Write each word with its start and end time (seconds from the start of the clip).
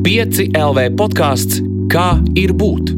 5 0.00 0.54
LV 0.56 0.84
podkāsts 0.96 1.58
Kā 1.92 2.20
ir 2.38 2.54
būt? 2.56 2.92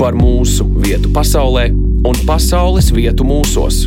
Par 0.00 0.16
mūsu 0.18 0.64
vietu 0.82 1.12
pasaulē 1.14 1.68
un 2.08 2.16
pasaules 2.26 2.88
vietu 2.96 3.22
mūsos. 3.28 3.84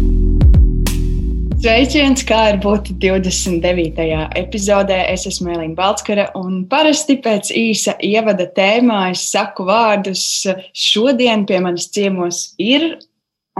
Sveiciens, 1.60 2.24
kā 2.24 2.54
ir 2.54 2.62
būt 2.64 2.94
29. 3.02 4.06
epizodē. 4.40 5.02
Es 5.12 5.26
esmu 5.28 5.52
Elīna 5.58 5.76
Balskara, 5.76 6.30
un 6.40 6.62
parasti 6.72 7.18
pēc 7.20 7.52
īsa 7.52 7.98
ievada 8.06 8.48
tēmā 8.48 9.10
es 9.10 9.26
saku 9.34 9.68
vārdus. 9.68 10.24
Šodien 10.72 11.44
pie 11.50 11.60
manis 11.66 11.90
ciemos 11.92 12.54
ir 12.64 12.94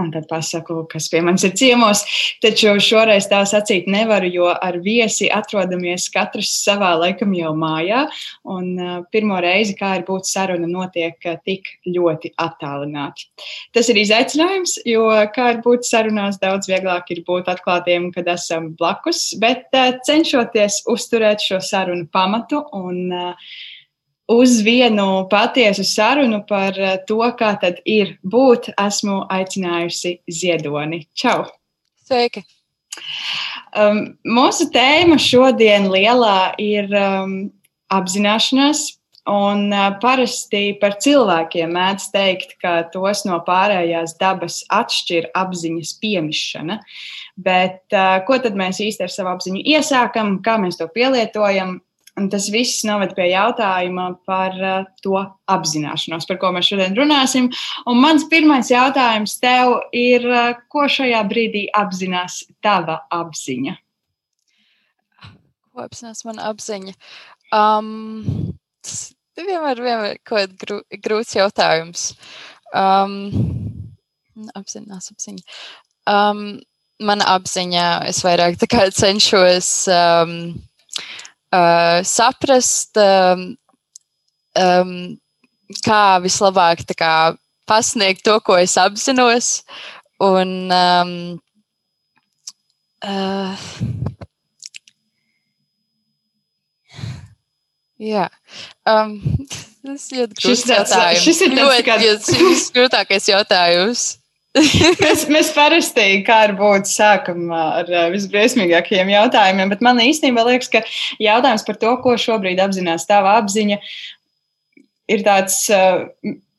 un 0.00 0.10
tad 0.14 0.26
pasaku, 0.30 0.82
kas 0.90 1.08
pie 1.12 1.22
manis 1.24 1.44
ir 1.46 1.54
ciemos. 1.58 2.02
Taču 2.42 2.74
šoreiz 2.82 3.28
tā 3.30 3.42
sacīt 3.48 3.88
nevaru, 3.90 4.30
jo 4.32 4.50
ar 4.50 4.78
viesi 4.84 5.30
atrodamies 5.32 6.08
katrs 6.12 6.52
savā 6.64 6.92
laikam 7.00 7.34
jau 7.36 7.52
mājā. 7.58 8.06
Un 8.50 8.72
pirmo 9.12 9.40
reizi, 9.42 9.76
kā 9.78 9.94
ir 9.98 10.06
būt 10.08 10.28
saruna, 10.30 10.68
notiek 10.70 11.16
tik 11.46 11.68
ļoti 11.86 12.34
attālināti. 12.40 13.28
Tas 13.76 13.90
ir 13.92 14.00
izaicinājums, 14.02 14.78
jo 14.88 15.06
kā 15.34 15.50
ir 15.54 15.62
būt 15.64 15.88
sarunās, 15.88 16.40
daudz 16.42 16.70
vieglāk 16.70 17.12
ir 17.14 17.24
būt 17.26 17.50
atklātiem, 17.52 18.10
kad 18.14 18.28
esam 18.32 18.72
blakus, 18.78 19.30
bet 19.40 19.68
cenšoties 20.06 20.82
uzturēt 20.90 21.44
šo 21.44 21.60
sarunu 21.64 22.08
pamatu 22.12 22.62
un 22.76 23.02
uh, 23.14 23.52
uz 24.30 24.60
vienu 24.62 25.26
patiesu 25.30 25.84
sarunu 25.84 26.44
par 26.46 26.78
eh, 26.78 26.98
to, 27.06 27.20
kā 27.38 27.54
tad 27.60 27.82
ir 27.84 28.14
būt, 28.22 28.70
esmu 28.78 29.24
aicinājusi 29.32 30.20
Ziedoni. 30.30 31.04
Čau! 31.18 31.48
Sveiki! 32.06 32.44
Um, 33.74 34.00
mūsu 34.26 34.68
tēma 34.74 35.18
šodien 35.20 35.88
lielā 35.90 36.54
ir 36.62 36.90
um, 36.94 37.36
apzināšanās. 37.90 38.86
Un 39.30 39.68
uh, 39.68 39.90
parasti 40.00 40.72
par 40.80 40.96
cilvēkiem 41.02 41.74
mēdz 41.76 42.06
teikt, 42.14 42.54
ka 42.62 42.80
tos 42.90 43.20
no 43.28 43.36
pārējās 43.46 44.16
dabas 44.18 44.62
atšķir 44.72 45.28
apziņas 45.38 45.92
piemišana. 46.02 46.80
Bet 47.38 47.82
uh, 47.94 48.16
ko 48.26 48.40
tad 48.42 48.56
mēs 48.58 48.80
īsti 48.82 49.06
ar 49.06 49.12
savu 49.12 49.34
apziņu 49.34 49.62
iesākam, 49.76 50.38
kā 50.42 50.56
mēs 50.62 50.80
to 50.80 50.88
pielietojam, 50.90 51.78
Un 52.20 52.28
tas 52.28 52.50
viss 52.52 52.82
noved 52.84 53.14
pie 53.16 53.30
jautājuma 53.30 54.10
par 54.28 54.56
uh, 54.60 54.88
to 55.00 55.16
apzināšanos, 55.48 56.26
par 56.28 56.36
ko 56.42 56.50
mēs 56.52 56.68
šodien 56.68 56.96
runāsim. 56.98 57.48
Un 57.88 58.02
mans 58.02 58.26
pirmais 58.28 58.68
jautājums 58.68 59.38
tev 59.40 59.78
ir, 59.96 60.26
uh, 60.28 60.58
ko 60.68 60.84
šajā 60.84 61.22
brīdī 61.30 61.64
apzinās 61.80 62.42
tava 62.64 62.98
apziņa? 63.16 63.78
Ko 65.70 65.86
apzinās 65.86 66.26
mana 66.28 66.50
apziņa? 66.52 66.92
Um, 67.56 68.52
tas 68.84 69.14
vienmēr 69.40 69.80
ir 69.80 70.18
kaut 70.28 70.58
kāds 70.60 71.00
grūts 71.00 71.36
jautājums. 71.38 72.10
Um, 72.76 73.30
apzinās 74.60 75.08
apziņa. 75.14 75.46
Um, 76.10 76.60
mana 77.00 77.32
apziņa, 77.36 77.86
es 78.10 78.20
vairāk 78.26 78.60
cenšos. 78.60 79.70
Um, 79.88 80.60
uh, 81.52 82.00
saprast, 82.06 82.98
um, 83.00 83.46
um, 84.58 84.92
kā 85.86 86.02
vislabāk 86.24 86.84
kā, 86.98 87.36
pasniegt 87.70 88.24
to, 88.26 88.38
ko 88.42 88.58
es 88.58 88.76
apzinos. 88.80 89.60
Un, 90.20 90.68
um, 90.74 91.12
uh, 93.06 93.66
jā, 97.98 98.28
um, 98.84 99.16
tas 99.86 100.08
ir 100.12 100.28
grūts 100.34 100.66
jautājums. 100.68 101.24
Šis 101.24 101.44
ir 101.46 101.56
ļoti 101.56 101.84
grūtākais 102.76 103.30
jautājums 103.32 104.19
mēs, 105.04 105.24
mēs 105.30 105.52
parasti 105.54 106.06
kā 106.26 106.40
ar 106.48 106.54
būtu 106.58 106.90
sākam 106.90 107.52
ar 107.54 107.90
visbriesmīgākajiem 108.10 109.12
jautājumiem, 109.14 109.70
bet 109.70 109.84
man 109.86 110.02
īstenībā 110.02 110.42
liekas, 110.48 110.70
ka 110.72 110.82
jautājums 111.22 111.66
par 111.66 111.78
to, 111.82 111.92
ko 112.02 112.16
šobrīd 112.18 112.62
apzinās 112.62 113.06
tava 113.06 113.36
apziņa, 113.38 113.78
ir 115.14 115.26
tāds 115.26 115.62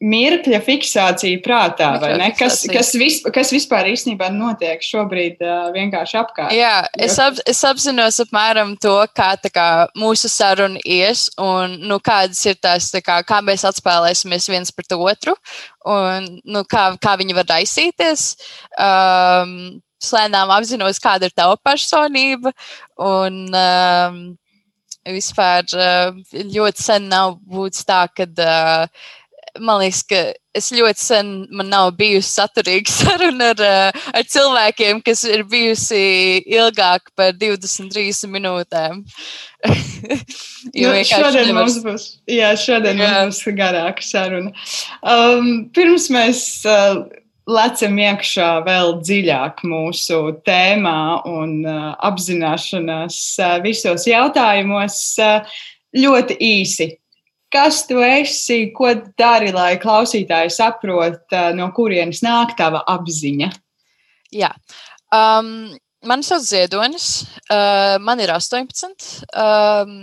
mirkļa 0.01 0.59
fiksācija 0.66 1.39
prātā, 1.45 1.91
vai 2.01 2.16
ne? 2.17 2.29
Kas, 2.38 2.63
kas, 2.69 2.91
vis, 2.97 3.19
kas 3.34 3.51
vispār 3.53 3.91
īstenībā 3.91 4.31
notiek 4.34 4.81
šobrīd 4.85 5.44
uh, 5.45 5.69
vienkārši 5.75 6.17
apkārt? 6.17 6.56
Jā, 6.57 6.88
es, 6.97 7.19
ap, 7.22 7.38
es 7.50 7.62
apzinos 7.67 8.17
apmēram 8.23 8.73
to, 8.81 8.95
kā, 9.17 9.35
kā 9.53 9.67
mūsu 10.00 10.31
saruna 10.31 10.81
ies 10.81 11.28
un 11.41 11.78
nu, 11.85 12.00
kādas 12.01 12.41
ir 12.50 12.57
tās, 12.61 12.90
kā, 13.06 13.22
kā 13.28 13.40
mēs 13.45 13.67
atspēlēsimies 13.69 14.50
viens 14.50 14.73
pret 14.73 14.97
otru 14.97 15.38
un 15.85 16.28
nu, 16.41 16.66
kā, 16.69 16.90
kā 17.01 17.16
viņi 17.22 17.38
var 17.38 17.50
raisīties. 17.57 18.28
Um, 18.81 19.81
Slēnām 20.01 20.50
apzinos, 20.50 20.97
kāda 20.97 21.28
ir 21.29 21.34
tava 21.38 21.59
personība. 21.61 22.50
Un, 22.97 23.35
um, 23.53 24.16
vispār 25.06 25.66
uh, 25.78 26.16
ļoti 26.34 26.81
sen 26.81 27.06
nav 27.09 27.35
būtis 27.50 27.85
tā, 27.85 28.07
ka 28.09 28.25
uh, 28.25 29.09
man 29.59 29.81
liekas, 29.81 30.01
ka 30.07 30.22
es 30.57 30.69
ļoti 30.73 31.01
sen 31.01 31.29
man 31.56 31.69
nav 31.72 31.94
bijusi 32.00 32.29
saturīga 32.29 32.91
saruna 33.00 33.51
ar, 33.53 33.63
eh, 33.66 34.03
ar 34.19 34.28
cilvēkiem, 34.34 35.01
kas 35.06 35.23
ir 35.28 35.44
bijusi 35.50 36.01
ilgāk 36.45 37.12
par 37.17 37.34
23 37.39 38.29
minūtēm. 38.31 39.01
jo 40.81 40.91
nu, 40.94 41.01
šodien 41.06 41.51
nevar... 41.51 41.63
mums 41.63 41.79
būs, 41.85 42.06
jā, 42.29 42.53
šodien 42.59 43.01
jā. 43.01 43.09
mums 43.17 43.41
būs 43.45 43.57
garāka 43.57 44.06
saruna. 44.06 44.53
Um, 45.01 45.51
pirms 45.75 46.09
mēs 46.13 46.45
uh, 46.69 47.03
lecam 47.51 48.00
iekšā 48.01 48.50
vēl 48.66 48.95
dziļāk 49.01 49.66
mūsu 49.67 50.22
tēmā 50.47 51.01
un 51.29 51.59
uh, 51.66 51.91
apzināšanās 52.09 53.19
uh, 53.41 53.59
visos 53.66 54.07
jautājumos, 54.09 54.97
uh, 55.22 55.61
ļoti 55.97 56.38
īsi 56.41 56.91
kas 57.51 57.84
tu 57.89 58.00
esi, 58.06 58.63
ko 58.75 58.94
dari, 59.19 59.51
lai 59.56 59.75
klausītāji 59.81 60.53
saprot, 60.56 61.35
no 61.57 61.69
kurienes 61.75 62.23
nāk 62.25 62.56
tava 62.59 62.84
apziņa? 62.89 63.51
Jā. 64.31 64.51
Um, 65.12 65.73
man 66.07 66.23
sauc 66.23 66.44
Ziedonis, 66.47 67.25
uh, 67.51 67.97
man 68.00 68.23
ir 68.23 68.31
18. 68.31 69.25
Um, 69.35 69.95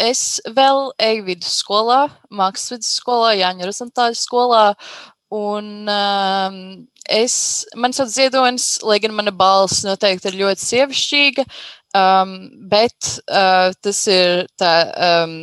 es 0.00 0.40
vēl 0.56 0.90
eju 1.00 1.24
vidusskolā, 1.28 2.02
mākslas 2.34 2.74
vidusskolā, 2.76 3.34
Jāņa 3.38 3.68
Rozentāļa 3.68 4.18
skolā. 4.18 4.66
Un 5.30 5.86
um, 5.86 6.60
es, 7.06 7.36
man 7.78 7.94
sauc 7.94 8.10
Ziedonis, 8.10 8.80
lai 8.82 8.98
gan 9.02 9.14
mana 9.14 9.30
balss 9.30 9.84
noteikti 9.86 10.32
ir 10.32 10.40
ļoti 10.42 10.66
sievišķīga, 10.66 11.46
um, 11.94 12.36
bet 12.72 13.14
uh, 13.28 13.70
tas 13.78 14.06
ir 14.10 14.48
tā. 14.58 14.74
Um, 14.90 15.36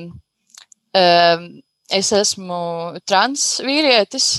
es 1.94 2.12
esmu 2.16 2.62
transvīrietis. 3.08 4.30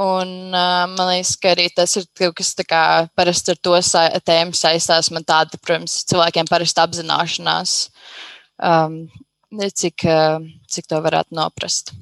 Un 0.00 0.50
uh, 0.50 0.88
man 0.90 1.06
liekas, 1.12 1.36
ka 1.38 1.52
arī 1.54 1.68
tas 1.70 1.92
ir 2.00 2.08
kaut 2.18 2.34
kas 2.40 2.50
tāds, 2.58 3.12
parasti 3.14 3.52
ar 3.54 3.60
to 3.62 3.74
sa 3.86 4.08
tēmu 4.26 4.56
saistās. 4.58 5.12
Man 5.14 5.22
tāda, 5.22 5.60
protams, 5.62 6.00
cilvēkiem 6.10 6.50
parasti 6.50 6.82
apzināšanās, 6.82 7.74
um, 8.58 9.04
cik, 9.54 10.06
uh, 10.10 10.42
cik 10.66 10.90
to 10.90 10.98
varētu 11.04 11.38
noprast. 11.38 11.94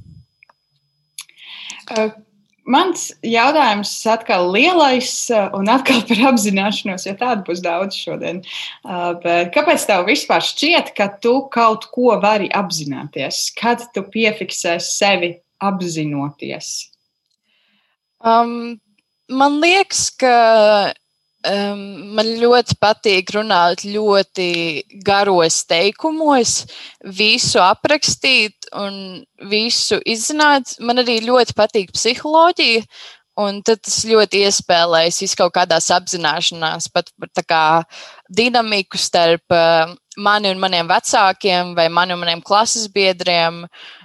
Uh, 1.93 2.15
Mans 2.63 3.09
jautājums 3.27 3.91
atkal 4.07 4.53
lielais 4.55 5.11
uh, 5.35 5.49
un 5.59 5.67
atkal 5.73 6.05
par 6.07 6.21
apzināšanos, 6.31 7.09
jo 7.09 7.15
tādu 7.19 7.43
būs 7.49 7.63
daudz 7.65 7.99
šodien. 7.99 8.39
Uh, 8.87 9.19
bet 9.25 9.51
kāpēc 9.57 9.87
tev 9.89 10.07
vispār 10.07 10.45
šķiet, 10.47 10.93
ka 10.95 11.09
tu 11.25 11.35
kaut 11.55 11.89
ko 11.95 12.15
vari 12.23 12.47
apzināties? 12.55 13.49
Kad 13.59 13.89
tu 13.95 14.05
piefiksē 14.07 14.77
sevi 14.79 15.35
apzinoties? 15.59 16.71
Um, 18.23 18.79
man 19.27 19.59
liekas, 19.63 20.07
ka 20.15 20.37
Um, 21.43 22.13
man 22.15 22.29
ļoti 22.39 22.77
patīk 22.79 23.33
runāt 23.35 23.83
ļoti 23.83 24.51
garos 25.03 25.65
teikumos, 25.67 26.53
visu 27.03 27.59
aprakstīt 27.59 28.69
un 28.79 29.25
visu 29.51 29.99
izzināt. 30.07 30.77
Man 30.79 31.03
arī 31.03 31.19
ļoti 31.27 31.57
patīk 31.59 31.91
psiholoģija, 31.97 32.85
un 33.43 33.59
tas 33.67 34.05
ļoti 34.07 34.45
iespēlējas 34.47 35.35
kaut 35.41 35.57
kādās 35.57 35.91
apzināšanās, 35.91 36.87
pat 36.95 37.11
kā 37.49 37.65
dinamiku 38.31 39.01
starp 39.01 39.59
mani 40.23 40.55
un 40.55 40.63
maniem 40.63 40.87
vecākiem 40.87 41.75
vai 41.75 41.89
mani 41.91 42.15
un 42.15 42.23
maniem 42.23 42.45
klases 42.45 42.87
biedriem, 42.87 43.65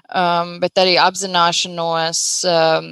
um, 0.09 0.57
bet 0.63 0.81
arī 0.81 0.97
apzināšanos 1.05 2.25
um, 2.49 2.91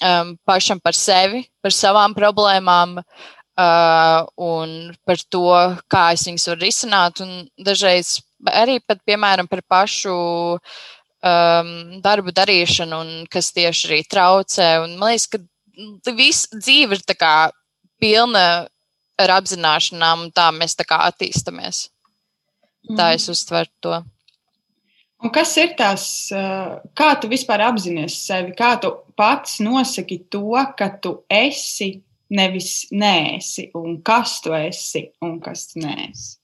um, 0.00 0.36
pašam 0.48 0.80
par 0.80 0.96
sevi, 0.96 1.44
par 1.60 1.76
savām 1.76 2.16
problēmām. 2.16 3.02
Uh, 3.02 3.32
uh, 3.56 4.26
un 4.36 4.94
par 5.04 5.20
to, 5.32 5.48
kā 5.92 6.10
es 6.14 6.26
viņus 6.28 6.48
varu 6.52 6.64
risināt. 6.64 7.22
Un 7.24 7.48
dažreiz 7.58 8.18
arī 8.52 8.78
pat, 8.84 9.02
piemēram, 9.08 9.48
par 9.50 9.64
pašu 9.66 10.16
um, 10.56 11.74
darbu 12.04 12.34
darīšanu 12.36 13.02
un 13.02 13.12
kas 13.32 13.52
tieši 13.56 13.90
arī 13.90 14.00
traucē. 14.08 14.70
Un 14.84 14.96
man 15.00 15.14
liekas, 15.14 15.28
ka 15.32 16.16
viss 16.16 16.48
dzīve 16.52 16.98
ir 16.98 17.04
pilna 18.00 18.66
ar 19.16 19.32
apzināšanām, 19.38 20.26
un 20.26 20.34
tā 20.34 20.50
mēs 20.52 20.76
tā 20.76 20.84
kā 20.88 21.00
attīstamies. 21.08 21.88
Tā 22.86 23.14
es 23.16 23.26
mhm. 23.26 23.32
uztveru 23.32 23.72
to. 23.82 24.02
Un 25.24 25.32
kas 25.32 25.54
ir 25.56 25.70
tās, 25.78 26.02
kā 26.94 27.06
tu 27.20 27.28
vispār 27.32 27.64
apzinājies 27.64 28.18
sevi? 28.28 28.52
Kā 28.56 28.74
tu 28.80 28.92
pats 29.16 29.56
nosaki 29.64 30.20
to, 30.30 30.52
ka 30.76 30.90
tu 31.00 31.16
esi 31.32 32.02
nevis 32.32 32.86
nēsi, 32.92 33.70
un 33.78 34.00
kas 34.06 34.40
tu 34.44 34.54
esi 34.56 35.06
un 35.24 35.38
kas 35.44 35.68
tu 35.72 35.84
nēsi? 35.84 36.36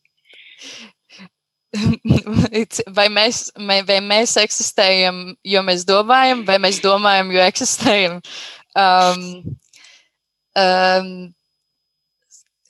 vai, 2.96 3.08
mēs, 3.08 3.44
vai 3.56 4.00
mēs 4.04 4.36
eksistējam, 4.42 5.22
jo 5.48 5.62
mēs 5.66 5.86
domājam, 5.88 6.44
vai 6.48 6.58
mēs 6.62 6.82
domājam, 6.84 7.32
jo 7.32 7.44
eksistējam? 7.46 8.18
Um, 8.78 9.22
um, 10.58 11.14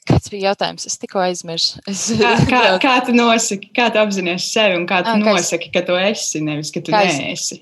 Kāds 0.03 0.33
bija 0.33 0.51
jautājums? 0.51 0.87
Es 0.89 0.99
tikko 0.99 1.21
aizmirsu. 1.23 1.79
Es... 1.87 2.09
Kā, 2.19 2.33
kā, 2.49 2.63
kā 2.85 2.95
tu 3.07 3.15
nosaki, 3.15 3.71
kā 3.77 3.87
tu 3.95 4.01
apzinājies 4.03 4.49
sevi 4.51 4.79
un 4.81 4.87
kā 4.91 5.03
tu 5.07 5.13
ah, 5.15 5.21
nosaki, 5.21 5.71
es... 5.71 5.75
ka 5.77 5.85
tu 5.87 5.99
esi, 5.99 6.43
nevis 6.43 6.73
ka 6.75 6.83
tu 6.83 6.95
neesi? 6.95 7.61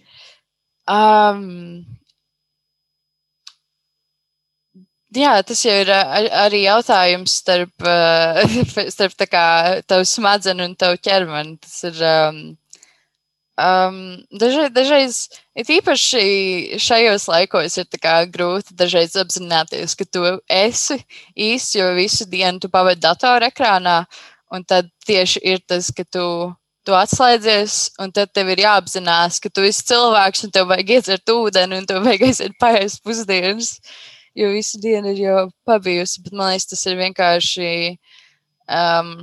Um, 0.90 1.84
jā, 5.16 5.34
tas 5.46 5.64
jau 5.64 5.74
ir 5.82 5.90
ar, 5.94 6.28
arī 6.46 6.64
jautājums 6.64 7.34
starp, 7.42 7.88
starp 8.94 9.18
tā 9.18 9.26
kā 9.30 9.44
tavu 9.90 10.06
smadzenu 10.06 10.70
un 10.70 10.78
tavu 10.78 11.00
ķermeni. 11.02 11.58
Tas 11.64 11.84
ir. 11.90 12.02
Um, 12.04 12.42
Um, 13.60 14.22
dažreiz, 14.32 14.70
dažreiz 14.72 15.16
it 15.58 15.68
īpaši 15.68 16.78
šajos 16.80 17.26
laikos 17.28 17.74
ir 17.82 17.88
grūti 18.32 18.72
dažreiz 18.78 19.16
apzināties, 19.20 19.96
ka 19.98 20.06
tu 20.06 20.22
esi 20.48 20.96
īsts, 21.36 21.74
jo 21.76 21.90
visu 21.98 22.24
dienu 22.30 22.62
tu 22.62 22.70
pavadi 22.72 23.02
datorā 23.02 23.50
ekrānā, 23.50 24.06
un 24.54 24.64
tad 24.64 24.88
tieši 25.04 25.42
ir 25.44 25.60
tas, 25.66 25.90
ka 25.92 26.04
tu, 26.04 26.54
tu 26.86 26.96
atslēdzies, 26.96 27.98
un 28.00 28.12
tad 28.12 28.32
tev 28.32 28.48
ir 28.54 28.64
jāapzinās, 28.64 29.42
ka 29.42 29.52
tu 29.52 29.66
esi 29.66 29.84
cilvēks, 29.90 30.46
un 30.46 30.54
tev 30.54 30.70
vajag 30.70 30.94
iedzert 30.96 31.34
ūdeni, 31.34 31.82
un 31.82 31.90
tev 31.90 32.00
vajag 32.06 32.30
aiziet 32.30 32.56
paēst 32.62 33.02
pusdienas, 33.04 33.74
jo 34.34 34.50
visu 34.54 34.80
dienu 34.82 35.12
ir 35.14 35.22
jau 35.24 35.44
pabijusi, 35.66 36.22
bet 36.24 36.34
man 36.36 36.52
liekas, 36.52 36.68
tas 36.70 36.86
ir 36.86 36.98
vienkārši 37.00 37.70
um, 38.70 39.14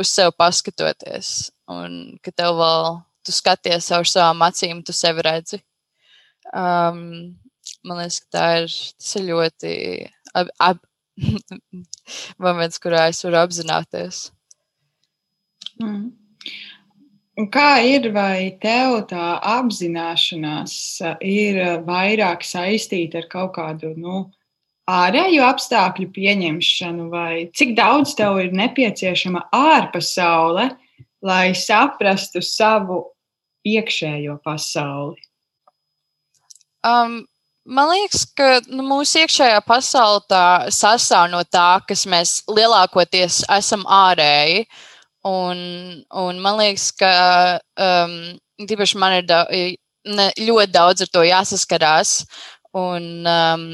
uz 0.00 0.12
sevi 0.12 0.34
paskatoties, 0.38 1.50
un 1.70 2.16
ka 2.22 2.34
tev 2.34 2.58
vēl 2.60 3.00
tu 3.26 3.34
skaties 3.34 3.90
caur 3.90 4.06
savām 4.08 4.44
acīm, 4.46 4.82
tu 4.86 4.94
sevi 4.94 5.24
redzi. 5.26 5.60
Um, 6.54 7.34
man 7.86 8.02
liekas, 8.02 8.20
ka 8.24 8.38
tā 8.38 8.46
ir, 8.62 8.76
ir 9.20 9.26
ļoti 9.30 9.74
ab, 10.36 10.52
ab, 10.62 10.84
moments, 12.42 12.80
kurā 12.82 13.08
es 13.10 13.24
varu 13.24 13.40
apzināties. 13.40 14.28
Mm. 15.80 16.10
Un 17.36 17.50
kā 17.52 17.82
ir, 17.84 18.08
vai 18.14 18.56
tev 18.62 19.02
tā 19.10 19.34
apzināšanās 19.44 20.76
ir 21.20 21.58
vairāk 21.84 22.46
saistīta 22.46 23.20
ar 23.20 23.26
kaut 23.32 23.52
kādu 23.58 23.92
nu, 23.98 24.22
ārēju 24.86 25.44
apstākļu 25.46 26.08
pieņemšanu, 26.14 27.08
vai 27.10 27.46
cik 27.56 27.74
daudz 27.78 28.14
tev 28.18 28.38
ir 28.42 28.54
nepieciešama 28.54 29.46
ārpasaule, 29.54 30.70
lai 31.26 31.46
saprastu 31.58 32.42
savu 32.44 33.02
iekšējo 33.66 34.38
pasauli? 34.44 35.18
Um, 36.86 37.24
man 37.66 37.90
liekas, 37.90 38.26
ka 38.38 38.60
nu, 38.70 38.84
mūsu 38.86 39.24
iekšējā 39.24 39.58
pasaule 39.66 40.42
sastāv 40.70 41.30
no 41.32 41.42
tā, 41.50 41.80
kas 41.88 42.06
mēs 42.06 42.38
lielākoties 42.46 43.42
esam 43.58 43.82
ārēji. 43.90 44.66
Un, 45.26 45.58
un 46.14 46.38
man 46.38 46.60
liekas, 46.60 46.92
ka 46.94 47.10
um, 47.82 48.12
tīpaši 48.62 48.98
man 49.02 49.16
ir 49.18 49.26
da, 49.26 49.42
ne, 49.50 50.28
ļoti 50.38 50.70
daudz 50.70 51.02
ar 51.02 51.10
to 51.10 51.24
jāsaskarās. 51.26 52.20
Un, 52.76 53.26
um, 53.26 53.66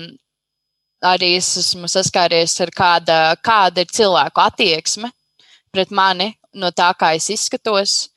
arī 1.03 1.35
es 1.39 1.51
esmu 1.61 1.91
saskāries 1.91 2.55
ar 2.63 2.71
kāda, 2.75 3.19
kāda 3.43 3.83
ir 3.83 3.91
cilvēku 3.93 4.43
attieksme 4.43 5.11
pret 5.73 5.91
mani 5.91 6.33
no 6.55 6.71
tā, 6.71 6.93
kā 6.99 7.15
es 7.17 7.31
izskatos. 7.33 8.11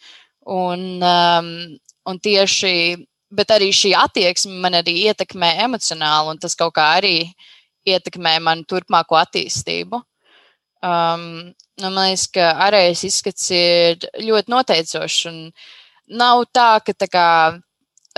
Un, 0.46 1.02
um, 1.02 1.52
un 2.06 2.20
tieši, 2.22 2.74
bet 3.34 3.54
arī 3.56 3.72
šī 3.74 3.96
attieksme 3.98 4.60
man 4.62 4.78
arī 4.78 4.94
ietekmē 5.10 5.56
emocionāli, 5.66 6.36
un 6.36 6.42
tas 6.42 6.54
kaut 6.60 6.76
kā 6.76 6.92
arī 7.00 7.16
ietekmē 7.88 8.38
manu 8.44 8.68
turpmāko 8.70 9.18
attīstību. 9.18 10.02
Um, 10.86 11.24
nu, 11.82 11.90
man 11.90 12.12
liekas, 12.12 12.28
ka 12.36 12.52
ārējais 12.68 13.06
izskats 13.08 13.50
ir 13.56 14.06
ļoti 14.22 14.54
noteicošs. 14.54 15.24
Nav 16.14 16.44
tā, 16.54 16.70
ka 16.86 16.94
tā 16.94 17.10
kā, 17.10 17.30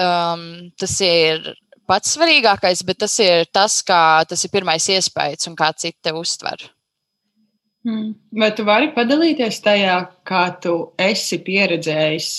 um, 0.04 0.44
tas 0.76 0.98
ir 1.06 1.54
pats 1.88 2.16
svarīgākais, 2.18 2.84
bet 2.88 3.00
tas 3.04 3.16
ir 3.24 3.48
tas, 3.54 3.80
kā 3.86 4.24
tas 4.30 4.44
ir 4.44 4.54
pirmais 4.54 4.88
iespējas 4.94 5.50
un 5.50 5.56
kā 5.60 5.72
citi 5.76 5.98
te 6.04 6.14
uztver. 6.16 6.68
Hmm. 7.88 8.12
Vai 8.36 8.52
tu 8.56 8.66
vari 8.68 8.92
padalīties 8.96 9.62
tajā, 9.64 9.96
kā 10.28 10.44
tu 10.64 10.76
esi 11.00 11.40
pieredzējis 11.46 12.32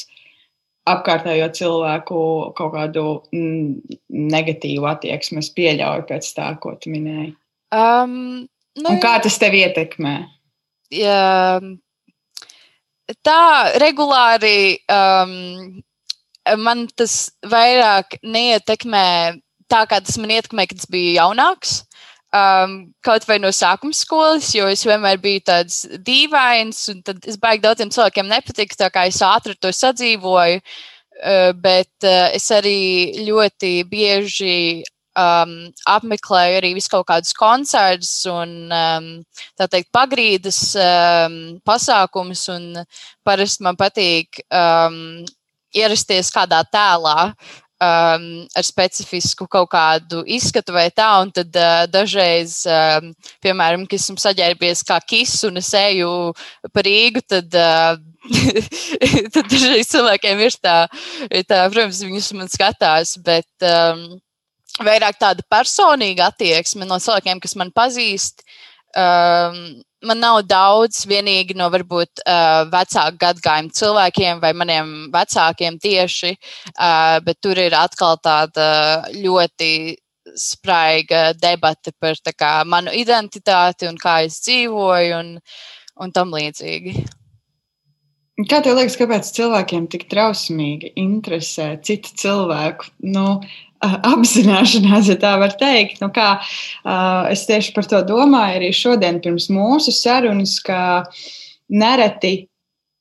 apkārtējo 0.88 1.48
cilvēku 1.56 2.20
kaut 2.58 2.72
kādu 2.74 3.04
mm, 3.32 3.98
negatīvu 4.34 4.88
attieksmi? 4.90 5.44
Pieļauju 5.56 6.06
pēc 6.10 6.32
tā, 6.36 6.50
ko 6.60 6.74
tu 6.80 6.92
minēji. 6.92 7.32
Um, 7.72 8.44
nu, 8.76 8.92
Un 8.92 9.00
kā 9.00 9.16
tas 9.24 9.40
tev 9.40 9.56
ietekmē? 9.56 10.14
Jā, 10.92 11.60
tā 13.24 13.40
regulāri 13.80 14.78
um, 14.92 15.80
man 16.56 16.86
tas 16.96 17.28
vairāk 17.44 18.18
neietekmē 18.22 19.06
tā, 19.68 19.84
kā 19.88 20.00
tas 20.00 20.16
man 20.20 20.32
ietekmē, 20.32 20.66
kad 20.70 20.80
es 20.80 20.88
biju 20.90 21.16
jaunāks 21.18 21.82
um, 22.34 22.76
kaut 23.04 23.26
vai 23.28 23.38
no 23.40 23.50
sākuma 23.54 23.96
skolas, 23.96 24.50
jo 24.56 24.68
es 24.68 24.84
vienmēr 24.86 25.20
biju 25.22 25.44
tāds 25.48 25.82
dīvains, 26.04 26.84
un 26.92 27.02
es 27.26 27.40
baigi 27.40 27.64
daudziem 27.64 27.92
cilvēkiem 27.94 28.30
nepatika, 28.30 28.84
tā 28.84 28.92
kā 28.92 29.08
es 29.08 29.22
ātri 29.24 29.56
to 29.58 29.72
sadzīvoju. 29.74 30.62
Uh, 31.18 31.50
bet 31.58 32.06
uh, 32.06 32.28
es 32.30 32.44
arī 32.54 33.24
ļoti 33.26 33.72
bieži 33.90 34.84
um, 35.18 35.54
apmeklēju 35.90 36.60
arī 36.60 36.70
visu 36.76 36.92
kaut 36.92 37.08
kādus 37.08 37.34
koncertus 37.34 38.12
un, 38.30 38.52
um, 38.70 39.08
tā 39.58 39.66
teikt, 39.72 39.90
pagrīdes 39.90 40.60
um, 40.78 41.34
pasākumus, 41.66 42.44
parasti 43.26 43.66
man 43.66 43.80
patīk 43.80 44.38
um, 44.46 45.26
ierasties 45.76 46.30
kādā 46.34 46.62
tēlā, 46.72 47.32
um, 47.78 48.26
ar 48.56 48.66
specifisku 48.66 49.46
kaut 49.50 49.70
kādu 49.72 50.22
izskatu 50.26 50.74
vai 50.74 50.88
tā, 50.94 51.08
un 51.22 51.32
tad 51.34 51.54
uh, 51.58 51.86
dažreiz, 51.90 52.60
um, 52.66 53.10
piemēram, 53.44 53.86
kad 53.88 53.98
esmu 54.00 54.18
saģērbies 54.20 54.84
kā 54.88 54.98
kis 55.06 55.36
un 55.48 55.60
es 55.62 55.70
eju 55.78 56.10
pa 56.74 56.84
Rīgu, 56.86 57.22
tad, 57.28 57.54
uh, 57.54 57.98
tad 59.34 59.44
dažreiz 59.50 59.90
cilvēkiem 59.92 60.46
ir 60.46 60.58
tā, 60.62 60.78
tā, 61.48 61.62
protams, 61.72 62.02
viņus 62.06 62.32
man 62.38 62.50
skatās, 62.52 63.16
bet 63.24 63.48
um, 63.66 64.18
vairāk 64.84 65.18
tāda 65.20 65.46
personīga 65.50 66.32
attieksme 66.32 66.86
no 66.86 67.00
cilvēkiem, 67.02 67.42
kas 67.42 67.56
man 67.58 67.74
pazīst. 67.74 68.44
Um, 68.96 69.82
man 70.08 70.20
nav 70.22 70.40
daudz 70.48 71.02
vienīgi 71.10 71.56
no 71.58 71.68
varbūt 71.72 72.22
uh, 72.22 72.64
vecāku 72.72 73.18
gadgājumu 73.20 73.74
cilvēkiem 73.76 74.40
vai 74.40 74.52
maniem 74.56 74.92
vecākiem 75.12 75.76
tieši, 75.82 76.34
uh, 76.72 77.18
bet 77.24 77.40
tur 77.44 77.58
ir 77.60 77.76
atkal 77.76 78.16
tāda 78.24 78.68
ļoti 79.12 79.98
spraiga 80.38 81.32
debata 81.36 81.92
par 82.00 82.16
kā, 82.36 82.52
manu 82.64 82.92
identitāti 82.94 83.88
un 83.88 83.96
kā 84.00 84.22
es 84.26 84.40
dzīvoju 84.44 85.14
un, 85.18 85.30
un 86.00 86.12
tam 86.12 86.34
līdzīgi. 86.36 86.96
Kā 88.46 88.60
tev 88.62 88.76
liekas, 88.78 88.94
kāpēc 89.00 89.32
cilvēkiem 89.34 89.88
tik 89.90 90.04
trausmīgi 90.12 90.92
interesē 91.00 91.72
citu 91.82 92.12
cilvēku 92.22 92.92
nu, 93.10 93.40
apzināšanās, 93.84 95.08
ja 95.12 95.16
tā 95.20 95.36
var 95.40 95.54
teikt. 95.58 96.02
Nu, 96.02 96.10
kā, 96.14 96.36
es 97.32 97.46
tieši 97.48 97.74
par 97.76 97.88
to 97.90 98.02
domāju 98.06 98.60
arī 98.60 98.70
šodien, 98.74 99.20
pirms 99.24 99.48
mūsu 99.52 99.94
sarunas, 99.94 100.58
ka 100.64 100.80
nereti 101.68 102.48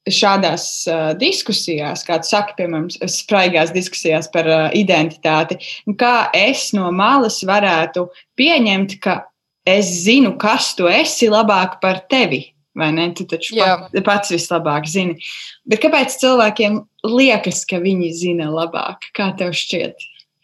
šādās 0.08 0.66
uh, 0.88 1.12
diskusijās, 1.20 2.06
kā 2.08 2.20
tu 2.24 2.30
saki, 2.30 2.54
piemēram, 2.62 2.88
spraigās 3.12 3.74
diskusijās 3.76 4.30
par 4.32 4.48
uh, 4.48 4.68
identitāti, 4.72 5.58
kā 6.00 6.30
es 6.36 6.70
no 6.76 6.92
malas 6.96 7.42
varētu 7.48 8.06
pieņemt, 8.40 8.98
ka 9.04 9.20
es 9.68 9.90
zinu, 10.06 10.38
kas 10.40 10.74
tu 10.78 10.88
esi 10.88 11.28
labāk 11.32 11.82
par 11.84 12.06
tevi. 12.08 12.46
vai 12.78 12.92
ne? 12.94 13.10
Tu 13.18 13.26
taču 13.26 13.58
pat, 13.58 13.90
pats 14.06 14.32
vislabāk 14.32 14.86
zini. 14.86 15.18
Bet 15.66 15.82
kāpēc 15.82 16.14
cilvēkiem 16.22 16.78
liekas, 17.10 17.66
ka 17.66 17.82
viņi 17.82 18.12
zina 18.14 18.52
labāk? 18.54 19.10
Kā 19.18 19.32
tev 19.38 19.56
šķiet? 19.58 19.98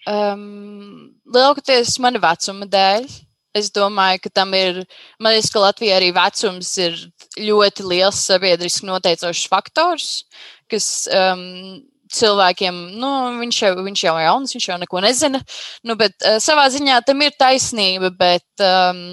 Um, 0.10 1.13
Lielākoties 1.33 1.95
mana 2.03 2.22
vecuma 2.24 2.67
dēļ. 2.69 3.07
Es 3.53 3.69
domāju, 3.69 4.24
ka 4.24 4.31
tam 4.41 4.53
ir, 4.57 4.81
man 5.22 5.36
liekas, 5.36 5.51
ka 5.53 5.62
Latvijā 5.62 6.00
arī 6.00 6.10
vecums 6.15 6.72
ir 6.81 6.95
ļoti 7.38 7.86
liels 7.86 8.24
sabiedriski 8.25 8.88
noteicošs 8.89 9.45
faktors, 9.51 10.07
kas 10.72 10.88
um, 11.13 11.83
cilvēkiem, 12.13 12.79
nu, 12.98 13.12
viņš 13.38 13.60
jau, 13.62 13.72
viņš 13.86 14.03
jau 14.07 14.15
ir 14.17 14.25
jauns, 14.25 14.55
viņš 14.57 14.67
jau 14.72 14.79
neko 14.81 15.03
nezina. 15.05 15.43
Nu, 15.86 15.98
bet 16.00 16.17
uh, 16.25 16.39
savā 16.41 16.65
ziņā 16.74 16.98
tam 17.05 17.22
ir 17.25 17.38
taisnība, 17.38 18.10
bet 18.17 18.65
um, 18.65 19.05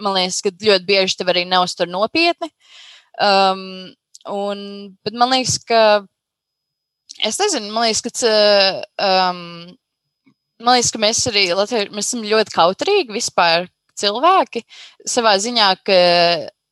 man 0.00 0.16
liekas, 0.16 0.40
ka 0.44 0.54
ļoti 0.54 0.88
bieži 0.88 1.20
tev 1.20 1.34
arī 1.34 1.44
neuztur 1.48 1.90
nopietni. 1.90 2.48
Um, 3.20 3.92
un, 4.32 4.66
bet 5.04 5.16
man 5.20 5.36
liekas, 5.36 5.60
ka, 5.68 5.84
es 7.20 7.40
nezinu, 7.40 7.68
man 7.68 7.90
liekas, 7.90 8.00
ka 8.08 8.34
um, 8.96 9.44
man 10.64 10.78
liekas, 10.78 10.92
ka 10.94 11.00
mēs 11.02 11.22
arī 11.30 11.44
Latvijā, 11.52 11.88
mēs 11.92 12.10
esam 12.10 12.24
ļoti 12.26 12.54
kautrīgi 12.54 13.14
vispār 13.14 13.68
cilvēki. 14.00 14.64
Savā 15.08 15.36
ziņā, 15.42 15.70
ka 15.86 15.98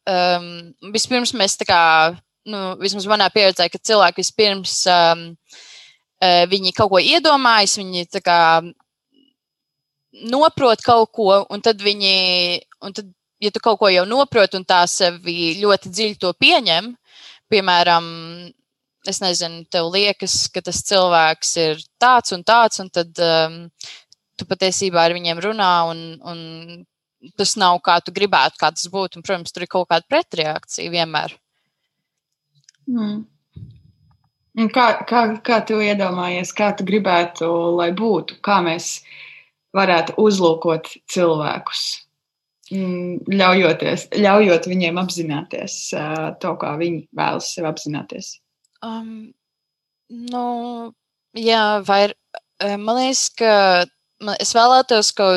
um, 0.08 0.46
vispirms 0.94 1.34
mēs 1.38 1.58
tā 1.60 1.68
kā, 1.68 1.82
nu, 2.48 2.62
vismaz 2.80 3.06
manā 3.10 3.28
pieredzē, 3.34 3.68
ka 3.70 3.80
cilvēki 3.82 4.24
vispirms 4.24 4.78
um, 4.90 5.26
uh, 6.22 6.44
viņi 6.50 6.74
kaut 6.76 6.94
ko 6.94 7.02
iedomājas, 7.02 7.78
viņi 7.80 8.08
tā 8.12 8.22
kā 8.24 8.40
noprot 10.32 10.82
kaut 10.84 11.12
ko, 11.14 11.28
un 11.50 11.62
tad 11.64 11.82
viņi, 11.82 12.16
un 12.84 12.96
tad, 12.96 13.12
ja 13.42 13.52
tu 13.52 13.62
kaut 13.62 13.80
ko 13.80 13.90
jau 13.92 14.04
noproti 14.08 14.58
un 14.58 14.66
tā 14.68 14.82
sevi 14.90 15.54
ļoti 15.60 15.92
dziļi 15.92 16.18
to 16.20 16.32
pieņem, 16.38 16.92
piemēram, 17.52 18.04
es 19.08 19.20
nezinu, 19.22 19.64
tev 19.72 19.90
liekas, 19.92 20.46
ka 20.52 20.62
tas 20.64 20.82
cilvēks 20.86 21.56
ir 21.62 21.82
tāds 22.02 22.34
un 22.36 22.44
tāds, 22.46 22.80
un 22.82 22.90
tad 22.92 23.18
um, 23.22 23.58
tu 24.38 24.46
patiesībā 24.48 25.06
ar 25.06 25.14
viņiem 25.16 25.42
runā, 25.42 25.72
un, 25.90 26.02
un 26.22 27.34
tas 27.38 27.56
nav 27.60 27.80
kā 27.86 27.98
tu 28.04 28.14
gribētu, 28.14 28.58
kā 28.60 28.72
tas 28.74 28.88
būtu. 28.90 29.18
Un, 29.18 29.26
protams, 29.26 29.54
tur 29.54 29.66
ir 29.66 29.72
kaut 29.72 29.90
kāda 29.90 30.08
pretreakcija 30.10 30.92
vienmēr. 30.92 31.36
Mm. 32.90 33.22
Un 34.62 34.68
kā, 34.68 34.86
kā, 35.08 35.22
kā 35.40 35.62
tu 35.64 35.80
iedomājies, 35.80 36.52
kā 36.52 36.72
tu 36.76 36.84
gribētu, 36.84 37.48
lai 37.78 37.88
būtu, 37.96 38.36
kā 38.44 38.58
mēs 38.64 38.98
varētu 39.72 40.18
uzlūkot 40.20 40.90
cilvēkus, 41.08 41.84
mm, 42.74 43.32
ļaujoties, 43.32 44.10
ļaujot 44.20 44.68
viņiem 44.68 45.00
apzināties 45.00 45.78
uh, 45.96 46.34
to, 46.42 46.52
kā 46.60 46.74
viņi 46.82 47.06
vēlas 47.16 47.48
sevi 47.54 47.70
apzināties? 47.70 48.34
Um, 48.82 49.32
nu, 50.10 50.46
jā, 51.38 51.64
vai 51.86 52.12
man 52.78 52.98
liekas, 52.98 53.28
ka 53.38 53.52
man, 54.22 54.36
es 54.42 54.54
vēlētos, 54.56 55.12
ka 55.16 55.28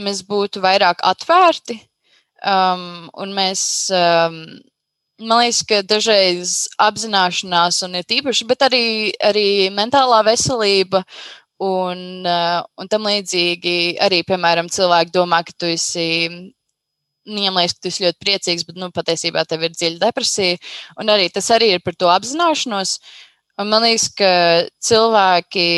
mēs 0.00 0.24
būtu 0.28 0.62
vairāk 0.64 1.02
atvērti. 1.06 1.80
Um, 2.40 3.10
un 3.20 3.34
mēs, 3.36 3.62
um, 3.92 4.38
man 5.20 5.42
liekas, 5.42 5.62
ka 5.68 5.82
dažreiz 5.84 6.54
apzināšanās, 6.80 7.82
un 7.84 7.98
ir 8.00 8.06
tīpaši, 8.08 8.46
bet 8.48 8.64
arī, 8.68 8.84
arī 9.20 9.48
mentālā 9.76 10.22
veselība 10.24 11.02
un, 11.60 12.24
uh, 12.24 12.62
un 12.80 12.88
tam 12.88 13.08
līdzīgi 13.10 13.98
arī, 14.00 14.22
piemēram, 14.28 14.72
cilvēki 14.72 15.12
domā, 15.12 15.42
ka 15.44 15.56
tu 15.56 15.68
esi 15.68 16.08
viņam 17.30 17.58
liekas, 17.60 17.76
ka 17.76 17.84
tu 17.84 17.90
esi 17.90 18.04
ļoti 18.04 18.20
priecīgs, 18.24 18.66
bet 18.68 18.78
nu, 18.80 18.90
patiesībā 18.94 19.44
tev 19.48 19.64
ir 19.66 19.74
dziļa 19.74 20.00
depresija. 20.02 20.60
Un 21.00 21.12
arī 21.12 21.28
tas 21.32 21.50
arī 21.54 21.72
ir 21.76 21.84
par 21.84 21.96
to 21.98 22.10
apzināšanos. 22.12 22.96
Un 23.60 23.70
man 23.72 23.84
liekas, 23.84 24.08
ka 24.16 24.32
cilvēki, 24.86 25.68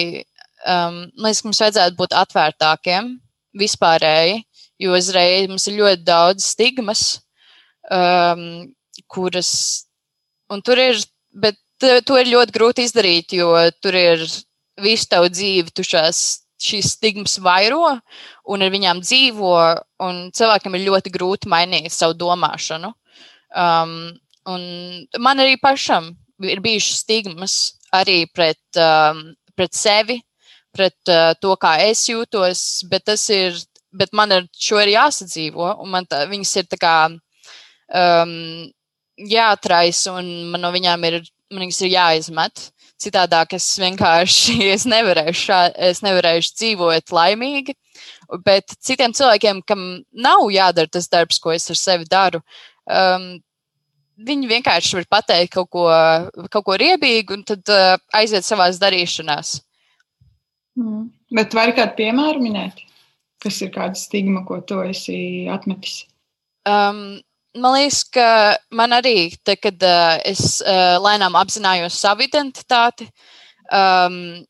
um, 0.71 1.03
liekas, 1.25 1.43
ka 1.43 1.49
mums 1.49 1.63
vajadzētu 1.65 1.99
būt 1.99 2.17
atvērtākiem 2.23 3.17
vispārēji, 3.63 4.43
jo 4.83 4.95
uzreiz 4.97 5.49
mums 5.51 5.67
ir 5.69 5.81
ļoti 5.81 6.07
daudz 6.07 6.47
stigmas, 6.55 7.03
um, 7.91 8.73
kuras, 9.11 9.53
un 10.53 10.63
tur 10.65 10.81
ir, 10.81 11.03
bet 11.33 11.59
to 11.79 12.19
ir 12.19 12.31
ļoti 12.31 12.55
grūti 12.55 12.87
izdarīt, 12.87 13.35
jo 13.37 13.53
tur 13.83 13.99
ir 13.99 14.25
visu 14.83 15.09
tavu 15.11 15.29
dzīvi, 15.33 15.75
tu 15.75 15.85
šās 15.87 16.42
šīs 16.63 16.95
stigmas 16.97 17.39
vairo 17.43 17.85
un 18.49 18.65
ar 18.65 18.73
viņām 18.73 19.03
dzīvo, 19.05 19.55
un 20.07 20.25
cilvēkam 20.35 20.77
ir 20.79 20.87
ļoti 20.89 21.13
grūti 21.15 21.51
mainīt 21.53 21.93
savu 21.95 22.17
domāšanu. 22.19 22.93
Um, 23.53 24.13
un 24.49 24.63
man 25.21 25.43
arī 25.43 25.59
pašam 25.61 26.13
ir 26.43 26.63
bijušas 26.65 27.03
stigmas 27.05 27.57
arī 27.95 28.25
pret, 28.33 28.63
um, 28.81 29.25
pret 29.57 29.77
sevi, 29.77 30.19
pret 30.73 31.13
uh, 31.13 31.33
to, 31.41 31.55
kā 31.61 31.77
es 31.85 32.07
jūtos, 32.09 32.83
bet 32.91 33.07
tas 33.11 33.27
ir, 33.35 33.59
bet 33.93 34.15
man 34.17 34.33
ar 34.33 34.47
šo 34.57 34.81
ir 34.83 34.95
jāsadzīvo, 34.95 35.75
un 35.83 35.93
man 35.93 36.09
tā, 36.09 36.25
viņas 36.31 36.55
ir 36.63 36.71
tā 36.73 36.81
kā 36.81 36.97
um, 37.13 38.37
jāatraisa, 39.19 40.17
un 40.19 40.53
man 40.53 40.65
no 40.65 40.73
viņām 40.75 41.09
ir, 41.11 41.21
man 41.53 41.67
viņas 41.67 41.83
ir 41.85 41.93
jāizmet. 41.97 42.69
Citādāk 43.03 43.57
es 43.59 43.67
vienkārši 43.83 44.59
es 44.75 44.87
nevarēšu, 44.89 45.47
šā, 45.49 45.61
es 45.91 46.03
nevarēšu 46.05 46.59
dzīvot 46.59 47.15
laimīgi. 47.15 47.77
Bet 48.47 48.77
citiem 48.81 49.15
cilvēkiem, 49.17 49.63
kam 49.69 50.03
nav 50.13 50.47
jādara 50.53 50.91
tas 50.93 51.11
darbs, 51.13 51.41
ko 51.43 51.53
es 51.53 51.69
ar 51.73 51.79
sevi 51.79 52.07
daru, 52.09 52.41
um, 52.89 53.35
viņi 54.23 54.49
vienkārši 54.51 55.01
var 55.01 55.09
pateikt 55.19 55.53
kaut 55.57 55.69
ko, 55.73 55.89
kaut 56.53 56.65
ko 56.67 56.79
riebīgu 56.81 57.37
un 57.37 57.45
tad 57.49 57.69
uh, 57.73 57.97
aiziet 58.17 58.47
savā 58.47 58.71
darīšanās. 58.73 59.59
Mm. 60.79 61.11
Bet 61.37 61.57
vai 61.57 61.69
ir 61.69 61.77
kādi 61.77 61.99
piemēri 61.99 62.41
minēt, 62.45 62.81
kas 63.43 63.61
ir 63.65 63.73
kāda 63.75 63.99
stigma, 63.99 64.45
ko 64.49 64.61
tu 64.65 64.81
esi 64.85 65.49
atmetis? 65.53 66.03
Um, 66.69 67.21
man 67.57 67.77
liekas, 67.77 68.03
ka 68.09 68.29
man 68.73 68.95
arī, 68.97 69.33
te, 69.45 69.57
kad 69.61 69.85
uh, 69.85 70.17
es 70.29 70.61
uh, 70.65 70.97
lēnām 71.03 71.37
apzinājos 71.39 71.99
savu 72.01 72.25
identitāti, 72.27 73.09
um, 73.73 74.41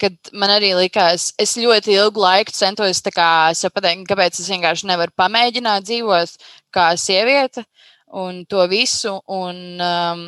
kad 0.00 0.30
man 0.36 0.52
arī 0.54 0.72
likās, 0.78 1.30
es 1.40 1.56
ļoti 1.58 1.96
ilgu 1.96 2.22
laiku 2.22 2.54
centos 2.54 3.02
saprast, 3.02 4.06
kāpēc 4.08 4.38
es 4.38 4.50
vienkārši 4.52 4.86
nevaru 4.86 5.12
pamēģināt 5.18 5.86
dzīvot 5.88 6.50
kā 6.70 6.92
sieviete 6.96 7.64
un 8.12 8.44
to 8.46 8.66
visu. 8.70 9.20
Un, 9.26 9.80
um, 9.80 10.24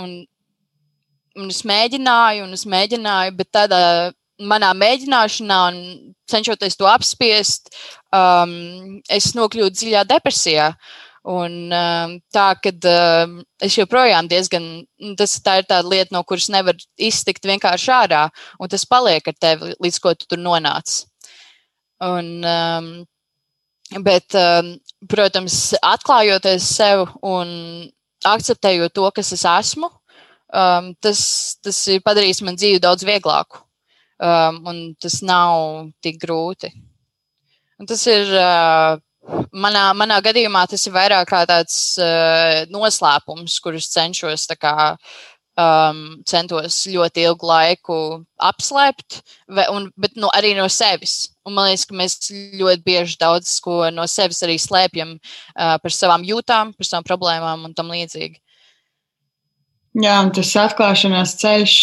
un, 0.00 0.10
un 1.36 1.50
es 1.50 1.62
mēģināju, 1.64 2.44
un 2.46 2.56
es 2.56 2.64
mēģināju, 2.64 3.36
bet 3.36 3.52
tādā 3.52 4.12
manā 4.40 4.72
mēģināšanā, 4.74 5.60
un 5.70 6.14
cenšoties 6.30 6.76
to 6.78 6.88
apspiest, 6.90 7.70
um, 8.14 9.00
es 9.08 9.32
nokļuvu 9.36 9.70
dziļā 9.70 10.04
depresijā. 10.10 10.72
Un, 11.24 11.54
um, 11.72 12.18
tā, 12.34 12.50
kad 12.60 12.84
um, 12.84 13.38
es 13.64 13.78
joprojām 13.78 14.26
diezgan, 14.28 14.66
tas 15.16 15.38
tā 15.40 15.62
ir 15.62 15.68
tāda 15.70 15.88
lieta, 15.88 16.12
no 16.12 16.20
kuras 16.28 16.50
nevar 16.52 16.76
iztikt 17.00 17.48
vienkārši 17.48 17.92
ārā, 17.96 18.26
un 18.60 18.68
tas 18.68 18.84
paliek 18.84 19.30
ar 19.32 19.38
tevi, 19.40 19.72
līdz 19.80 20.00
ko 20.04 20.12
tu 20.18 20.28
tur 20.28 20.42
nonāc. 20.44 20.98
Un, 22.04 22.28
um, 22.44 22.90
bet, 24.04 24.36
protams, 25.08 25.58
atklājoties 25.80 26.68
sev 26.76 27.06
un 27.24 27.48
akceptējot 28.28 28.92
to, 28.96 29.08
kas 29.16 29.32
es 29.36 29.44
esmu, 29.48 29.88
tas, 31.04 31.20
tas 31.62 31.78
ir 31.92 32.02
padarījis 32.04 32.42
man 32.44 32.58
dzīvi 32.58 32.82
daudz 32.84 33.04
vieglāku. 33.06 33.64
Un 34.20 34.94
tas 35.00 35.20
nav 35.26 35.88
tik 36.04 36.20
grūti. 36.22 36.70
Un 37.80 37.88
tas 37.90 38.04
ir 38.06 38.30
uh, 38.38 39.00
Manā, 39.54 39.86
manā 39.96 40.18
gadījumā 40.24 40.66
tas 40.68 40.82
ir 40.84 40.92
vairāk 40.92 41.30
kā 41.30 41.44
tāds 41.48 41.96
uh, 42.02 42.64
noslēpums, 42.72 43.56
kurus 43.64 43.88
cenšos 43.94 44.44
kā, 44.60 44.74
um, 45.60 46.00
centos 46.28 46.82
ļoti 46.90 47.24
ilgu 47.28 47.48
laiku 47.48 47.98
apslēpt, 48.42 49.20
ve, 49.48 49.66
un, 49.72 49.88
bet 50.00 50.18
no, 50.20 50.30
arī 50.34 50.54
no 50.58 50.66
sevis. 50.72 51.30
Un 51.46 51.56
man 51.56 51.70
liekas, 51.70 51.86
ka 51.88 51.96
mēs 51.98 52.18
ļoti 52.60 52.84
bieži 52.86 53.18
daudz 53.20 53.56
ko 53.64 53.82
no 53.94 54.06
sevis 54.10 54.42
arī 54.46 54.58
slēpjam 54.60 55.16
uh, 55.16 55.76
par 55.82 55.94
savām 55.94 56.26
jūtām, 56.26 56.74
par 56.76 56.88
savām 56.88 57.08
problēmām 57.08 57.68
un 57.68 57.76
tam 57.76 57.92
līdzīgi. 57.94 58.40
Jā, 60.02 60.18
un 60.24 60.32
tas 60.34 60.50
atklāšanās 60.58 61.36
ceļš 61.38 61.74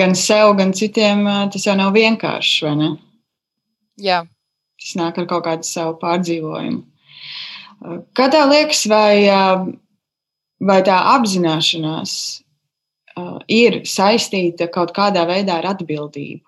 gan 0.00 0.14
sev, 0.16 0.54
gan 0.56 0.72
citiem, 0.72 1.26
tas 1.52 1.66
jau 1.66 1.74
nav 1.76 1.92
vienkāršs, 1.92 2.62
vai 2.64 2.76
ne? 2.78 2.92
Jā. 4.00 4.22
Tas 4.80 4.94
nāk 4.98 5.18
ar 5.20 5.28
kaut 5.30 5.44
kādu 5.46 5.68
savu 5.68 5.96
pārdzīvojumu. 6.00 6.82
Kā 8.16 8.28
tev 8.30 8.50
liekas, 8.52 8.84
vai, 8.90 9.26
vai 10.62 10.78
tā 10.86 10.96
apzināšanās 11.16 12.14
ir 13.50 13.82
saistīta 13.88 14.70
kaut 14.72 14.94
kādā 14.96 15.24
veidā 15.28 15.58
ar 15.58 15.72
atbildību? 15.74 16.46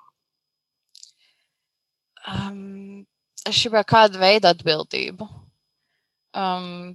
Um, 2.25 3.04
es 3.45 3.59
gribēju 3.61 3.88
kādu 3.90 4.21
veidu 4.23 4.49
atbildību. 4.49 5.26
Um, 6.35 6.95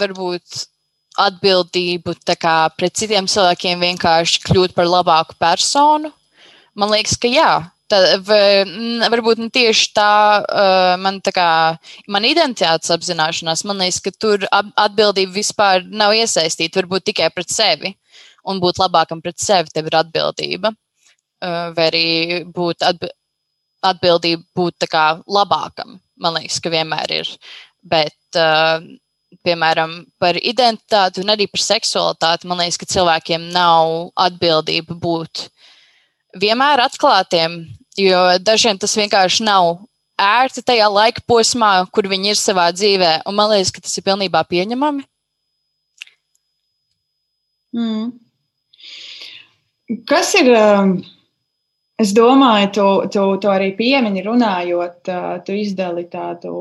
varbūt 0.00 0.64
atbildību 1.20 2.16
kā, 2.40 2.56
pret 2.74 2.96
citiem 2.98 3.28
cilvēkiem, 3.30 3.84
vienkārši 3.84 4.42
kļūt 4.48 4.74
par 4.74 4.90
labāku 4.90 5.36
personu. 5.38 6.10
Man 6.74 6.90
liekas, 6.90 7.16
ka 7.20 7.30
jā. 7.30 7.50
Tā, 7.92 7.98
varbūt 9.12 9.42
ne 9.42 9.50
tieši 9.52 9.90
tā, 9.92 10.12
uh, 10.40 10.94
man 11.00 11.18
tā 11.24 11.34
kā 11.36 11.48
man 12.08 12.24
identitātes 12.24 12.92
apzināšanās, 12.94 13.64
man 13.68 13.82
liekas, 13.82 14.00
ka 14.00 14.12
tur 14.16 14.46
atbildība 14.48 15.36
vispār 15.36 15.84
nav 15.84 16.14
iesaistīta. 16.16 16.80
Varbūt 16.80 17.10
tikai 17.10 17.28
pret 17.34 17.52
sevi 17.52 17.92
un 18.48 18.60
būt 18.62 18.80
labākam 18.80 19.20
pret 19.24 19.36
sevi, 19.40 19.72
tev 19.74 19.90
ir 19.90 19.98
atbildība. 20.00 20.72
Uh, 21.44 21.74
vai 21.76 21.90
arī 21.90 22.08
būt 22.48 22.86
atb 22.88 23.10
atbildība 23.84 24.46
būt 24.56 24.86
kā 24.88 25.06
labākam. 25.28 25.98
Man 26.16 26.38
liekas, 26.38 26.56
ka 26.64 26.72
vienmēr 26.72 27.18
ir. 27.18 27.32
Bet 27.84 28.38
uh, 28.40 28.80
piemēram, 29.44 29.98
par 30.20 30.38
identitāti 30.40 31.20
un 31.20 31.32
arī 31.34 31.46
par 31.52 31.60
seksualitāti, 31.60 32.48
man 32.48 32.62
liekas, 32.62 32.78
ka 32.80 32.88
cilvēkiem 32.88 33.50
nav 33.52 34.14
atbildība 34.24 34.96
būt 35.00 35.48
vienmēr 36.40 36.84
atklātiem, 36.84 37.62
jo 37.98 38.20
dažiem 38.42 38.78
tas 38.80 38.96
vienkārši 38.98 39.46
nav 39.46 39.78
ērti 40.20 40.62
tajā 40.62 40.86
laika 40.90 41.24
posmā, 41.26 41.72
kur 41.94 42.08
viņi 42.10 42.34
ir 42.34 42.38
savā 42.38 42.68
dzīvē, 42.74 43.24
un 43.26 43.38
man 43.38 43.50
liekas, 43.52 43.72
ka 43.74 43.82
tas 43.82 43.96
ir 43.98 44.06
pilnībā 44.06 44.44
pieņemami. 44.50 45.06
Mm. 47.74 48.12
Kas 50.08 50.30
ir 50.38 50.52
um, 50.54 50.94
Es 52.02 52.10
domāju, 52.10 52.68
tu, 52.74 52.84
tu, 53.14 53.22
tu 53.38 53.50
arī 53.52 53.68
piemini, 53.78 54.24
runājot, 54.26 55.06
tu 55.46 55.54
izdali 55.54 56.02
tādu 56.10 56.54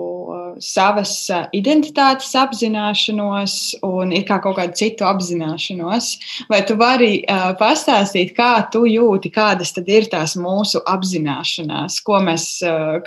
savas 0.62 1.16
identitātes 1.58 2.30
apzināšanos 2.38 3.56
un 3.88 4.12
ir 4.14 4.28
kā 4.28 4.38
kaut 4.44 4.60
kādu 4.60 4.78
citu 4.78 5.08
apzināšanos. 5.10 6.10
Vai 6.52 6.60
tu 6.70 6.78
vari 6.78 7.24
pastāstīt, 7.58 8.36
kā 8.38 8.52
tu 8.70 8.84
jūti, 8.86 9.32
kādas 9.34 9.74
tad 9.74 9.90
ir 9.90 10.06
tās 10.12 10.36
mūsu 10.38 10.84
apzināšanās, 10.94 11.98
ko 12.06 12.20
mēs, 12.22 12.46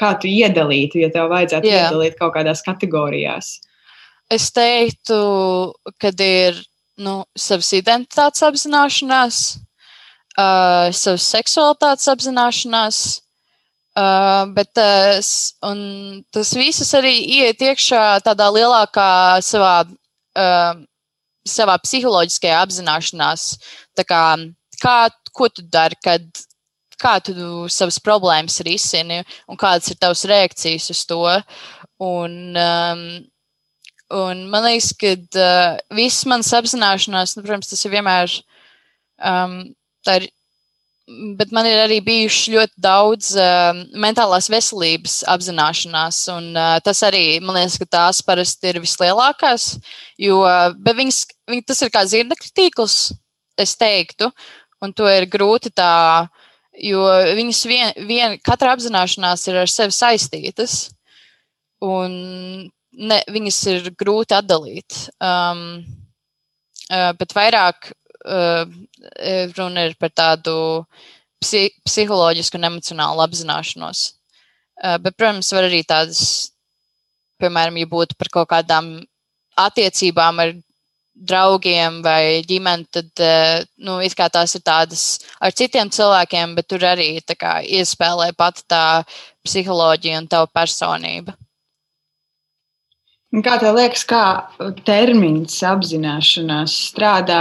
kā 0.00 0.10
tu 0.18 0.26
iedalītu, 0.26 1.04
ja 1.04 1.12
tev 1.14 1.30
vajadzētu 1.30 1.70
yeah. 1.70 1.86
iedalīt 1.86 2.18
kaut 2.18 2.34
kādās 2.34 2.64
kategorijās? 2.66 3.60
Es 4.34 4.48
teiktu, 4.50 5.20
ka 6.02 6.10
ir 6.26 6.58
nu, 6.98 7.20
savas 7.38 7.70
identitātes 7.78 8.42
apzināšanās 8.42 9.44
uh, 10.36 10.88
savas 10.94 11.28
seksualitātes 11.34 12.08
apzināšanās. 12.12 13.04
Uh, 13.96 14.44
bet 14.52 14.76
uh, 14.76 15.16
tas 16.36 16.50
viss 16.52 16.96
arī 16.98 17.14
iet 17.38 17.62
iekšā 17.64 18.20
tādā 18.26 18.50
lielākā 18.52 19.40
savā, 19.40 19.86
uh, 20.36 20.74
savā 21.48 21.78
psiholoģiskajā 21.80 22.58
apzināšanās. 22.60 23.46
Kā, 24.04 24.24
kā, 24.82 24.98
ko 25.32 25.48
tu 25.48 25.64
dari, 25.64 25.96
kad 26.04 26.28
kā 27.00 27.16
tu 27.24 27.32
savas 27.72 27.98
problēmas 28.00 28.60
risini 28.64 29.22
un 29.48 29.56
kādas 29.60 29.88
ir 29.92 29.98
tavas 30.00 30.24
reakcijas 30.28 30.90
uz 30.92 31.02
to. 31.08 31.22
Un, 32.04 32.36
um, 32.60 33.02
un 34.12 34.44
man 34.52 34.68
liekas, 34.68 34.92
ka 35.00 35.14
uh, 35.16 35.80
viss 35.96 36.28
manas 36.28 36.52
apzināšanās, 36.56 37.36
nu, 37.36 37.44
protams, 37.46 37.72
tas 37.72 37.84
ir 37.88 37.96
vienmēr 37.96 38.36
um, 39.24 39.60
tā 39.72 39.85
ir. 40.14 40.28
Bet 41.38 41.52
man 41.54 41.68
ir 41.70 41.78
arī 41.84 42.00
bijuši 42.02 42.56
ļoti 42.56 42.80
daudz 42.82 43.28
uh, 43.38 43.78
mentālās 43.94 44.48
veselības 44.50 45.20
apzināšanās, 45.30 46.18
un 46.34 46.48
uh, 46.56 46.80
tas 46.82 47.04
arī, 47.06 47.38
man 47.38 47.54
liekas, 47.60 47.76
ka 47.78 47.86
tās 47.86 48.18
parasti 48.26 48.72
ir 48.72 48.80
vislielākās, 48.82 49.68
jo 50.18 50.40
viņas, 50.82 51.20
viņ, 51.46 51.62
tas 51.68 51.84
ir 51.86 51.92
kā 51.94 52.02
zirnekļa 52.10 52.50
tīkls, 52.58 52.96
es 53.62 53.76
teiktu, 53.78 54.32
un 54.82 54.96
to 54.98 55.06
ir 55.06 55.28
grūti 55.30 55.70
tā, 55.70 56.26
jo 56.82 57.06
viņas 57.38 57.62
vien, 57.70 57.94
vien, 58.08 58.34
katra 58.42 58.74
apzināšanās 58.74 59.46
ir 59.46 59.60
ar 59.62 59.70
sevi 59.70 59.94
saistītas, 59.94 60.78
un 61.86 62.18
ne, 62.96 63.20
viņas 63.32 63.60
ir 63.72 63.92
grūti 63.98 64.36
atdalīt. 64.36 64.98
Um, 65.20 65.84
uh, 66.90 67.12
bet 67.18 67.34
vairāk 67.36 67.92
runa 69.56 69.86
ir 69.86 69.96
par 70.00 70.10
tādu 70.10 70.56
psi 71.42 71.68
psiholoģisku 71.86 72.58
un 72.58 72.68
emocionālu 72.70 73.22
apzināšanos. 73.24 74.04
Uh, 74.76 74.96
bet, 75.00 75.16
protams, 75.16 75.52
var 75.56 75.68
arī 75.68 75.82
tādas, 75.88 76.52
piemēram, 77.40 77.78
ja 77.80 77.88
būtu 77.88 78.16
par 78.18 78.32
kaut 78.32 78.50
kādām 78.50 78.90
attiecībām 79.56 80.42
ar 80.42 80.52
draugiem 81.16 82.02
vai 82.04 82.42
ģimeni, 82.44 82.84
tad 82.92 83.08
nu, 83.80 83.96
tās 84.32 84.54
ir 84.54 84.62
tādas 84.64 85.04
ar 85.40 85.54
citiem 85.56 85.88
cilvēkiem, 85.88 86.54
bet 86.58 86.68
tur 86.68 86.84
arī 86.84 87.08
kā, 87.24 87.62
iespēlē 87.64 88.34
pati 88.36 88.66
tā 88.68 89.02
psiholoģija 89.46 90.20
un 90.20 90.28
tava 90.28 90.46
personība. 90.52 91.32
Kā 93.34 93.56
tev 93.58 93.74
liekas, 93.74 94.04
kā 94.06 94.22
termins 94.86 95.58
apzināšanās 95.66 96.72
strādā 96.92 97.40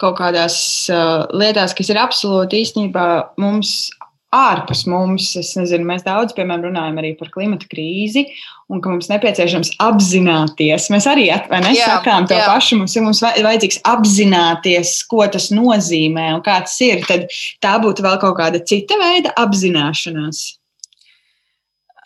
kaut 0.00 0.18
kādās 0.18 0.56
uh, 0.90 1.22
lietās, 1.30 1.72
kas 1.78 1.92
ir 1.92 2.00
absolūti 2.02 2.58
īstenībā 2.64 3.06
mums 3.40 3.88
ārpus 4.34 4.82
mums? 4.90 5.30
Es 5.38 5.52
nezinu, 5.58 5.86
mēs 5.86 6.02
daudz, 6.06 6.34
piemēram, 6.36 6.66
runājam 6.68 6.98
arī 7.00 7.14
par 7.18 7.30
klimata 7.32 7.70
krīzi 7.70 8.26
un 8.70 8.82
ka 8.82 8.92
mums 8.92 9.08
nepieciešams 9.10 9.72
apzināties. 9.82 10.90
Mēs 10.92 11.08
arī 11.10 11.30
nesakām 11.30 12.28
to 12.30 12.38
jā. 12.38 12.50
pašu. 12.50 12.82
Mums 12.82 12.98
ir 12.98 13.06
mums 13.06 13.22
vajadzīgs 13.22 13.80
apzināties, 13.90 14.98
ko 15.10 15.24
tas 15.30 15.50
nozīmē 15.54 16.28
un 16.36 16.44
kā 16.46 16.60
tas 16.66 16.76
ir. 16.86 17.06
Tad 17.06 17.30
tā 17.62 17.78
būtu 17.82 18.06
vēl 18.06 18.20
kaut 18.22 18.38
kāda 18.42 18.62
cita 18.66 18.98
veida 19.00 19.34
apzināšanās. 19.38 20.44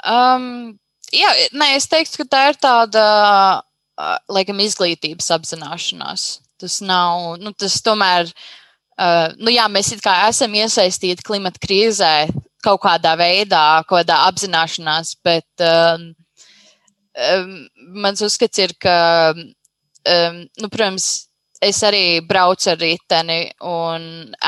Um, 0.04 0.76
jā, 1.14 1.31
nē, 1.55 1.74
es 1.79 1.87
teiktu, 1.90 2.22
ka 2.22 2.27
tā 2.31 2.42
ir 2.50 2.59
tāda, 2.62 3.05
laikam, 4.33 4.61
izglītības 4.64 5.31
apzināšanās. 5.37 6.27
Tas 6.61 6.81
nav, 6.85 7.35
nu, 7.42 7.53
tas 7.59 7.77
tomēr, 7.85 8.31
uh, 8.31 9.31
nu 9.42 9.53
jā, 9.55 9.66
mēs 9.70 9.92
it 9.96 10.03
kā 10.05 10.14
esam 10.29 10.55
iesaistīti 10.55 11.27
klimata 11.27 11.61
krīzē 11.62 12.29
kaut 12.64 12.81
kādā 12.85 13.14
veidā, 13.20 13.83
kaut 13.85 14.05
kādā 14.05 14.20
apzināšanās, 14.29 15.16
bet 15.27 15.64
um, 15.66 16.07
um, 17.35 17.53
mans 18.05 18.22
uzskats 18.24 18.62
ir, 18.62 18.72
ka, 18.81 18.96
um, 19.35 20.40
nu, 20.62 20.70
protams, 20.70 21.29
es 21.64 21.81
arī 21.87 22.20
braucu 22.24 22.70
ar 22.72 22.79
riteni 22.81 23.38
un 23.64 24.05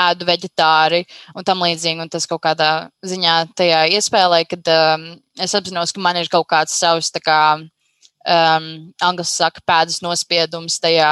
ēdu 0.06 0.26
vegetāri 0.28 1.02
un 1.34 1.46
tam 1.46 1.64
līdzīgi. 1.64 2.02
Un 2.04 2.12
tas 2.12 2.28
kaut 2.28 2.42
kādā 2.44 2.88
ziņā 3.06 3.36
tajā 3.58 3.82
iespēlē, 3.96 4.42
kad 4.50 4.70
um, 4.72 5.08
es 5.40 5.56
apzinos, 5.58 5.94
ka 5.94 6.02
man 6.02 6.20
ir 6.20 6.30
kaut 6.32 6.48
kāds 6.52 6.76
savs, 6.76 7.10
tā 7.14 7.22
kā 7.24 7.40
um, 7.58 8.70
angļu 9.08 9.26
saka, 9.28 9.64
pēdas 9.66 10.02
nospiedums 10.04 10.80
tajā 10.82 11.10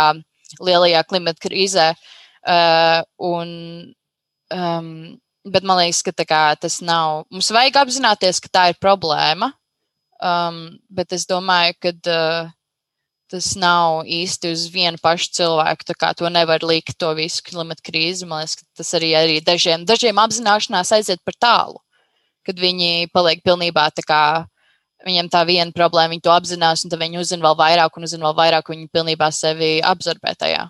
lielajā 0.60 1.04
klimata 1.08 1.46
krīzē. 1.46 1.92
Uh, 2.44 3.00
un, 3.24 3.48
um, 4.52 4.88
bet 5.48 5.64
man 5.64 5.80
liekas, 5.80 6.02
ka 6.04 6.26
kā, 6.28 6.44
tas 6.60 6.80
nav. 6.84 7.24
Mums 7.32 7.52
vajag 7.54 7.80
apzināties, 7.84 8.42
ka 8.44 8.52
tā 8.52 8.66
ir 8.72 8.80
problēma. 8.82 9.52
Um, 10.24 10.78
bet 10.88 11.12
es 11.12 11.26
domāju, 11.28 11.74
ka 11.82 11.92
uh, 12.12 12.52
tas 13.34 13.50
nav 13.58 14.04
īsti 14.06 14.52
uz 14.54 14.68
vienu 14.70 15.00
pašu 15.02 15.32
cilvēku. 15.40 15.86
Tā 15.90 15.96
kā 15.98 16.12
to 16.16 16.30
nevar 16.30 16.62
likt 16.62 16.94
to 17.00 17.10
visu 17.18 17.42
klimata 17.46 17.82
krīzi. 17.84 18.28
Man 18.30 18.44
liekas, 18.44 18.62
tas 18.78 18.94
arī, 18.94 19.10
arī 19.18 19.40
dažiem, 19.44 19.86
dažiem 19.88 20.20
apzināšanās 20.22 20.94
aiziet 20.94 21.22
par 21.26 21.38
tālu, 21.42 21.80
kad 22.46 22.60
viņi 22.60 23.10
paliek 23.14 23.42
pilnībā 23.44 23.90
tā 23.96 24.06
kā. 24.06 24.24
Viņiem 25.04 25.26
tā 25.28 25.42
viena 25.44 25.68
problēma, 25.74 26.14
viņi 26.14 26.22
to 26.24 26.30
apzinās, 26.32 26.80
un 26.86 26.92
tad 26.92 27.02
viņi 27.02 27.18
uzzina 27.20 27.44
vēl 27.44 27.56
vairāk, 27.58 27.98
un 27.98 28.06
uzzina 28.06 28.24
vēl 28.24 28.36
vairāk, 28.38 28.70
un 28.70 28.78
viņi 28.78 28.92
pilnībā 28.94 29.28
sevi 29.36 29.74
absorbē 29.84 30.32
tajā. 30.40 30.62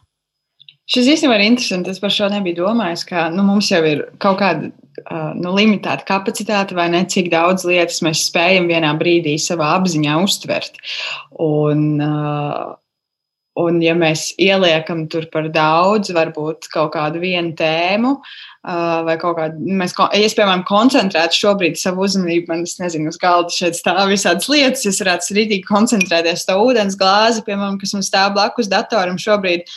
Šis 0.91 1.09
īstenībā 1.15 1.39
ir 1.39 1.47
interesants. 1.47 1.89
Es 1.95 2.01
par 2.03 2.13
šo 2.13 2.29
nebiju 2.33 2.61
domājis, 2.61 3.07
ka 3.09 3.29
nu, 3.33 3.45
mums 3.47 3.71
jau 3.73 3.81
ir 3.89 4.05
kaut 4.21 4.41
kāda 4.43 4.69
nu, 5.39 5.55
limitēta 5.57 6.07
kapacitāte 6.09 6.77
vai 6.77 6.89
ne, 6.93 7.05
cik 7.11 7.31
daudz 7.33 7.67
lietas 7.69 8.03
mēs 8.05 8.27
spējam 8.29 8.69
vienā 8.71 8.95
brīdī 9.01 9.37
savā 9.41 9.75
apziņā 9.79 10.17
uztvert. 10.23 10.77
Un, 11.41 12.01
un 13.65 13.79
ja 13.83 13.95
mēs 13.99 14.33
ieliekam 14.41 15.07
tur 15.11 15.27
par 15.33 15.49
daudz, 15.55 16.13
varbūt 16.15 16.69
kaut 16.73 16.93
kādu 16.99 17.23
vienu 17.23 17.55
tēmu, 17.59 18.15
vai 19.09 19.17
kaut 19.21 19.37
kādu, 19.41 19.65
mēs, 19.81 19.93
ja 19.99 20.21
es, 20.25 20.37
piemēram, 20.37 20.67
koncentrētu 20.69 21.37
šobrīd 21.37 21.81
savu 21.81 22.07
uzmanību, 22.07 22.49
man, 22.53 22.63
es 22.69 22.79
nezinu, 22.81 23.11
uz 23.13 23.19
galda 23.21 23.53
šeit 23.53 23.77
stāv 23.77 24.07
visādas 24.13 24.49
lietas, 24.53 24.87
es 24.89 25.01
varētu 25.03 25.37
rītīgi 25.37 25.67
koncentrēties 25.69 26.47
to 26.49 26.57
ūdens 26.61 26.97
glāzi, 27.01 27.45
piemēram, 27.49 27.81
kas 27.81 27.97
man 27.97 28.07
stāv 28.07 28.33
blakus 28.39 28.71
datoram 28.73 29.21
šobrīd. 29.21 29.69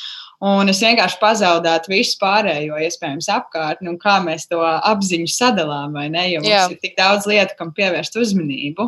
Un 0.45 0.69
es 0.69 0.77
vienkārši 0.83 1.17
pazaudētu 1.17 1.89
visu 1.89 2.17
pārējo, 2.21 2.77
iespējams, 2.85 3.29
apkārtni 3.33 3.89
un 3.89 3.97
kā 3.97 4.19
mēs 4.21 4.45
to 4.51 4.59
apziņu 4.61 5.31
sadalām? 5.33 5.97
Jo 5.97 6.43
mums 6.43 6.51
Jā. 6.51 6.67
ir 6.69 6.77
tik 6.83 6.93
daudz 6.99 7.25
lietu, 7.29 7.55
kam 7.57 7.73
pievērst 7.73 8.19
uzmanību. 8.21 8.85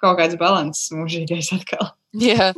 Kaut 0.00 0.18
kāds 0.20 0.36
balanss 0.36 0.92
mūžīgais 0.92 1.54
atkal. 1.56 1.94
Jā. 2.20 2.52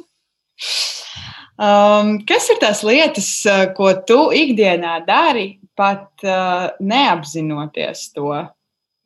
Um, 1.56 2.16
kas 2.26 2.50
ir 2.50 2.58
tās 2.60 2.82
lietas, 2.84 3.30
uh, 3.46 3.68
ko 3.76 3.94
tu 4.08 4.18
ikdienā 4.34 4.98
dari, 5.06 5.60
pat 5.78 6.10
uh, 6.26 6.74
neapzinoties 6.82 8.10
to? 8.16 8.32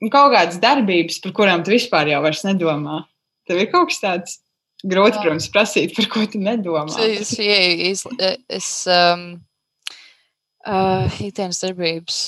Kaut 0.08 0.32
kādas 0.32 0.56
darbības, 0.62 1.20
par 1.20 1.36
kurām 1.36 1.62
tu 1.66 1.74
vispār 1.74 2.08
jau 2.08 2.24
nedomā. 2.48 3.04
Tev 3.44 3.60
ir 3.60 3.68
kaut 3.68 3.92
kas 3.92 4.00
tāds 4.00 4.40
grūti, 4.84 5.20
protams, 5.20 5.48
prasīt, 5.52 5.94
par 5.96 6.08
ko 6.12 6.24
tu 6.30 6.40
nedomā. 6.42 6.88
Es, 7.04 7.32
es, 7.38 8.04
es 8.48 8.68
um, 8.90 9.24
uh, 10.66 11.20
ikdienas 11.20 11.62
darbības. 11.64 12.20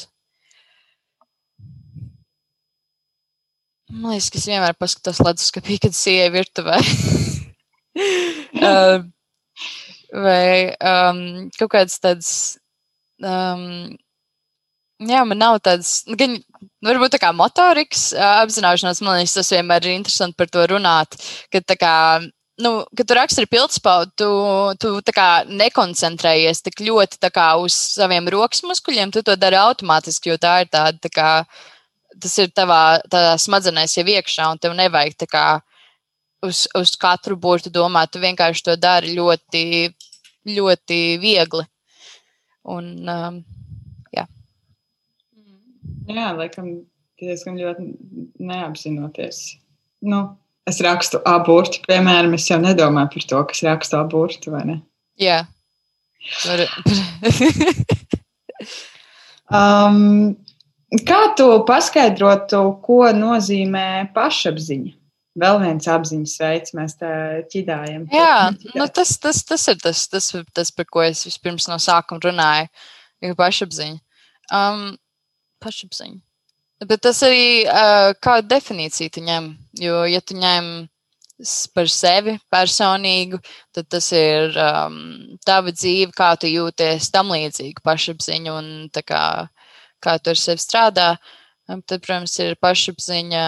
Man 3.93 4.15
liekas, 4.15 4.31
ka 4.33 4.41
es 4.41 4.49
vienmēr 4.49 4.77
paskatos 4.81 5.21
leduskapī, 5.21 5.77
kad 5.83 5.93
es 5.93 6.05
ieeju 6.09 6.33
virtuvē. 6.33 6.79
uh, 8.63 9.03
vai 10.25 10.73
um, 10.81 11.51
kaut 11.59 11.73
kāds 11.75 11.99
tāds. 12.01 12.31
Um, 13.23 13.93
jā, 15.03 15.23
man 15.29 15.39
nav 15.39 15.59
tāds, 15.65 16.03
gan 16.19 16.39
varbūt 16.85 17.15
tā 17.15 17.21
kā 17.23 17.33
motorikas 17.37 18.11
apzināšanās, 18.17 19.03
man 19.05 19.21
liekas, 19.21 19.37
tas 19.39 19.53
vienmēr 19.55 19.87
ir 19.87 19.99
interesanti 19.99 20.39
par 20.41 20.51
to 20.53 20.65
runāt, 20.73 21.19
ka 21.53 21.63
tā 21.63 21.77
kā 21.79 21.95
nu, 22.63 22.73
kad 22.97 23.09
tu 23.09 23.17
raksti 23.17 23.47
pildspaudu, 23.51 24.13
tu, 24.81 24.93
tu 25.05 25.15
kā, 25.15 25.29
nekoncentrējies 25.49 26.63
tik 26.67 26.83
ļoti 26.87 27.31
kā, 27.33 27.49
uz 27.61 27.75
saviem 27.99 28.29
rokas 28.33 28.63
muskuļiem. 28.67 29.13
Tu 29.13 29.23
to 29.27 29.37
dari 29.37 29.59
automātiski, 29.61 30.33
jo 30.33 30.39
tā 30.41 30.63
ir 30.63 30.71
tāda, 30.73 30.97
tā 31.03 31.11
kā, 31.13 31.31
tas 32.23 32.39
ir 32.39 32.53
tavā 32.55 33.01
smadzenēs 33.41 33.97
jau 33.99 34.07
iekšā, 34.15 34.49
un 34.53 34.63
tev 34.63 34.77
nevajag 34.79 35.27
kā, 35.31 35.47
uz, 36.47 36.67
uz 36.79 36.95
katru 37.01 37.37
burtu 37.37 37.73
domāt. 37.73 38.13
Tu 38.13 38.23
vienkārši 38.23 38.67
to 38.69 38.77
dari 38.81 39.17
ļoti, 39.17 39.65
ļoti 40.49 41.01
viegli. 41.23 41.67
Un, 42.73 42.93
um, 43.11 43.41
jā. 44.15 44.27
jā, 46.07 46.29
laikam 46.39 46.77
diezgan 47.23 47.59
ļoti 47.59 47.89
neapzinoties. 48.43 49.43
Nu, 50.07 50.23
es 50.69 50.79
rakstu 50.85 51.21
abortu, 51.29 51.83
piemēram, 51.89 52.37
es 52.37 52.49
jau 52.51 52.61
nedomāju 52.63 53.13
par 53.15 53.27
to, 53.33 53.43
kas 53.51 53.65
raksta 53.67 54.03
abortu, 54.03 54.53
vai 54.55 54.63
ne? 54.69 54.79
Jā. 55.21 55.43
um, 59.59 60.33
kā 61.09 61.21
tu 61.39 61.47
paskaidrotu, 61.69 62.65
ko 62.85 63.05
nozīmē 63.17 63.87
pašapziņa? 64.15 64.99
Vēl 65.43 65.63
viens 65.63 65.87
apziņas 65.89 66.33
veids, 66.43 66.75
mēs 66.77 66.99
tā 67.01 67.13
ķidājam. 67.49 68.03
Jā, 68.13 68.53
nu 68.77 68.85
tas, 68.93 69.15
tas, 69.21 69.39
tas 69.49 69.63
ir 69.73 69.79
tas, 69.81 70.03
tas, 70.13 70.27
tas, 70.53 70.73
par 70.77 70.87
ko 70.93 71.01
es 71.07 71.23
vispirms 71.25 71.71
no 71.71 71.79
sākuma 71.81 72.21
runāju. 72.21 72.69
Ir 73.25 73.33
pašapziņa. 73.39 73.97
Um, 74.53 74.91
pašapziņa. 75.65 76.21
Bet 76.89 77.03
tas 77.05 77.21
arī 77.27 77.63
uh, 77.69 78.11
kādu 78.23 78.49
definīciju 78.51 79.13
tu 79.15 79.23
ņem. 79.23 79.53
Jo, 79.79 80.03
ja 80.09 80.21
tu 80.25 80.35
ņem 80.39 80.71
par 81.75 81.91
sevi 81.91 82.37
personīgu, 82.53 83.39
tad 83.75 83.89
tas 83.91 84.09
ir 84.15 84.55
um, 84.59 84.97
tava 85.47 85.73
dzīve, 85.75 86.13
kā 86.15 86.33
tu 86.39 86.51
jūties 86.51 87.11
tam 87.15 87.33
līdzīgi, 87.35 87.83
pašapziņa 87.83 88.55
un 88.55 88.69
kā, 88.95 89.25
kā 90.03 90.17
tu 90.23 90.33
ar 90.35 90.39
sevi 90.39 90.63
strādā. 90.63 91.09
Um, 91.71 91.83
tad, 91.83 92.03
protams, 92.05 92.35
ir 92.43 92.59
pašapziņa, 92.63 93.45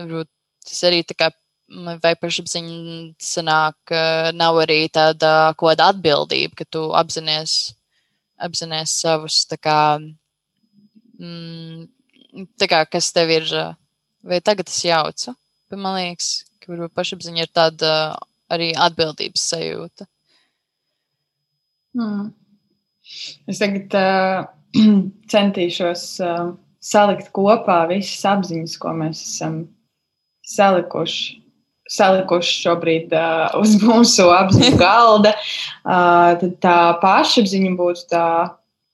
varbūt 0.00 0.30
tas 0.68 0.82
arī 0.88 1.02
tā 1.08 1.16
kā 1.18 1.30
vai 2.02 2.12
pašapziņa 2.20 3.14
sanāk, 3.22 3.94
nav 4.36 4.60
arī 4.64 4.84
tāda 4.92 5.54
kaut 5.56 5.72
kāda 5.72 5.88
atbildība, 5.92 6.58
ka 6.60 6.68
tu 6.68 6.84
apzinājies, 6.96 7.72
apzinājies 8.44 8.98
savus 9.00 9.40
kā. 9.56 9.80
Mm, 11.22 11.86
tā 12.60 12.68
kā, 12.70 12.82
kas 12.88 13.12
tev 13.14 13.32
ir, 13.32 13.48
vai 14.24 14.40
tagad 14.44 14.70
es 14.70 14.80
jaucu, 14.86 15.34
bet 15.70 15.80
man 15.80 15.98
liekas, 15.98 16.42
ka 16.62 16.72
varbūt 16.72 16.94
pašapziņa 16.96 17.44
ir 17.44 17.52
tāda 17.52 17.92
arī 18.52 18.72
atbildības 18.76 19.44
sajūta. 19.52 20.06
Hmm. 21.96 22.30
Es 23.50 23.60
tagad 23.60 23.94
uh, 23.98 24.46
centīšos 25.32 26.06
uh, 26.24 26.52
salikt 26.82 27.30
kopā 27.36 27.82
visas 27.90 28.24
apziņas, 28.32 28.78
ko 28.80 28.94
mēs 28.96 29.22
esam 29.26 29.62
salikuši. 30.48 31.38
Salikuši 31.92 32.54
šobrīd 32.62 33.12
uh, 33.12 33.52
uz 33.60 33.74
mūsu 33.82 34.30
apziņu 34.32 34.78
galda. 34.80 35.34
Uh, 35.84 36.32
tad 36.40 36.56
tā 36.64 36.76
pašapziņa 37.02 37.74
būtu 37.76 38.06
tā 38.08 38.26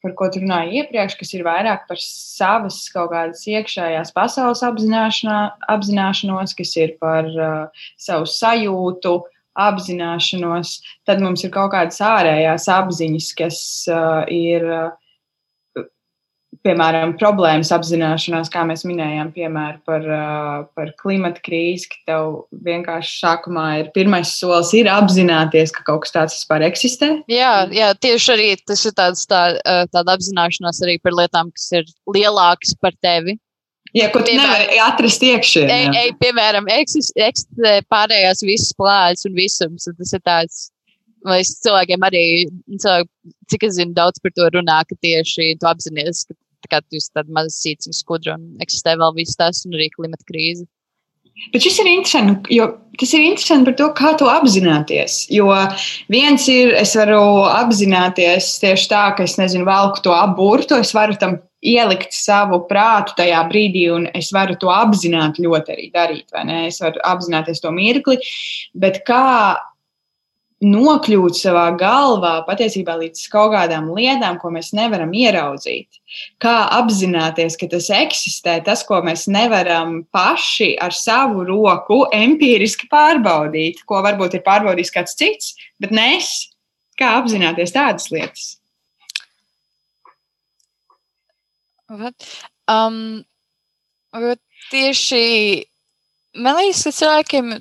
par 0.05 0.15
ko 0.19 0.29
tu 0.33 0.43
runāji 0.43 0.83
iepriekš, 0.83 1.17
kas 1.21 1.33
ir 1.35 1.47
vairāk 1.47 1.87
par 1.89 2.01
savas 2.03 2.81
kaut 2.95 3.11
kādas 3.15 3.43
iekšējās 3.51 4.15
pasaules 4.17 4.63
apzināšanos, 4.67 6.55
kas 6.59 6.77
ir 6.79 6.95
par 7.03 7.29
uh, 7.33 7.85
savu 8.01 8.29
sajūtu, 8.31 9.17
apzināšanos. 9.59 10.79
Tad 11.09 11.23
mums 11.25 11.43
ir 11.45 11.53
kaut 11.55 11.73
kādas 11.75 11.99
ārējās 12.05 12.69
apziņas, 12.79 13.35
kas 13.43 13.61
uh, 13.91 14.25
ir. 14.31 14.67
Uh, 14.69 14.97
piemēram, 16.65 17.15
problēmas 17.21 17.71
apzināšanās, 17.75 18.51
kā 18.53 18.63
mēs 18.69 18.85
minējām, 18.89 19.31
piemēram, 19.35 19.81
par, 19.89 20.07
par 20.77 20.93
klimata 21.01 21.43
krīzi, 21.45 21.89
ka 21.93 21.99
tev 22.11 22.39
vienkārši 22.67 23.19
sākumā 23.23 23.67
ir 23.83 23.91
pirmais 23.97 24.33
solis, 24.41 24.73
ir 24.77 24.91
apzināties, 24.93 25.73
ka 25.75 25.85
kaut 25.87 26.07
kas 26.07 26.15
tāds 26.15 26.39
vispār 26.39 26.67
eksistē. 26.69 27.11
Jā, 27.31 27.53
jā 27.75 27.93
tieši 28.01 28.33
arī 28.35 28.49
tas 28.69 28.85
ir 28.89 28.97
tāds, 28.99 29.27
tā, 29.31 29.43
tāda 29.93 30.17
apzināšanās 30.17 30.83
arī 30.87 30.99
par 31.05 31.17
lietām, 31.19 31.53
kas 31.55 31.69
ir 31.81 31.93
lielākas 32.17 32.75
par 32.81 32.97
tevi. 33.05 33.39
Jā, 33.97 34.11
ko 34.13 34.21
tu 34.21 34.35
nevari 34.37 34.77
atrast 34.85 35.23
ej, 35.97 36.11
piemēram, 36.21 36.67
eksistē 36.75 37.79
pārējās 37.89 38.45
visas 38.45 38.75
plājas 38.77 39.25
un 39.25 39.39
visums, 39.39 39.89
un 39.89 39.97
tas 39.97 40.13
ir 40.13 40.25
tāds 40.29 40.67
Lai 41.27 41.41
cilvēkiem 41.43 42.05
arī, 42.07 42.25
cilvēki, 42.71 43.11
cik 43.51 43.65
es 43.67 43.79
zinu, 43.79 43.97
daudz 43.97 44.21
par 44.23 44.35
to 44.37 44.47
runā, 44.55 44.83
ka 44.87 44.99
tieši 45.03 45.57
tu 45.59 45.67
apzinājies, 45.71 46.27
ka 46.29 46.37
kā 46.69 46.81
tu 46.85 46.99
esi 46.99 47.13
tāda 47.15 47.33
maza 47.35 47.55
sīciņa 47.55 47.97
skudra 47.97 48.37
un 48.39 48.65
eksistē 48.65 48.97
vēl 49.01 49.15
viss 49.17 49.39
tas 49.39 49.65
un 49.67 49.79
arī 49.79 49.89
klimata 49.95 50.27
krīze. 50.29 50.67
Bet 51.53 51.63
šis 51.63 51.77
ir 51.79 51.89
interesanti, 51.93 52.57
jo 52.59 52.67
tas 52.99 53.13
ir 53.15 53.23
interesanti 53.23 53.69
par 53.69 53.77
to, 53.79 53.87
kā 53.95 54.11
to 54.19 54.27
apzināties. 54.31 55.21
Jo 55.31 55.53
viens 56.11 56.49
ir, 56.51 56.73
es 56.81 56.97
varu 56.99 57.21
apzināties 57.47 58.57
tieši 58.63 58.89
tā, 58.91 59.05
ka 59.15 59.27
es 59.29 59.37
nezinu, 59.39 59.67
velku 59.69 60.03
to 60.03 60.17
aburtu, 60.17 60.81
es 60.83 60.91
varu 60.97 61.15
tam 61.21 61.39
ielikt 61.63 62.15
savu 62.15 62.61
prātu 62.67 63.15
tajā 63.19 63.39
brīdī, 63.51 63.87
un 63.95 64.07
es 64.19 64.33
varu 64.35 64.59
to 64.59 64.71
apzināti 64.75 65.47
ļoti 65.47 65.75
arī 65.75 65.87
darīt, 65.95 66.27
vai? 66.35 66.45
Es 66.67 66.83
varu 66.83 67.03
apzināties 67.07 67.63
to 67.63 67.71
mirkli, 67.75 68.19
bet 68.75 69.05
kā 69.07 69.59
nokļūt 70.65 71.39
savā 71.39 71.69
galvā 71.79 72.33
patiesībā 72.47 72.97
līdz 72.99 73.29
kaut 73.31 73.53
kādām 73.55 73.93
lietām, 73.95 74.41
ko 74.43 74.51
mēs 74.55 74.73
nevaram 74.75 75.13
ieraudzīt. 75.15 76.01
Kā 76.43 76.57
apzināties, 76.75 77.57
ka 77.61 77.69
tas 77.71 77.87
eksistē, 77.95 78.59
tas, 78.67 78.83
ko 78.87 78.99
mēs 79.07 79.29
nevaram 79.31 80.01
paši 80.15 80.73
ar 80.83 80.95
savu 80.97 81.47
roku 81.47 82.01
empiriski 82.15 82.91
pārbaudīt, 82.91 83.85
ko 83.87 84.03
varbūt 84.07 84.39
ir 84.39 84.47
pārbaudījis 84.47 84.95
kāds 84.95 85.19
cits, 85.19 85.55
bet 85.79 85.95
ne 85.95 86.17
es. 86.19 86.49
Kā 86.99 87.13
apzināties 87.21 87.71
tādas 87.71 88.09
lietas? 88.11 88.57
Um, 92.67 93.23
tieši 94.73 95.23
man 96.43 96.59
liekas, 96.59 96.83
ka 96.89 96.93
cilvēkiem 96.99 97.55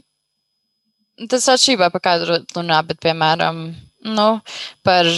Tas 1.17 1.47
atšķirībā 1.49 1.89
par 1.93 2.03
kādu 2.06 2.39
runā, 2.53 2.84
bet, 2.86 2.99
piemēram, 3.01 3.62
nu, 4.06 4.27
par 4.86 5.10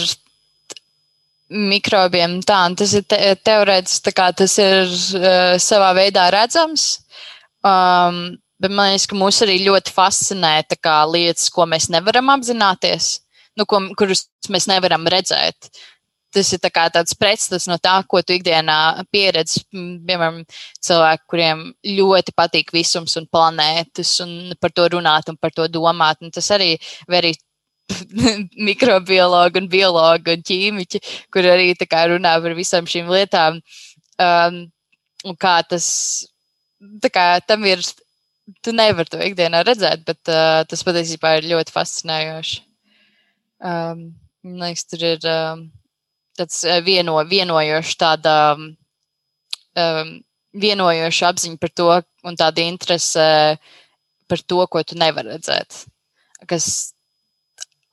mikrobiem 1.50 2.38
tā, 2.46 2.60
tas 2.78 2.94
ir 2.96 3.04
te, 3.10 3.18
teorētiski, 3.44 4.14
tas 4.14 4.54
ir 4.62 4.86
uh, 4.86 5.56
savā 5.60 5.90
veidā 5.98 6.30
redzams. 6.32 6.86
Um, 7.60 8.38
bet 8.60 8.72
man 8.72 8.94
liekas, 8.94 9.08
ka 9.10 9.18
mūs 9.18 9.42
arī 9.44 9.58
ļoti 9.66 9.92
fascinē 9.92 10.54
kā, 10.80 11.02
lietas, 11.10 11.50
ko 11.52 11.66
mēs 11.68 11.90
nevaram 11.92 12.32
apzināties, 12.32 13.18
nu, 13.60 13.66
ko, 13.68 13.82
kurus 13.98 14.28
mēs 14.48 14.70
nevaram 14.70 15.04
redzēt 15.10 15.68
tas 16.34 16.52
ir 16.54 16.60
tā 16.62 16.70
tāds 16.70 17.14
pretstats 17.18 17.66
no 17.70 17.76
tā, 17.82 17.96
ko 18.08 18.22
tu 18.22 18.34
ikdienā 18.36 19.04
pieredzi. 19.12 19.64
Piemēram, 19.70 20.42
cilvēki, 20.86 21.26
kuriem 21.30 21.62
ļoti 21.98 22.34
patīk 22.36 22.72
visums 22.74 23.16
un 23.20 23.28
planētas, 23.30 24.16
un 24.24 24.56
par 24.60 24.74
to 24.74 24.88
runāt 24.96 25.30
un 25.30 25.38
par 25.40 25.54
to 25.54 25.68
domāt. 25.68 26.22
Un 26.22 26.30
tas 26.34 26.50
arī 26.54 26.76
arī 27.08 27.34
mikrobiologi 28.68 29.60
un 29.60 29.70
biologi 29.70 30.34
un 30.34 30.44
ķīmiķi, 30.46 31.00
kur 31.32 31.48
arī 31.50 31.72
kā, 31.82 32.06
runā 32.12 32.36
par 32.42 32.54
visām 32.58 32.88
šīm 32.90 33.10
lietām. 33.10 33.60
Um, 34.20 34.62
un 35.26 35.36
kā 35.40 35.58
tas, 35.68 35.88
kā, 37.12 37.26
tam 37.46 37.66
ir, 37.68 37.82
tu 38.64 38.74
nevari 38.76 39.10
to 39.10 39.20
ikdienā 39.24 39.64
redzēt, 39.66 40.04
bet 40.06 40.32
uh, 40.32 40.62
tas 40.68 40.86
patiesībā 40.86 41.38
ir 41.38 41.50
ļoti 41.54 41.74
fascinējoši. 41.74 42.62
Um, 43.60 44.06
man 44.46 44.62
liekas, 44.64 44.86
tur 44.88 45.04
ir 45.04 45.26
um, 45.28 45.66
tāds 46.40 46.64
vieno, 46.86 47.18
vienojošs 47.28 48.00
tāda 48.00 48.34
um, 48.56 50.16
vienojoša 50.56 51.30
apziņa 51.30 51.60
par 51.60 51.74
to 51.74 51.90
un 52.26 52.38
tāda 52.38 52.64
interese 52.66 53.26
par 54.30 54.42
to, 54.46 54.64
ko 54.70 54.82
tu 54.86 54.98
nevari 54.98 55.34
redzēt, 55.34 55.84
kas 56.50 56.66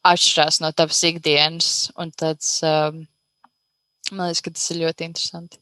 atšķirās 0.07 0.61
no 0.63 0.71
tavas 0.71 0.99
ikdienas. 1.07 1.69
Un 1.97 2.11
tāds, 2.13 2.59
um, 2.65 3.05
man 4.11 4.29
liekas, 4.29 4.43
ka 4.45 4.53
tas 4.53 4.67
ir 4.73 4.83
ļoti 4.85 5.09
interesanti. 5.09 5.59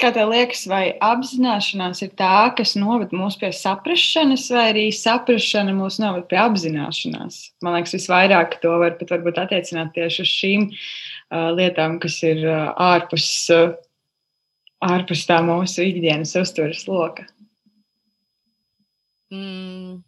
Kā 0.00 0.08
tev 0.16 0.30
liekas, 0.32 0.64
vai 0.64 0.94
apzināšanās 1.04 2.00
ir 2.06 2.14
tā, 2.16 2.48
kas 2.56 2.72
noved 2.80 3.12
mūs 3.12 3.36
pie 3.40 3.50
saprašanas, 3.54 4.46
vai 4.50 4.64
arī 4.72 4.86
saprašana 4.96 5.74
mūs 5.76 6.00
noved 6.00 6.24
pie 6.30 6.40
apzināšanās? 6.40 7.40
Man 7.62 7.76
liekas, 7.76 7.94
visvairāk 7.98 8.58
to 8.64 8.72
var 8.80 8.96
pat 8.98 9.12
varbūt 9.12 9.42
attiecināt 9.44 9.92
tieši 9.98 10.24
uz 10.24 10.32
šīm 10.40 10.66
uh, 10.70 10.80
lietām, 11.30 11.98
kas 12.02 12.18
ir 12.26 12.42
ārpus, 12.50 13.26
ārpus 14.82 15.26
tā 15.28 15.38
mūsu 15.46 15.84
ikdienas 15.86 16.34
uztveres 16.38 16.86
loka. 16.88 17.26
Mm, 19.30 20.00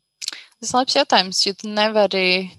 tas 0.58 0.72
ir 0.72 0.80
labs 0.80 0.98
jautājums, 0.98 1.44
jo 1.46 1.54
tu 1.54 1.70
nevari. 1.70 2.50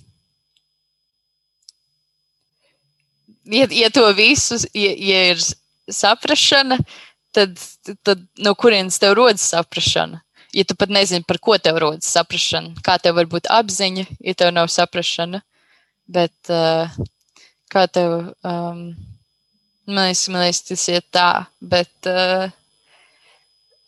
Ja, 3.44 3.68
ja 3.68 3.90
to 3.92 4.06
visu, 4.16 4.62
ja, 4.72 4.94
ja 4.96 5.24
ir 5.34 5.42
saprašana, 5.92 6.78
tad, 7.36 7.60
tad 8.08 8.22
no 8.40 8.54
kurienes 8.56 9.00
tev 9.02 9.18
rodas 9.20 9.44
saprāšana? 9.52 10.22
Ja 10.54 10.64
tu 10.70 10.78
pat 10.78 10.92
nezini, 10.94 11.26
par 11.28 11.42
ko 11.44 11.58
tev 11.60 11.82
rodas 11.84 12.08
saprāšana, 12.14 12.78
kā 12.86 12.96
tev 13.02 13.18
var 13.18 13.28
būt 13.28 13.50
apziņa, 13.52 14.06
ja 14.24 14.36
tev 14.38 14.54
nav 14.56 14.72
saprāšana, 14.72 15.42
bet 16.08 16.54
uh, 16.54 16.94
kā 17.74 17.86
tev, 17.92 18.16
um, 18.46 18.84
man 19.90 20.10
liekas, 20.10 20.28
man 20.32 20.46
liekas, 20.46 20.62
tas 20.70 20.86
ir 20.94 21.04
tā, 21.14 21.30
bet 21.60 22.10
uh, 22.10 22.48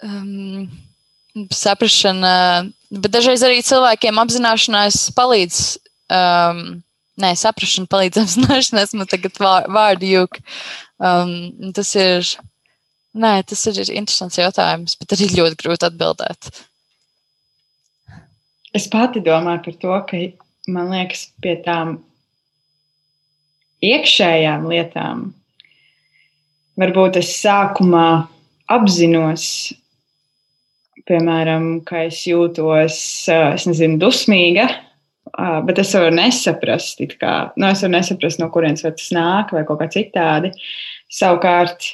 um, 0.04 0.66
saprāšana, 1.54 2.34
bet 2.92 3.14
dažreiz 3.14 3.46
arī 3.46 3.62
cilvēkiem 3.66 4.24
apzināšanās 4.26 5.06
palīdz. 5.18 5.62
Um, 6.10 6.66
Nē, 7.16 7.30
saprāšana 7.40 7.88
palīdz 7.88 8.20
apzināšanās, 8.26 8.92
man 9.00 9.08
tagad 9.08 9.38
vārdu 9.40 10.10
jūka. 10.10 10.42
Um, 11.00 11.72
tas 11.78 11.94
ir 11.96 12.28
Nē, 13.16 13.38
tas 13.48 13.62
ir 13.72 13.78
interesants 13.96 14.36
jautājums, 14.36 14.98
bet 15.00 15.14
arī 15.16 15.30
ļoti 15.38 15.56
grūti 15.62 15.88
atbildēt. 15.88 16.50
Es 18.76 18.90
pati 18.92 19.22
domāju 19.24 19.62
par 19.64 19.78
to, 19.80 19.94
ka 20.10 20.20
man 20.76 20.92
liekas, 20.92 21.30
pie 21.40 21.54
tām 21.64 22.02
iekšējām 23.92 24.70
lietām 24.72 25.28
varbūt 26.80 27.20
es 27.22 27.32
sākumā 27.40 28.08
apzinos, 28.72 29.48
piemēram, 31.06 31.82
ka 31.86 32.06
es 32.08 32.24
jūtos, 32.28 32.98
es 33.30 33.68
nezinu, 33.70 34.00
dusmīga, 34.02 34.68
bet 35.68 35.82
es 35.82 35.94
varu 35.96 36.14
nesaprast, 36.16 37.04
kā, 37.22 37.36
nu, 37.60 37.70
es 37.70 37.84
varu 37.86 37.96
nesaprast, 37.98 38.42
no 38.42 38.50
kurienes 38.54 38.86
tas 38.86 39.12
nāk 39.16 39.54
vai 39.56 39.66
kaut 39.68 39.84
kā 39.84 39.90
citādi. 39.94 40.52
Savukārt, 41.12 41.92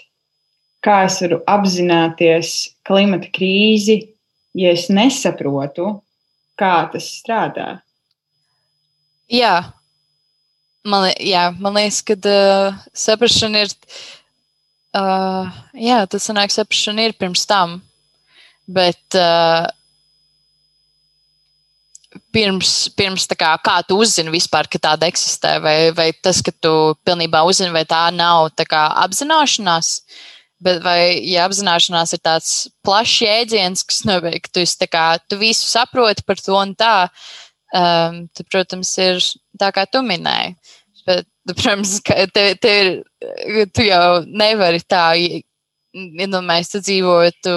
kā 0.86 1.04
es 1.10 1.19
varu 1.23 1.41
apzināties 1.49 2.56
klimata 2.88 3.30
krīzi, 3.36 3.99
ja 4.58 4.73
es 4.75 4.88
nesaprotu, 4.93 5.97
kā 6.60 6.73
tas 6.93 7.12
strādā. 7.19 7.69
Jā, 9.32 9.56
man, 10.88 11.12
jā, 11.20 11.50
man 11.60 11.78
liekas, 11.78 12.02
ka 12.06 12.17
uh, 12.17 12.80
saprāšana 12.94 13.65
ir. 13.65 13.76
Uh, 14.91 15.48
jā, 15.78 16.02
tas 16.12 16.26
sanāk, 16.28 16.52
saprāšana 16.52 17.08
ir 17.08 17.15
pirms 17.20 17.46
tam. 17.48 17.80
Bet 18.72 19.17
uh, 19.20 19.67
pirms, 22.36 22.89
pirms 22.98 23.28
kā, 23.38 23.54
kā 23.63 23.78
tu 23.88 24.00
uzzini 24.02 24.34
vispār, 24.34 24.67
ka 24.72 24.80
tāda 24.82 25.08
eksistē, 25.12 25.58
vai, 25.63 25.78
vai 25.96 26.12
tas, 26.13 26.41
ka 26.44 26.52
tu 26.52 26.94
pilnībā 27.08 27.44
uzzini, 27.48 27.74
vai 27.76 27.86
tā 27.88 28.08
nav 28.15 28.52
tā 28.58 28.67
kā 28.70 28.88
apzināšanās. 29.06 30.00
Bet 30.62 30.84
vai 30.86 31.17
ja 31.26 31.48
apzināšanās 31.48 32.12
ir 32.13 32.22
tāds 32.22 32.50
plašs 32.86 33.15
jēdziens, 33.24 33.82
kas 33.82 34.04
ka 34.06 34.52
tu, 34.54 34.65
kā, 34.94 35.06
tu 35.26 35.39
visu 35.41 35.65
saproti 35.65 36.26
par 36.28 36.38
to 36.38 36.54
un 36.54 36.76
tā, 36.78 37.10
um, 37.77 38.21
tad, 38.36 38.47
protams, 38.51 38.91
ir 39.01 39.21
tā, 39.60 39.71
kā 39.75 39.86
tu 39.89 40.03
minēji. 40.05 40.55
Bet, 41.07 41.27
protams, 41.55 41.97
te, 42.36 42.45
te 42.62 42.73
ir, 42.84 42.91
tu 43.73 43.86
jau 43.88 44.21
nevari 44.27 44.81
tā, 44.86 45.05
iedomājies, 45.91 46.71
tu 46.73 46.84
dzīvotu. 46.86 47.55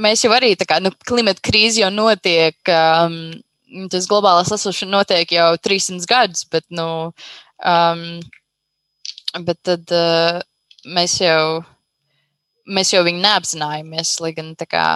Mēs 0.00 0.24
jau 0.24 0.32
arī 0.34 0.54
tā 0.58 0.68
kā 0.70 0.78
nu, 0.82 0.92
klimata 1.06 1.42
krīze 1.42 1.82
jau 1.82 1.90
notiek, 1.92 2.56
um, 2.70 3.16
tas 3.90 4.06
globālā 4.10 4.44
sasilšana 4.46 5.00
notiek 5.00 5.34
jau 5.34 5.50
300 5.58 6.06
gadus, 6.10 6.46
bet, 6.50 6.66
nu, 6.70 6.86
um, 7.64 8.06
bet 9.46 9.60
tad. 9.66 9.90
Uh, 9.90 10.40
mēs 10.86 11.18
jau, 11.20 11.62
mēs 12.68 12.92
jau 12.94 13.02
viņu 13.04 13.22
neapzinājāmies, 13.24 14.14
lai 14.24 14.32
gan 14.36 14.54
tā 14.58 14.66
kā, 14.68 14.86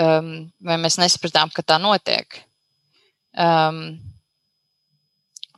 um, 0.00 0.30
vai 0.64 0.78
mēs 0.80 0.98
nesapratām, 1.00 1.52
ka 1.54 1.64
tā 1.66 1.78
notiek. 1.82 2.40
Um, 3.36 4.00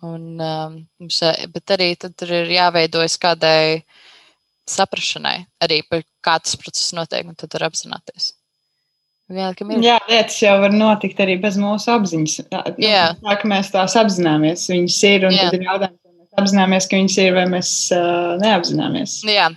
un, 0.03 0.27
um, 0.37 0.77
mums, 1.01 1.23
bet 1.55 1.75
arī 1.77 1.93
tad 2.01 2.27
ir 2.27 2.51
jāveidojas 2.53 3.17
kādai 3.23 3.83
saprašanai, 4.69 5.39
arī 5.63 5.83
par 5.89 6.05
kā 6.25 6.39
tas 6.43 6.59
process 6.59 6.95
notiek, 6.97 7.27
un 7.27 7.39
tad 7.39 7.55
var 7.57 7.71
apzināties. 7.71 8.33
Jā, 9.33 9.49
Jā, 9.81 9.97
lietas 10.11 10.37
jau 10.43 10.59
var 10.61 10.75
notikt 10.75 11.21
arī 11.23 11.39
bez 11.41 11.57
mūsu 11.61 11.89
apziņas. 11.95 12.35
Jā, 12.83 13.05
tā 13.23 13.37
kā 13.41 13.49
mēs 13.49 13.71
tās 13.73 13.95
apzināmies, 13.97 14.67
viņas 14.69 14.99
ir, 15.09 15.27
un 15.29 15.37
Jā. 15.37 15.47
tad 15.47 15.57
ir 15.57 15.65
jautājums, 15.71 16.01
apzināmies, 16.43 16.89
ka 16.89 16.99
viņas 16.99 17.17
ir, 17.23 17.33
vai 17.39 17.47
mēs 17.55 17.71
uh, 17.97 18.35
neapzināmies. 18.43 19.15
Jā, 19.29 19.49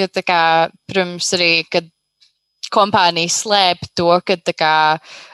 jo 0.00 0.08
tā 0.12 0.22
kā, 0.24 0.40
protams, 0.88 1.28
arī, 1.36 1.50
kad 1.72 1.90
kompānija 2.72 3.32
slēp 3.32 3.84
to, 3.98 4.08
ka 4.26 4.36
kā, 4.52 4.76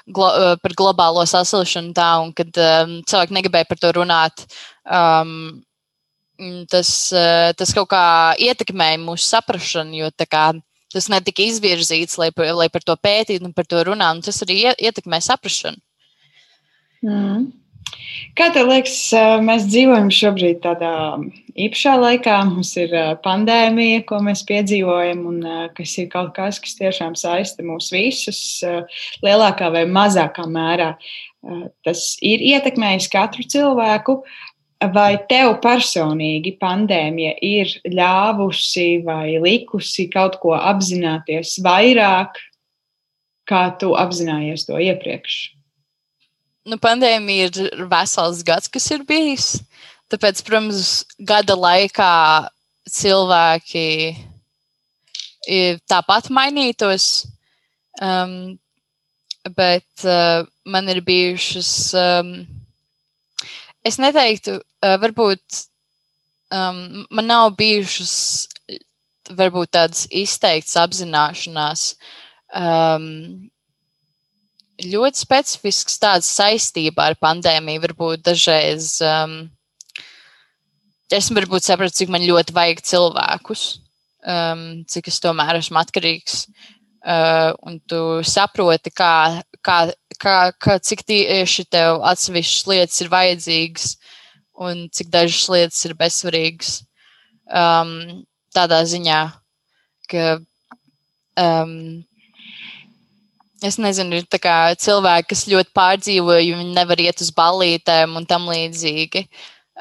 glo, 0.07 0.31
par 0.63 0.75
globālo 0.79 1.25
sasilšanu 1.29 1.95
tā, 1.97 2.09
un 2.25 2.33
kad 2.37 2.51
um, 2.61 2.99
cilvēki 3.09 3.37
negribēja 3.39 3.69
par 3.69 3.81
to 3.83 3.93
runāt, 3.97 4.45
um, 4.87 5.63
tas, 6.73 6.91
uh, 7.15 7.53
tas 7.59 7.73
kaut 7.77 7.91
kā 7.93 8.05
ietekmēja 8.43 9.01
mūsu 9.03 9.29
saprašanu, 9.31 10.03
jo 10.03 10.13
kā 10.27 10.51
tas 10.93 11.09
netika 11.09 11.45
izvirzīts, 11.47 12.19
lai, 12.21 12.31
lai 12.53 12.69
par 12.73 12.85
to 12.85 12.97
pētītu 13.01 13.49
un 13.49 13.57
par 13.57 13.69
to 13.69 13.81
runātu, 13.89 14.21
un 14.21 14.25
tas 14.27 14.45
arī 14.45 14.61
ietekmē 14.77 15.23
saprašanu. 15.25 15.81
Mm. 17.03 17.51
Kā 18.39 18.49
tev 18.55 18.71
liekas, 18.71 18.97
mēs 19.45 19.67
dzīvojam 19.69 20.09
šobrīd 20.15 20.63
tādā 20.65 20.93
īpašā 21.59 21.95
laikā? 22.01 22.37
Mums 22.49 22.73
ir 22.81 22.93
pandēmija, 23.25 24.03
ko 24.09 24.21
mēs 24.25 24.45
piedzīvojam, 24.49 25.25
un 25.31 25.43
kas 25.77 25.97
ir 26.01 26.09
kaut 26.13 26.33
kas, 26.37 26.61
kas 26.63 26.77
tiešām 26.79 27.17
saista 27.19 27.65
mūs 27.67 27.91
visus 27.95 28.41
lielākā 29.25 29.71
vai 29.75 29.85
mazākā 29.91 30.47
mērā. 30.49 30.93
Tas 31.87 32.05
ir 32.23 32.45
ietekmējis 32.53 33.11
katru 33.13 33.47
cilvēku. 33.55 34.23
Vai 34.93 35.13
tev 35.31 35.61
personīgi 35.63 36.57
pandēmija 36.59 37.37
ir 37.47 37.71
ļāvusi 37.87 39.05
vai 39.07 39.39
likusi 39.39 40.09
kaut 40.11 40.41
ko 40.43 40.57
apzināties 40.59 41.61
vairāk, 41.63 42.41
kā 43.47 43.65
tu 43.79 43.95
apzinājies 43.95 44.67
to 44.67 44.83
iepriekš? 44.83 45.43
nu, 46.69 46.79
pandēmija 46.83 47.51
ir 47.51 47.87
vesels 47.91 48.43
gads, 48.47 48.71
kas 48.73 48.89
ir 48.95 49.07
bijis. 49.09 49.55
Tāpēc, 50.13 50.43
protams, 50.45 50.89
gada 51.19 51.57
laikā 51.57 52.13
cilvēki 52.93 53.87
tāpat 55.89 56.29
mainītos. 56.31 57.27
Um, 58.03 58.59
bet 59.57 60.05
uh, 60.05 60.47
man 60.65 60.89
ir 60.89 61.03
bijušas, 61.05 61.95
um, 61.99 62.47
es 63.85 63.99
neteiktu, 64.01 64.59
uh, 64.61 64.97
varbūt 65.03 65.43
um, 66.53 67.05
man 67.11 67.27
nav 67.27 67.55
bijušas 67.59 68.49
varbūt 69.33 69.73
tādas 69.77 70.07
izteiktas 70.11 70.77
apzināšanās. 70.83 71.87
Um, 72.53 73.51
ļoti 74.83 75.23
specifisks 75.25 75.99
tāds 76.03 76.29
saistība 76.29 77.11
ar 77.11 77.19
pandēmiju. 77.21 77.85
Varbūt 77.87 78.25
dažreiz 78.27 78.97
um, 79.07 79.47
es 81.17 81.31
varbūt 81.33 81.67
sapratu, 81.67 81.97
cik 82.01 82.13
man 82.13 82.25
ļoti 82.27 82.55
vajag 82.57 82.83
cilvēkus, 82.89 83.65
um, 84.29 84.63
cik 84.89 85.11
es 85.13 85.21
tomēr 85.23 85.61
esmu 85.61 85.81
atkarīgs. 85.83 86.47
uh, 87.03 87.53
un 87.67 87.81
tu 87.87 88.23
saproti, 88.27 88.93
kā, 88.95 89.43
kā, 89.65 89.79
kā, 90.23 90.37
kā 90.55 90.79
cik 90.79 91.05
tieši 91.09 91.67
tev 91.71 92.03
atsevišķas 92.07 92.69
lietas 92.71 93.03
ir 93.03 93.11
vajadzīgas 93.13 93.89
un 94.63 94.87
cik 94.93 95.11
dažas 95.11 95.49
lietas 95.51 95.83
ir 95.89 95.97
bezsvarīgas. 95.99 96.83
Um, 97.53 98.25
tādā 98.55 98.81
ziņā, 98.87 99.21
ka 100.13 100.27
um, 101.41 102.05
es 103.63 103.79
nezinu, 103.79 104.21
ir 104.21 104.29
cilvēki, 104.79 105.29
kas 105.33 105.49
ļoti 105.51 105.75
pārdzīvo, 105.75 106.39
jo 106.43 106.61
viņi 106.61 106.77
nevar 106.77 107.01
iet 107.01 107.21
uz 107.25 107.33
ballītēm 107.35 108.17
un 108.19 108.27
tam 108.29 108.47
līdzīgi. 108.51 109.27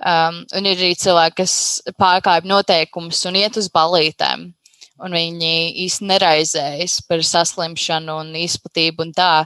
Um, 0.02 0.40
un 0.58 0.66
ir 0.66 0.80
arī 0.80 0.96
cilvēki, 0.98 1.44
kas 1.44 1.54
pārkāpj 2.02 2.50
noteikumus 2.50 3.20
un 3.30 3.38
iet 3.38 3.60
uz 3.62 3.68
ballītēm. 3.70 4.48
Un 5.02 5.14
viņi 5.18 5.54
īsti 5.84 6.08
neraizējas 6.10 7.00
par 7.10 7.22
saslimšanu 7.26 8.16
un 8.24 8.34
izplatību 8.42 9.06
un 9.06 9.14
tā. 9.18 9.46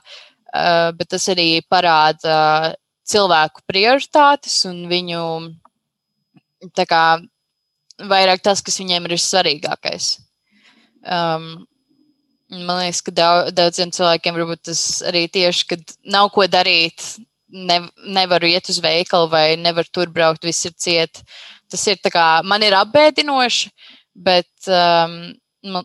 Uh, 0.56 0.94
bet 0.96 1.12
tas 1.12 1.28
arī 1.32 1.60
parāda 1.68 2.74
cilvēku 3.06 3.66
prioritātes 3.68 4.62
un 4.70 4.86
viņu 4.88 5.22
kā, 6.88 7.04
vairāk 8.00 8.44
tas, 8.44 8.64
kas 8.64 8.80
viņiem 8.80 9.10
ir 9.10 9.20
svarīgākais. 9.20 10.10
Um, 11.06 11.66
man 12.50 12.80
liekas, 12.80 13.04
ka 13.06 13.12
daudz, 13.12 13.54
daudziem 13.58 13.92
cilvēkiem 13.94 14.40
varbūt 14.40 14.66
tas 14.72 14.82
arī 15.06 15.28
tieši, 15.28 15.68
kad 15.74 15.96
nav 16.16 16.32
ko 16.34 16.48
darīt, 16.48 17.04
ne, 17.56 17.80
nevaru 18.18 18.50
iet 18.52 18.70
uz 18.72 18.82
veikalu 18.84 19.32
vai 19.32 19.46
nevaru 19.60 19.92
tur 19.94 20.12
braukt, 20.12 20.46
viss 20.46 20.68
ir 20.68 20.76
ciet. 20.78 21.24
Tas 21.72 21.88
ir 21.90 22.00
kā, 22.04 22.44
man 22.46 22.64
ir 22.64 22.76
apbēdinoši, 22.78 23.72
bet 24.16 24.70
um, 24.70 25.34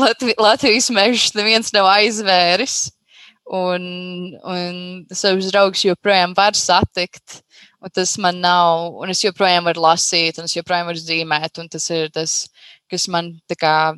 Latvi, 0.00 0.36
Latvijas 0.38 0.90
mežs 0.94 1.34
neviens 1.34 1.72
nav 1.74 1.88
aizvēris 1.90 2.90
un, 3.50 3.82
un 4.46 4.76
savus 5.10 5.50
draugus 5.50 5.82
joprojām 5.84 6.34
var 6.38 6.58
satikt. 6.58 7.40
Un 7.80 7.92
tas 7.96 8.12
man 8.20 8.42
nav, 8.44 8.90
un 9.00 9.10
es 9.10 9.22
joprojām 9.24 9.64
varu 9.64 9.86
lasīt, 9.86 10.36
un 10.38 10.44
es 10.44 10.54
joprojām 10.54 10.90
varu 10.90 11.00
zīmēt, 11.00 11.62
tas 11.72 11.86
ir 11.96 12.10
tas, 12.12 12.34
kas 12.92 13.06
man, 13.08 13.32
kā, 13.56 13.94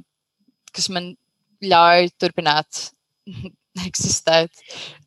kas 0.71 0.87
man 0.95 1.11
ļauj 1.67 2.13
turpināt 2.23 2.85
eksistēt. 3.89 4.63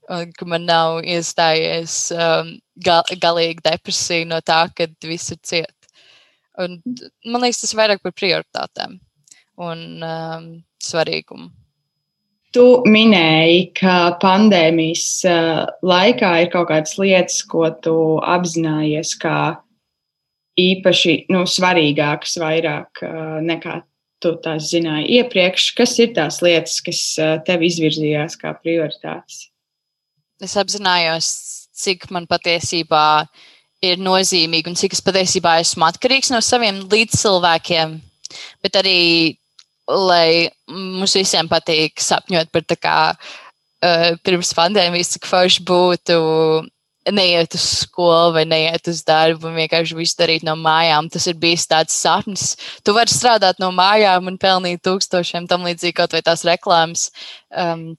Ka 0.05 0.45
man 0.45 0.67
nav 0.69 0.99
iestājies 1.01 1.97
um, 2.13 2.51
gal, 2.77 3.01
galīgi 3.21 3.63
depresija 3.65 4.27
no 4.29 4.37
tā, 4.45 4.67
ka 4.77 4.85
viss 5.05 5.33
ir 5.33 5.41
ciet. 5.41 5.73
Un, 6.61 6.77
man 7.25 7.41
liekas, 7.43 7.63
tas 7.63 7.73
ir 7.73 7.79
vairāk 7.81 8.03
par 8.05 8.13
prioritātēm 8.15 8.99
un 9.65 9.79
um, 10.05 10.49
svarīgumu. 10.83 11.49
Tu 12.55 12.63
minēji, 12.87 13.71
ka 13.75 14.15
pandēmijas 14.21 15.07
uh, 15.27 15.65
laikā 15.83 16.29
ir 16.45 16.51
kaut 16.53 16.69
kādas 16.69 16.95
lietas, 17.01 17.41
ko 17.43 17.67
tu 17.83 17.95
apzinājies 18.23 19.11
kā 19.19 19.39
īpaši 20.55 21.17
nu, 21.35 21.43
svarīgākas, 21.49 22.37
vairāk 22.39 23.03
uh, 23.03 23.41
nekā 23.43 23.81
tu 24.23 24.37
tās 24.45 24.69
zināji 24.71 25.19
iepriekš. 25.19 25.67
Kas 25.75 25.97
ir 25.99 26.13
tās 26.15 26.39
lietas, 26.45 26.79
kas 26.85 27.01
uh, 27.19 27.35
tev 27.43 27.65
izvirzījās 27.67 28.39
kā 28.39 28.55
prioritātes? 28.61 29.49
Es 30.43 30.55
apzinājos, 30.59 31.29
cik 31.75 32.09
man 32.11 32.27
patiesībā 32.27 33.25
ir 33.85 34.01
nozīmīgi 34.01 34.71
un 34.71 34.77
cik 34.79 34.95
es 34.97 35.03
patiesībā 35.05 35.59
esmu 35.61 35.87
atkarīgs 35.87 36.31
no 36.33 36.41
saviem 36.43 36.83
līdzcilvēkiem, 36.91 37.97
bet 38.65 38.79
arī 38.81 38.99
lai 39.87 40.49
mums 40.71 41.15
visiem 41.15 41.47
patīk 41.49 42.01
sapņot 42.01 42.51
par 42.51 42.63
tā 42.65 42.77
kā 42.79 42.99
uh, 43.13 44.15
pirms 44.25 44.53
pandēmijas, 44.57 45.13
cik 45.15 45.29
forši 45.29 45.65
būtu 45.67 46.17
neiet 47.13 47.53
uz 47.53 47.65
skolu 47.83 48.33
vai 48.33 48.45
neiet 48.49 48.87
uz 48.89 49.03
darbu 49.05 49.51
vienkārši 49.53 49.97
visu 49.97 50.17
darīt 50.17 50.45
no 50.45 50.55
mājām. 50.57 51.09
Tas 51.13 51.27
ir 51.29 51.37
bijis 51.37 51.67
tāds 51.69 51.93
sapnis. 51.93 52.55
Tu 52.83 52.95
vari 52.97 53.13
strādāt 53.13 53.61
no 53.61 53.69
mājām 53.75 54.31
un 54.31 54.39
pelnīt 54.41 54.81
tūkstošiem 54.85 55.45
tam 55.47 55.67
līdzīgi 55.67 55.99
kaut 55.99 56.15
vai 56.17 56.23
tās 56.25 56.41
reklāmas. 56.47 57.11
Um, 57.53 57.91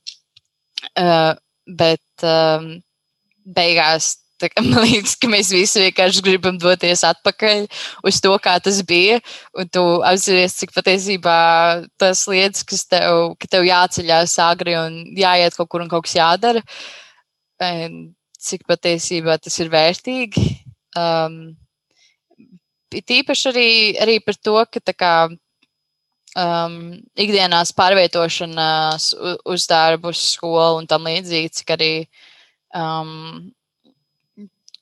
uh, 0.98 1.38
bet 1.66 2.26
um, 2.26 2.76
beigās 3.46 4.14
man 4.60 4.82
liekas, 4.84 5.16
ka 5.16 5.28
mēs 5.32 5.50
visi 5.54 5.80
vienkārši 5.80 6.22
gribam 6.24 6.58
doties 6.60 7.04
atpakaļ 7.06 7.66
uz 8.06 8.20
to, 8.20 8.34
kā 8.42 8.58
tas 8.60 8.82
bija. 8.86 9.20
Un 9.56 9.68
tu 9.72 9.82
apzinājies, 10.04 10.58
cik 10.60 10.74
patiesībā 10.76 11.38
tas 11.98 12.26
lietas, 12.28 12.64
kas 12.64 12.84
tev, 12.84 13.36
ka 13.40 13.48
tev 13.48 13.66
jāceļās 13.66 14.38
agri 14.44 14.76
un 14.76 15.00
jāiet 15.16 15.56
kaut 15.56 15.70
kur 15.72 15.84
un 15.84 15.88
kaut 15.88 16.06
kas 16.06 16.18
jādara, 16.18 16.62
cik 18.38 18.66
patiesībā 18.68 19.38
tas 19.40 19.60
ir 19.60 19.72
vērtīgi. 19.72 20.48
Um, 20.96 21.56
Tīpaši 22.96 23.48
arī, 23.50 23.70
arī 24.00 24.20
par 24.24 24.36
to, 24.40 24.54
ka 24.70 24.80
tā 24.80 24.92
kā 24.96 25.12
um, 26.36 26.78
ikdienās 27.16 27.72
pārvietošanās 27.76 29.10
uz 29.44 29.66
darbu, 29.70 30.12
uz 30.12 30.22
skolu 30.36 30.82
un 30.82 30.88
tam 30.90 31.08
līdzīgi, 31.08 31.52
cik 31.60 31.74
arī 31.76 31.92
um, 32.76 33.52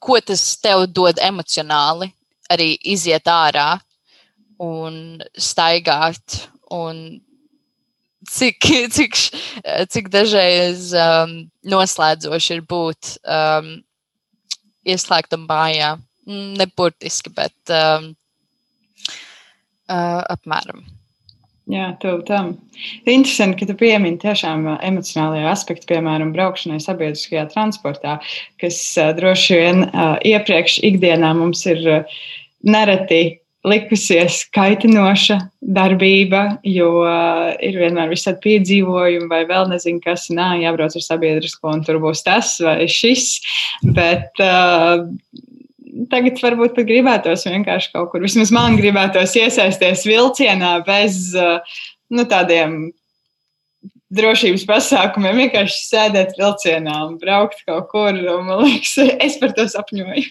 ko 0.05 0.21
tas 0.21 0.43
tev 0.61 0.87
dod 0.93 1.21
emocionāli, 1.23 2.11
arī 2.53 2.75
iziet 2.95 3.29
ārā 3.31 3.79
un 4.61 5.23
staigāt. 5.39 6.43
Un 6.75 7.21
cik, 8.31 8.67
cik, 8.97 9.19
cik 9.93 10.11
dažreiz 10.13 10.91
um, 10.99 11.37
noslēdzoši 11.71 12.57
ir 12.57 12.65
būt 12.69 13.15
um, 13.23 13.71
ieslēgtam 14.85 15.47
mājā. 15.49 15.95
Neburtiski, 16.25 17.29
bet 17.37 17.73
um, 17.77 18.13
uh, 19.93 20.23
apmēram. 20.33 20.81
Jā, 21.71 21.95
tev 21.97 22.21
tam. 22.29 22.51
Interesanti, 23.09 23.63
ka 23.63 23.71
tu 23.71 23.77
piemini 23.81 24.19
tiešām 24.21 24.67
emocionālajā 24.85 25.47
aspektu, 25.49 25.89
piemēram, 25.95 26.35
braukšanai 26.35 26.77
sabiedriskajā 26.85 27.47
transportā, 27.55 28.19
kas 28.61 28.81
uh, 29.01 29.15
droši 29.17 29.57
vien 29.63 29.87
uh, 29.87 30.19
iepriekš 30.21 30.83
ikdienā 30.85 31.33
mums 31.39 31.65
ir 31.71 31.81
uh, 31.89 32.21
nereti 32.69 33.23
likusies 33.65 34.43
kaitinoša 34.53 35.39
darbība, 35.79 36.43
jo 36.69 36.91
uh, 37.01 37.55
ir 37.65 37.81
vienmēr 37.81 38.13
visādi 38.13 38.43
piedzīvojumi, 38.45 39.31
vai 39.33 39.47
vēl 39.49 39.71
nezinu, 39.73 40.03
kas 40.05 40.29
nā, 40.29 40.51
jābrauc 40.61 40.99
ar 41.01 41.07
sabiedrisko, 41.07 41.73
un 41.73 41.81
tur 41.87 42.03
būs 42.05 42.27
tas 42.29 42.59
vai 42.61 42.85
šis. 42.93 43.39
Bet 43.97 44.45
uh, 44.45 45.09
tagad 46.11 46.41
varbūt 46.43 46.75
pat 46.77 46.89
gribētos 46.89 47.47
vienkārši 47.49 47.93
kaut 47.95 48.13
kur, 48.13 48.25
vismaz 48.25 48.53
man 48.55 48.79
gribētos 48.81 49.37
iesaisties 49.39 50.05
vilcienā 50.09 50.77
bez 50.87 51.33
nu, 51.35 52.27
tādiem 52.31 52.93
drošības 54.15 54.65
pasākumiem, 54.69 55.45
vienkārši 55.45 55.83
sēdēt 55.89 56.39
vilcienā 56.39 56.97
un 57.09 57.19
braukt 57.21 57.65
kaut 57.67 57.91
kur. 57.93 58.15
Man 58.47 58.65
liekas, 58.67 58.97
es 59.27 59.39
par 59.43 59.55
to 59.57 59.67
sapņoju. 59.71 60.27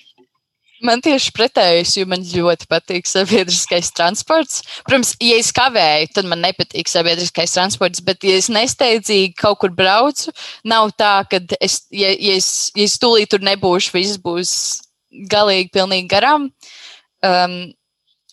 Man 0.84 1.00
tieši 1.00 1.32
pretējais, 1.32 1.94
jo 1.96 2.04
man 2.12 2.26
ļoti 2.28 2.68
patīk 2.68 3.08
sabiedriskais 3.08 3.94
transports. 3.96 4.60
Protams, 4.84 5.14
ja 5.24 5.38
es 5.40 5.54
kavēju, 5.56 6.10
tad 6.18 6.28
man 6.28 6.44
nepatīk 6.44 6.92
sabiedriskais 6.92 7.56
transports, 7.56 8.04
bet, 8.04 8.20
ja 8.28 8.36
es 8.36 8.50
nesteidzīgi 8.52 9.32
kaut 9.40 9.62
kur 9.62 9.72
braucu, 9.72 10.34
nav 10.68 10.92
tā, 11.00 11.22
ka 11.32 11.40
es, 11.64 11.86
ja, 11.88 12.12
ja 12.12 12.36
es, 12.36 12.50
ja 12.76 12.84
es 12.84 12.98
tūlīt 13.00 13.32
tur 13.32 13.46
nebūšu, 13.48 13.94
viss 13.96 14.20
būs 14.20 14.52
galīgi 15.32 15.72
pilnīgi 15.74 16.10
garām. 16.12 16.50
Um, 17.24 17.58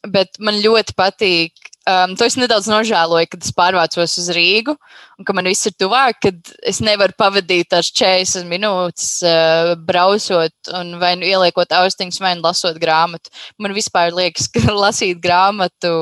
bet 0.08 0.38
man 0.40 0.60
ļoti 0.60 0.96
patīk. 0.96 1.66
Um, 1.88 2.12
to 2.14 2.26
es 2.28 2.36
nedaudz 2.38 2.68
nožēloju, 2.70 3.26
kad 3.32 3.44
es 3.44 3.54
pārvācos 3.56 4.14
uz 4.20 4.28
Rīgu, 4.36 4.74
un 5.18 5.26
ka 5.26 5.34
man 5.34 5.48
viss 5.48 5.66
ir 5.66 5.74
tuvāk, 5.80 6.20
kad 6.22 6.52
es 6.68 6.78
nevaru 6.84 7.16
pavadīt 7.18 7.70
tās 7.72 7.88
40 7.96 8.46
minūtes 8.50 9.08
uh, 9.26 9.72
braucot, 9.88 10.72
vai 11.00 11.14
nu 11.18 11.26
ieliekot 11.26 11.72
austiņas, 11.80 12.20
vai 12.22 12.34
nu 12.36 12.44
lasot 12.44 12.78
grāmatu. 12.80 13.32
Man 13.58 13.74
vispār 13.74 14.12
liekas, 14.14 14.50
ka 14.52 14.62
lasīt 14.84 15.22
grāmatu 15.24 15.92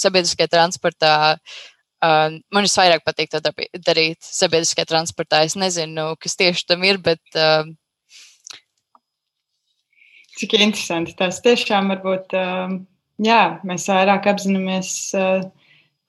sabiedriskajā 0.00 0.54
transportā. 0.54 1.14
Uh, 2.04 2.38
man 2.54 2.66
visvairāk 2.66 3.04
patīk 3.04 3.34
to 3.34 3.42
darīt 3.42 4.22
sabiedriskajā 4.24 4.88
transportā. 4.94 5.42
Es 5.44 5.58
nezinu, 5.58 6.12
kas 6.20 6.38
tieši 6.40 6.70
tam 6.70 6.86
ir, 6.86 7.02
bet 7.02 7.22
uh, 7.34 7.66
Cik 10.38 10.56
interesanti. 10.58 11.14
Tas 11.18 11.38
tiešām 11.44 11.92
varbūt, 11.92 12.34
jā, 13.22 13.42
mēs 13.66 13.86
vairāk 13.90 14.26
apzināmies 14.32 14.90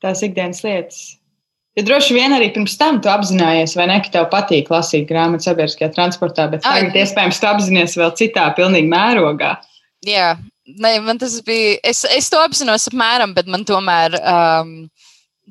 tās 0.01 0.23
ikdienas 0.25 0.63
lietas. 0.65 1.03
Ja 1.75 1.83
droši 1.83 2.15
vien 2.15 2.31
arī 2.31 2.47
pirms 2.55 2.77
tam 2.79 3.01
tu 3.03 3.11
apzinājies, 3.11 3.73
vai 3.75 3.89
ne, 3.91 3.97
ka 4.03 4.11
tev 4.13 4.29
patīk 4.31 4.69
lasīt 4.71 5.09
grāmatu 5.09 5.49
sabiedriskajā 5.49 5.91
transportā, 5.91 6.47
bet 6.51 6.63
tagad 6.63 6.95
Ai, 6.95 7.01
iespējams 7.03 7.41
tu 7.41 7.49
apzinājies 7.49 7.97
vēl 7.99 8.13
citā, 8.15 8.45
pilnīgi 8.55 8.87
mērogā. 8.93 9.57
Jā, 10.07 10.29
ne, 10.71 10.93
man 11.03 11.19
tas 11.19 11.35
bija. 11.45 11.75
Es, 11.83 12.05
es 12.07 12.31
to 12.31 12.39
apzinos 12.39 12.87
apmēram, 12.91 13.35
bet 13.35 13.51
man 13.51 13.67
tomēr, 13.67 14.15
um, 14.21 14.71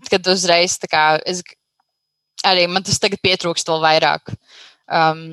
kad 0.08 0.32
uzreiz 0.32 0.78
tā 0.80 0.88
kā 0.88 1.04
es 1.28 1.44
arī 2.44 2.66
man 2.72 2.84
tas 2.86 3.00
tagad 3.02 3.20
pietrūkst 3.24 3.68
vēl 3.68 3.84
vairāk. 3.84 4.32
Um, 4.88 5.26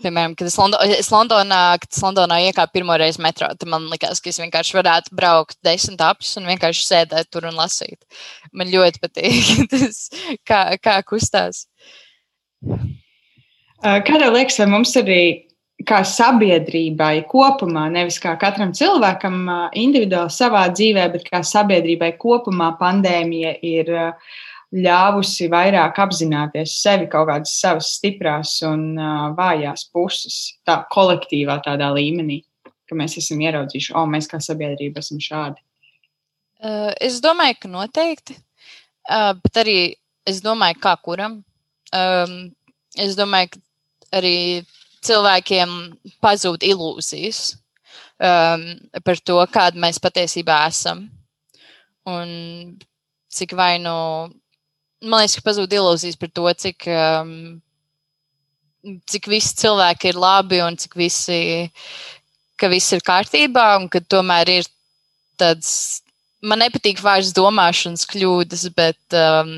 Piemēram, 0.00 0.32
kad 0.38 0.48
es, 0.48 0.54
Londo, 0.56 0.78
es 0.88 1.10
Londonā, 1.12 1.60
kad 1.82 1.90
es 1.92 2.00
Londonā 2.00 2.38
iekāpu 2.46 2.78
pirmo 2.78 2.94
reizi 2.96 3.20
metro, 3.20 3.50
tad 3.52 3.68
man 3.68 3.90
likās, 3.92 4.22
ka 4.24 4.30
es 4.30 4.40
vienkārši 4.40 4.78
varētu 4.78 5.12
braukt 5.18 5.58
desmit 5.66 6.00
apļus 6.00 6.38
un 6.40 6.48
vienkārši 6.48 6.86
sēdēt 6.86 7.28
tur 7.28 7.44
un 7.50 7.58
lasīt. 7.60 8.00
Man 8.56 8.72
ļoti 8.72 9.02
patīk 9.02 9.50
tas, 9.74 10.06
kā, 10.48 10.62
kā 10.80 10.96
kustās. 11.04 11.66
Kā 13.82 14.16
tev 14.16 14.32
liekas, 14.32 14.56
vai 14.62 14.68
mums 14.72 14.94
arī 14.96 15.22
kā 15.84 16.00
sabiedrībai 16.06 17.26
kopumā, 17.28 17.88
nevis 17.92 18.16
kā 18.22 18.32
katram 18.40 18.72
cilvēkam 18.76 19.44
individuāli 19.76 20.32
savā 20.32 20.64
dzīvē, 20.72 21.04
bet 21.18 21.28
kā 21.28 21.42
sabiedrībai 21.44 22.14
kopumā 22.22 22.70
pandēmija 22.80 23.58
ir 23.66 23.92
uh, 23.92 24.32
ļāvusi 24.72 25.50
vairāk 25.52 25.98
apzināties 26.00 26.78
sevi, 26.80 27.08
kaut 27.12 27.28
kādas 27.28 27.52
savas 27.60 27.90
stiprās 27.98 28.54
un 28.66 28.96
vājās 29.36 29.84
puses, 29.92 30.38
tā 30.66 30.80
kolektīvā 30.92 31.58
tādā 31.66 31.90
līmenī, 31.92 32.40
ka 32.88 32.96
mēs 32.96 33.18
esam 33.20 33.42
ieraudzījuši, 33.44 33.94
o, 33.96 34.06
mēs 34.08 34.30
kā 34.30 34.40
sabiedrība 34.40 35.04
esam 35.04 35.20
šādi. 35.22 35.60
Es 37.02 37.18
domāju, 37.20 37.58
ka 37.62 37.68
noteikti, 37.68 38.36
bet 39.42 39.58
arī 39.64 39.78
es 40.28 40.40
domāju, 40.44 40.78
kā 40.82 40.94
kuram. 41.02 41.40
Es 41.92 43.16
domāju, 43.18 43.56
ka 43.56 44.20
arī 44.20 44.36
cilvēkiem 45.02 45.72
pazūd 46.22 46.62
ilūzijas 46.68 47.42
par 48.18 49.22
to, 49.26 49.40
kāda 49.50 49.82
mēs 49.82 49.98
patiesībā 50.02 50.62
esam. 50.68 51.08
Un 52.06 52.30
cik 53.32 53.56
vai 53.58 53.76
nu 53.82 53.96
man 55.02 55.22
liekas, 55.22 55.36
ka 55.38 55.46
pazūd 55.50 55.74
ilūzijas 55.76 56.18
par 56.20 56.30
to, 56.34 56.46
cik, 56.64 56.86
um, 56.92 57.34
cik 59.10 59.28
visi 59.30 59.56
cilvēki 59.62 60.12
ir 60.12 60.20
labi 60.22 60.62
un 60.64 60.78
cik 60.78 60.96
visi, 60.98 61.40
ka 62.58 62.70
viss 62.72 62.94
ir 62.94 63.04
kārtībā 63.06 63.66
un 63.80 63.88
ka 63.92 64.02
tomēr 64.02 64.56
ir 64.60 64.70
tāds. 65.40 66.02
Man 66.42 66.58
nepatīk 66.58 66.98
vairs 67.02 67.30
domāšanas 67.34 68.02
kļūdas, 68.10 68.66
bet 68.74 69.14
um, 69.14 69.52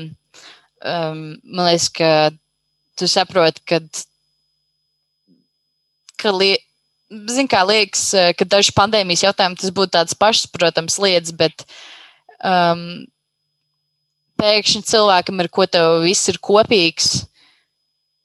um, 0.85 1.23
man 1.41 1.71
liekas, 1.71 1.89
ka 1.89 2.11
tu 2.99 3.09
saproti, 3.09 3.63
ka, 3.65 3.79
ka 6.21 6.33
li, 6.35 6.51
zin, 7.33 7.49
kā 7.49 7.63
liekas, 7.65 8.11
ka 8.37 8.47
daži 8.49 8.73
pandēmijas 8.77 9.25
jautājumi 9.25 9.59
tas 9.61 9.73
būtu 9.73 9.95
tāds 9.97 10.17
pašsaprotams 10.21 10.99
lietas, 11.01 11.33
bet 11.33 11.65
um, 12.37 13.05
pēkšņi 14.39 14.83
cilvēkam, 14.89 15.39
ar 15.43 15.49
ko 15.53 15.65
tev 15.69 16.01
viss 16.03 16.29
ir 16.31 16.39
kopīgs, 16.43 17.25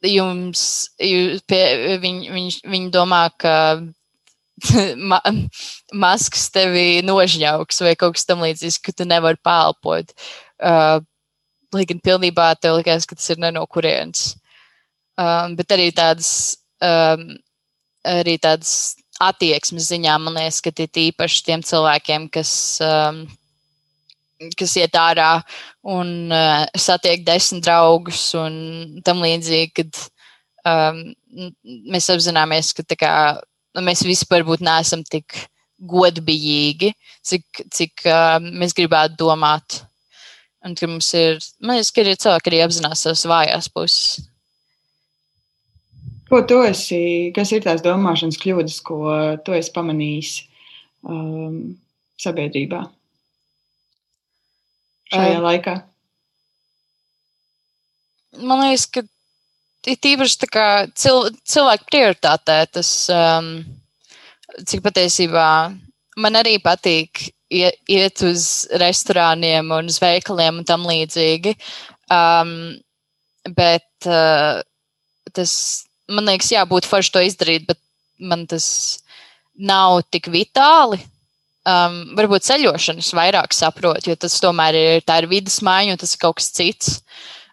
jums, 0.07 0.63
jūs, 1.01 1.43
pie, 1.49 1.63
viņ, 2.03 2.21
viņš, 2.35 2.61
viņi 2.71 2.93
domā, 2.95 3.27
ka 3.41 3.55
ma, 5.11 5.21
maskas 5.93 6.49
tevi 6.55 7.01
nožņauks 7.07 7.83
vai 7.85 7.95
kaut 7.99 8.19
kas 8.19 8.29
tam 8.29 8.45
līdzīgs, 8.45 8.81
ka 8.85 8.95
tu 8.97 9.07
nevari 9.09 9.41
pēlpot. 9.45 10.15
Uh, 10.61 11.01
lai 11.75 11.87
gan 11.89 12.01
pilnībā 12.03 12.53
tev 12.61 12.81
likās, 12.81 13.07
ka 13.07 13.19
tas 13.19 13.31
ir 13.33 13.41
ne 13.43 13.53
no 13.55 13.67
kurienes. 13.71 14.35
Um, 15.21 15.55
bet 15.59 15.73
arī 15.75 15.91
tādas, 15.95 16.59
um, 16.83 17.27
arī 18.09 18.39
tādas 18.41 18.97
attieksmes 19.21 19.91
ziņā, 19.91 20.17
man 20.23 20.39
liekas, 20.39 20.63
ka 20.65 20.73
tie 20.73 20.89
īpaši 21.11 21.45
tiem 21.47 21.65
cilvēkiem, 21.67 22.31
kas 22.33 22.53
um, 22.85 23.27
kas 24.59 24.76
iet 24.80 24.97
ārā 24.97 25.41
un 25.84 26.32
uh, 26.32 26.64
satiek 26.78 27.24
desmit 27.26 27.64
draugus 27.66 28.30
un 28.38 29.01
tam 29.05 29.20
līdzīgi, 29.24 29.70
kad 29.76 30.01
um, 30.64 31.03
mēs 31.93 32.11
apzināmies, 32.12 32.72
ka 32.76 32.84
kā, 32.97 33.14
nu, 33.76 33.84
mēs 33.86 34.05
visi 34.07 34.28
varbūt 34.30 34.64
neesam 34.64 35.05
tik 35.05 35.36
godbijīgi, 35.91 36.93
cik, 37.24 37.64
cik 37.72 38.07
uh, 38.09 38.38
mēs 38.41 38.76
gribētu 38.76 39.20
domāt. 39.20 39.82
Un 40.64 40.74
ka 40.76 40.88
mums 40.88 41.09
ir, 41.16 41.38
man 41.64 41.78
liekas, 41.78 41.93
ka 41.93 42.03
arī 42.03 42.16
cilvēki 42.20 42.51
arī 42.53 42.59
apzinās 42.66 43.05
savas 43.07 43.24
vājās 43.28 43.70
puses. 43.72 44.26
Ko 46.30 46.43
tu 46.47 46.61
esi, 46.62 47.32
kas 47.34 47.51
ir 47.51 47.64
tās 47.64 47.80
domāšanas 47.82 48.38
kļūdas, 48.38 48.76
ko 48.86 49.01
tu 49.45 49.57
esi 49.57 49.72
pamanījis 49.74 50.34
um, 51.03 51.72
sabiedrībā? 52.20 52.84
Šajā 55.15 55.39
um, 55.39 55.47
laikā? 55.47 55.75
Man 58.41 58.63
liekas, 58.63 58.87
ka 58.95 59.03
ir 59.91 59.99
tīpaši 60.05 60.49
cil, 60.95 61.29
cilvēku 61.45 61.89
prioritātē 61.91 62.59
tas, 62.73 62.91
um, 63.13 63.53
cik 64.67 64.85
patiesībā 64.87 65.47
man 66.21 66.39
arī 66.39 66.59
patīk 66.63 67.31
iet 67.51 68.23
uz 68.23 68.69
restorāniem 68.79 69.73
un 69.75 69.91
uz 69.91 69.99
veikaliem 70.03 70.61
un 70.61 70.67
tam 70.67 70.87
līdzīgi. 70.87 71.57
Um, 72.11 72.79
bet 73.57 74.07
uh, 74.07 74.61
tas, 75.35 75.53
man 76.11 76.29
liekas, 76.31 76.53
jā, 76.55 76.63
būtu 76.69 76.91
forši 76.91 77.15
to 77.15 77.23
izdarīt, 77.27 77.67
bet 77.67 77.81
man 78.21 78.47
tas 78.51 78.67
nav 79.59 80.03
tik 80.13 80.31
vitāli 80.33 81.01
um, 81.69 81.99
varbūt 82.19 82.47
ceļošanas 82.47 83.11
vairāk 83.17 83.57
saprot, 83.57 84.07
jo 84.07 84.17
tas 84.17 84.39
tomēr 84.43 84.79
ir, 84.79 85.03
ir 85.05 85.29
vidas 85.31 85.61
maiņa 85.67 85.97
un 85.97 86.01
tas 86.01 86.15
ir 86.15 86.23
kaut 86.23 86.41
kas 86.41 86.53
cits. 86.57 87.01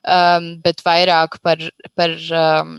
Um, 0.08 0.54
bet 0.64 0.80
vairāk 0.86 1.36
par, 1.44 1.60
par 1.98 2.14
um, 2.32 2.78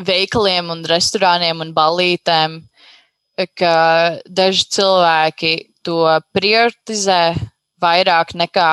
veikaliem 0.00 0.70
un 0.72 0.84
restorāniem 0.88 1.60
un 1.60 1.74
ballītēm, 1.76 2.62
ka 3.58 3.74
daži 4.24 4.64
cilvēki 4.78 5.52
to 5.84 6.00
prioritizē 6.32 7.36
vairāk 7.82 8.32
nekā, 8.38 8.70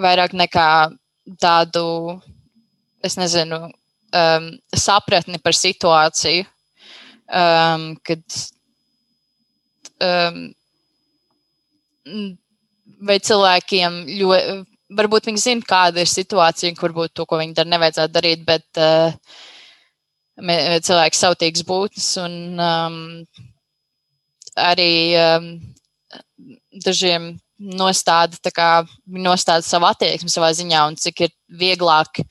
vairāk 0.00 0.32
nekā 0.32 0.70
tādu, 1.42 2.16
es 3.04 3.18
nezinu, 3.20 3.66
um, 4.16 4.48
sapratni 4.72 5.42
par 5.44 5.56
situāciju. 5.56 6.48
Um, 7.30 7.92
kad 8.02 8.24
um, 10.06 10.40
vai 13.06 13.18
cilvēkiem 13.22 14.00
ļoti, 14.20 14.58
varbūt 14.96 15.30
viņi 15.30 15.42
zina, 15.42 15.66
kāda 15.66 16.02
ir 16.02 16.10
situācija, 16.10 16.74
kur 16.78 16.90
varbūt 16.90 17.14
to, 17.16 17.26
ko 17.28 17.38
viņi 17.40 17.56
dara, 17.56 17.72
nevajadzētu 17.74 18.14
darīt, 18.16 18.44
bet 18.46 18.80
uh, 18.80 19.12
cilvēks 20.40 21.22
sautīgs 21.24 21.66
būtnes 21.68 22.08
un 22.22 22.34
um, 22.64 22.98
arī 24.58 24.92
um, 25.20 25.52
dažiem 26.84 27.34
nostāda, 27.60 28.52
kā, 28.56 28.70
nostāda 29.06 29.64
savu 29.66 29.90
attieksmi 29.90 30.32
savā 30.32 30.50
ziņā 30.56 30.86
un 30.88 30.96
cik 30.96 31.26
ir 31.26 31.34
vieglāk 31.60 32.22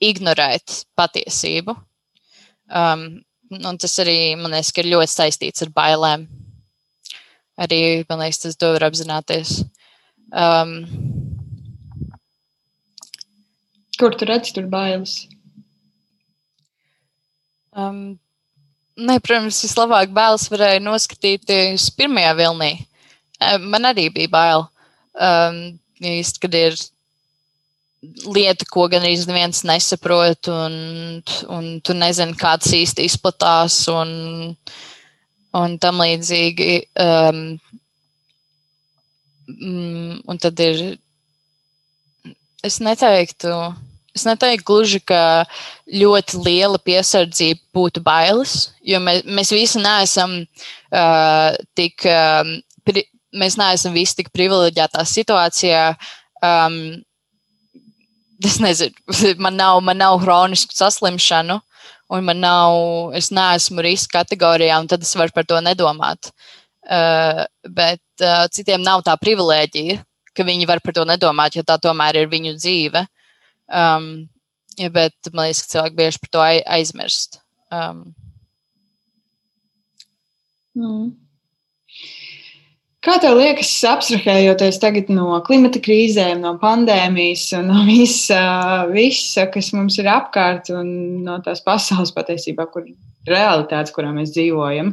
ignorēt 0.00 0.84
patiesību. 0.96 1.76
Um, 2.68 3.20
un 3.52 3.80
tas 3.80 3.94
arī, 4.00 4.36
man 4.36 4.52
liekas, 4.52 4.72
ir 4.76 4.90
ļoti 4.92 5.12
saistīts 5.12 5.64
ar 5.64 5.72
bailēm 5.76 6.26
arī, 7.58 8.04
man 8.08 8.22
liekas, 8.22 8.42
tas 8.44 8.58
var 8.62 8.86
apzināties. 8.88 9.62
Um, 10.32 10.80
Kur 13.98 14.14
tu 14.14 14.28
redzi 14.28 14.54
tur 14.54 14.68
bailes? 14.70 15.24
Um, 17.74 18.18
ne, 18.98 19.18
protams, 19.18 19.58
vislabāk 19.64 20.12
bailes 20.14 20.46
varēja 20.52 20.82
noskatīties 20.84 21.88
pirmajā 21.98 22.36
vilnī. 22.38 22.70
Um, 23.42 23.66
man 23.74 23.90
arī 23.90 24.06
bija 24.14 24.30
bail. 24.30 24.68
Um, 25.18 25.58
īsti, 25.98 26.42
kad 26.44 26.54
ir 26.54 26.78
lieta, 28.30 28.66
ko 28.70 28.86
gan 28.90 29.02
arī 29.02 29.16
neviens 29.26 29.64
nesaprot, 29.66 30.46
un, 30.52 30.76
un 31.50 31.66
tu 31.82 31.96
nezini, 31.98 32.38
kāds 32.38 32.70
īsti 32.78 33.08
izplatās. 33.10 33.80
Un, 33.90 34.14
uh, 34.54 34.78
un 35.56 35.76
tam 35.80 36.02
līdzīgi. 36.02 36.72
Um, 37.00 37.42
mm, 39.48 40.22
un 40.28 40.40
tad 40.40 40.60
ir, 40.60 40.82
es 42.64 42.78
neteiktu, 42.84 43.52
es 44.16 44.26
neteiktu 44.28 44.66
gluži, 44.68 45.00
ka 45.00 45.22
ļoti 45.88 46.42
liela 46.44 46.80
piesardzība 46.82 47.62
būtu 47.76 48.02
bailes, 48.04 48.70
jo 48.84 49.00
mēs, 49.02 49.24
mēs 49.24 49.52
visi 49.54 49.82
neesam 49.82 50.40
uh, 50.42 51.50
tik, 51.78 52.04
um, 52.04 52.56
pri, 52.84 53.06
mēs 53.36 53.58
neesam 53.60 53.96
visi 53.96 54.20
tik 54.20 54.32
privileģētā 54.34 55.04
situācijā. 55.08 55.92
Um, 56.44 56.98
es 58.44 58.60
nezinu, 58.62 58.94
man 59.44 59.56
nav, 59.58 59.80
man 59.84 59.98
nav 60.00 60.20
hronisku 60.22 60.76
saslimšanu, 60.76 61.60
un 62.08 62.24
man 62.24 62.40
nav, 62.40 62.78
es 63.18 63.30
neesmu 63.34 63.84
riska 63.84 64.22
kategorijā, 64.22 64.78
un 64.80 64.88
tad 64.90 65.04
es 65.04 65.14
varu 65.18 65.34
par 65.34 65.46
to 65.48 65.60
nedomāt. 65.64 66.30
Uh, 66.88 67.44
bet 67.68 68.24
uh, 68.24 68.46
citiem 68.54 68.80
nav 68.84 69.02
tā 69.04 69.12
privilēģija, 69.20 69.98
ka 70.32 70.46
viņi 70.46 70.68
var 70.70 70.80
par 70.80 70.96
to 70.96 71.04
nedomāt, 71.08 71.58
jo 71.58 71.64
tā 71.66 71.76
tomēr 71.82 72.22
ir 72.22 72.30
viņu 72.32 72.54
dzīve. 72.56 73.04
Um, 73.68 74.28
bet 74.78 75.32
man 75.34 75.48
liekas, 75.48 75.66
ka 75.66 75.72
cilvēki 75.74 75.98
bieži 75.98 76.22
par 76.22 76.32
to 76.32 76.44
aizmirst. 76.78 77.40
Um. 77.74 78.04
Mm. 80.78 81.10
Kā 82.98 83.14
tev 83.22 83.36
liekas, 83.38 83.68
abstrahējoties 83.86 84.80
tagad 84.82 85.10
no 85.14 85.36
klimata 85.46 85.78
krīzēm, 85.78 86.40
no 86.42 86.56
pandēmijas 86.58 87.44
no 87.62 87.84
visa, 87.86 88.40
visa, 88.90 89.44
kas 89.54 89.68
mums 89.70 90.00
ir 90.02 90.08
apkārt, 90.10 90.72
un 90.74 90.88
no 91.22 91.36
tās 91.44 91.62
pasaules 91.62 92.10
patiesībā, 92.16 92.66
kur 92.72 92.88
realitātes, 93.28 93.92
kurā 93.94 94.10
mēs 94.16 94.32
dzīvojam. 94.34 94.90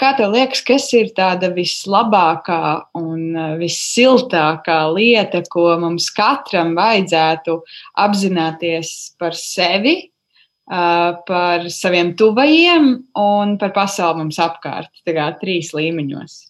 Kā 0.00 0.12
tev 0.16 0.32
liekas, 0.32 0.62
kas 0.64 0.86
ir 0.96 1.10
tāda 1.12 1.50
vislabākā 1.52 2.62
un 2.96 3.36
vissiltākā 3.60 4.78
lieta, 4.94 5.42
ko 5.52 5.66
mums 5.82 6.06
katram 6.16 6.72
vajadzētu 6.78 7.58
apzināties 8.06 8.94
par 9.20 9.36
sevi, 9.36 9.98
par 10.64 11.68
saviem 11.68 12.14
tuvajiem 12.16 12.88
un 13.20 13.54
par 13.60 13.76
pasauli 13.76 14.22
mums 14.22 14.40
apkārt, 14.40 14.94
tā 15.04 15.12
kā 15.18 15.28
trīs 15.42 15.74
līmeņos? 15.76 16.40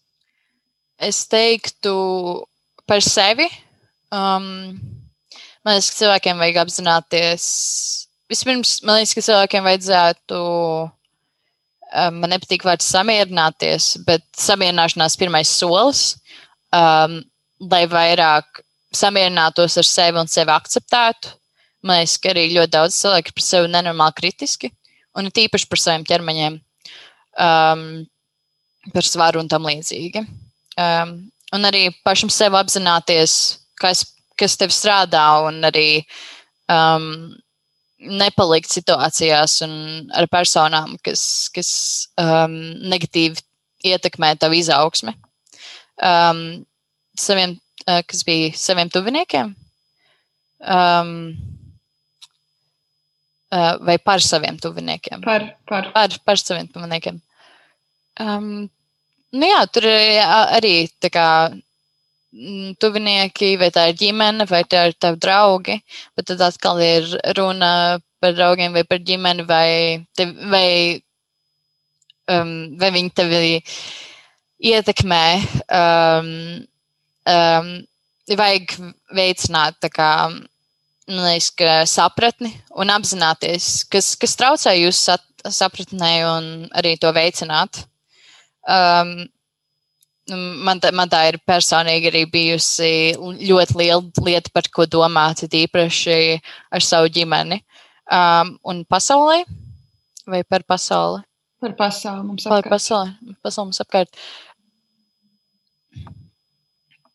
Es 1.03 1.25
teiktu 1.31 1.93
par 2.87 3.03
sevi. 3.05 3.49
Um, 4.13 4.79
man 5.65 5.77
liekas, 5.77 5.91
ka 5.93 6.01
cilvēkiem 6.03 6.41
vajag 6.43 6.61
apzināties. 6.63 7.47
Vispirms, 8.31 8.79
man 8.87 9.01
liekas, 9.01 9.15
ka 9.17 9.27
cilvēkiem 9.29 9.67
vajadzētu. 9.67 10.41
Um, 11.93 12.21
man 12.23 12.33
nepatīk 12.33 12.65
vārds 12.65 12.89
samierināties, 12.89 13.99
bet 14.07 14.25
samierināšanās 14.41 15.19
pirmais 15.21 15.51
solis, 15.53 16.15
um, 16.73 17.19
lai 17.69 17.83
vairāk 17.91 18.63
samierinātos 18.97 19.77
ar 19.81 19.89
sevi 19.89 20.21
un 20.21 20.31
sevi 20.31 20.55
akceptētu. 20.55 21.35
Man 21.85 22.01
liekas, 22.01 22.17
ka 22.23 22.31
arī 22.33 22.47
ļoti 22.55 22.73
daudz 22.77 22.97
cilvēku 23.03 23.35
par 23.37 23.45
sevi 23.45 23.73
nenormāli 23.73 24.17
kritiski, 24.21 24.71
un 25.19 25.29
it 25.29 25.43
īpaši 25.45 25.69
par 25.69 25.83
saviem 25.83 26.07
ķermeņiem, 26.09 26.57
um, 27.45 27.85
par 28.95 29.09
svaru 29.09 29.43
un 29.43 29.51
tam 29.51 29.69
līdzīgi. 29.69 30.25
Um, 30.81 31.17
un 31.53 31.69
arī 31.69 31.89
pašam 32.07 32.31
sev 32.33 32.57
apzināties, 32.57 33.59
kas, 33.81 34.05
kas 34.41 34.57
tev 34.61 34.73
strādā, 34.73 35.25
un 35.47 35.61
arī 35.69 36.03
um, 36.73 37.33
nepalikt 38.03 38.73
situācijās 38.73 39.61
un 39.67 39.75
ar 40.17 40.27
personām, 40.33 40.97
kas, 41.05 41.25
kas 41.55 41.73
um, 42.21 42.57
negatīvi 42.91 43.43
ietekmē 43.93 44.35
tavu 44.41 44.59
izaugsmi. 44.59 45.15
Um, 46.03 46.63
saviem, 47.19 47.57
uh, 47.87 48.01
kas 48.09 48.25
bija 48.27 48.53
saviem 48.59 48.91
tuviniekiem. 48.91 49.55
Um, 50.63 51.13
uh, 53.53 53.75
vai 53.85 53.99
par 53.99 54.23
saviem 54.25 54.59
tuviniekiem? 54.63 55.23
Par, 55.27 55.51
par. 55.69 55.91
par, 55.95 56.19
par 56.25 56.41
saviem 56.41 56.71
tuviniekiem. 56.73 57.21
Um, 58.21 58.71
Nu 59.33 59.49
jā, 59.49 59.61
tur 59.73 59.87
ir 59.89 60.19
arī 60.29 60.75
tā 61.01 61.09
kā 61.13 61.27
mm, 61.49 62.75
tuvinieki, 62.83 63.55
vai 63.61 63.71
tā 63.73 63.87
ir 63.89 63.97
ģimene, 64.01 64.45
vai 64.51 64.61
tā 64.69 64.87
ir 64.91 64.97
tavi 65.01 65.21
draugi, 65.25 65.79
bet 66.17 66.27
tad 66.29 66.43
atkal 66.45 66.81
ir 66.85 67.09
runa 67.39 68.01
par 68.21 68.35
draugiem 68.37 68.77
vai 68.77 68.85
par 68.85 69.01
ģimeni, 69.01 69.47
vai, 69.49 69.69
tev, 70.17 70.35
vai, 70.53 71.01
um, 72.31 72.53
vai 72.79 72.91
viņi 72.95 73.15
tevi 73.17 73.63
ietekmē. 74.73 75.25
Um, 75.81 76.29
um, 77.33 77.71
vajag 78.39 78.77
veicināt 79.17 79.89
kā, 79.93 80.11
liekas, 81.09 81.97
sapratni 81.97 82.53
un 82.79 82.93
apzināties, 82.95 83.87
kas, 83.91 84.13
kas 84.21 84.37
traucē 84.39 84.77
jūsu 84.77 85.17
sapratnē 85.49 86.13
un 86.29 86.53
arī 86.79 86.95
to 87.01 87.11
veicināt. 87.17 87.83
Um, 88.69 89.15
man, 90.67 90.81
tā, 90.83 90.93
man 90.95 91.11
tā 91.11 91.25
ir 91.31 91.39
personīgi 91.47 92.11
arī 92.13 92.23
bijusi 92.31 92.93
ļoti 93.19 93.79
liela 93.81 94.27
lieta, 94.27 94.53
par 94.55 94.69
ko 94.73 94.87
domāt, 94.87 95.45
īpaši 95.47 96.39
ar 96.71 96.85
savu 96.85 97.11
ģimeni. 97.13 97.63
Um, 98.13 98.57
un 98.69 98.83
pasaulē 98.85 99.43
vai 100.29 100.43
par 100.45 100.65
pasauli? 100.69 101.23
Par 101.63 101.75
pasauli 101.79 102.27
mums 102.27 102.47
apkārt. 102.47 102.67
Par 102.67 102.75
pasauli, 102.75 103.37
pasauli 103.43 103.71
mums 103.71 103.83
apkārt. 103.83 104.23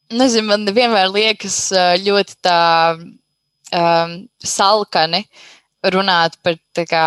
Nezinu, 0.08 0.48
man 0.48 0.64
vienmēr 0.72 1.10
liekas 1.12 1.60
ļoti 2.00 2.38
tā 2.48 2.60
um, 2.96 4.14
salkani 4.40 5.26
runāt 5.92 6.38
par 6.44 6.56
tā 6.76 6.88
kā 6.88 7.04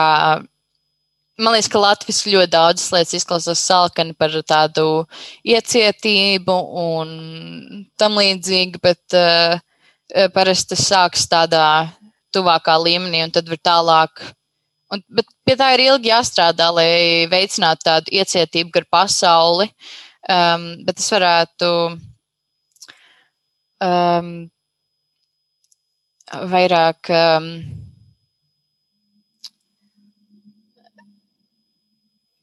man 1.41 1.55
liekas, 1.55 1.71
ka 1.73 1.81
Latvijas 1.81 2.21
ļoti 2.29 2.53
daudzas 2.53 2.91
lietas 2.95 3.17
izklausās 3.19 3.63
salkani 3.65 4.15
par 4.19 4.35
tādu 4.47 4.87
iecietību 5.47 6.57
un 6.83 7.15
tam 8.01 8.19
līdzīgi, 8.21 8.81
bet 8.83 9.17
uh, 9.17 9.57
parasti 10.35 10.75
tas 10.75 10.85
sākas 10.91 11.27
tādā 11.31 11.65
tuvākā 12.35 12.77
līmenī 12.83 13.25
un 13.25 13.35
tad 13.35 13.49
var 13.51 13.61
tālāk. 13.71 14.23
Un, 14.91 15.03
bet 15.07 15.29
pie 15.47 15.55
tā 15.59 15.73
ir 15.77 15.85
ilgi 15.87 16.11
jāstrādā, 16.11 16.71
lai 16.75 17.27
veicinātu 17.31 17.87
tādu 17.87 18.15
iecietību 18.21 18.75
gar 18.75 18.89
pasauli. 18.99 19.71
Um, 20.31 20.73
bet 20.87 20.99
es 21.01 21.07
varētu 21.11 21.69
um, 23.87 24.33
vairāk. 26.51 27.11
Um, 27.11 27.55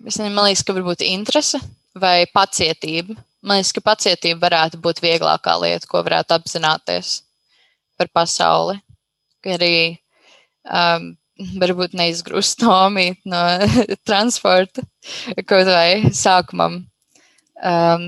Es 0.07 0.15
nezinu, 0.15 0.37
man 0.37 0.47
liekas, 0.47 0.63
ka 0.63 0.71
varbūt 0.71 1.03
interese 1.03 1.59
vai 1.99 2.23
pacietība. 2.31 3.17
Man 3.43 3.59
liekas, 3.59 3.73
ka 3.75 3.83
pacietība 3.83 4.45
varētu 4.45 4.79
būt 4.79 5.01
vieglākā 5.03 5.57
lieta, 5.59 5.89
ko 5.89 5.99
varētu 6.05 6.37
apzināties 6.37 7.17
par 7.99 8.07
pasauli. 8.15 8.77
Arī 9.47 9.73
um, 10.63 11.11
varbūt 11.59 11.97
neizgrūst 11.99 12.63
nomīt 12.67 13.19
no 13.27 13.43
transporta 14.07 14.85
kaut 15.43 15.67
vai 15.67 16.13
sākumam. 16.15 16.85
Um, 17.57 18.07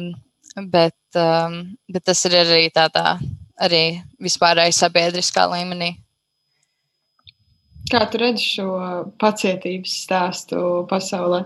bet, 0.72 0.98
um, 1.20 1.62
bet 1.92 2.08
tas 2.08 2.24
ir 2.30 2.40
arī 2.46 2.64
tādā 2.72 3.18
arī 3.60 3.84
vispārēji 4.24 4.80
sabiedriskā 4.80 5.50
līmenī. 5.52 5.98
Kā 7.92 8.06
tu 8.08 8.22
redzi 8.22 8.54
šo 8.56 8.74
pacietības 9.20 10.04
stāstu 10.06 10.86
pasaulē? 10.88 11.44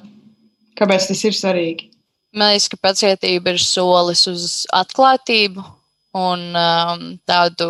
Kāpēc 0.79 1.09
tas 1.09 1.23
ir 1.27 1.35
svarīgi? 1.37 1.89
Man 2.33 2.53
liekas, 2.53 2.69
ka 2.71 2.79
pacietība 2.81 3.53
ir 3.53 3.61
solis 3.61 4.23
uz 4.29 4.45
atklātību 4.73 5.61
un 6.17 6.47
um, 6.57 7.03
tādu, 7.29 7.67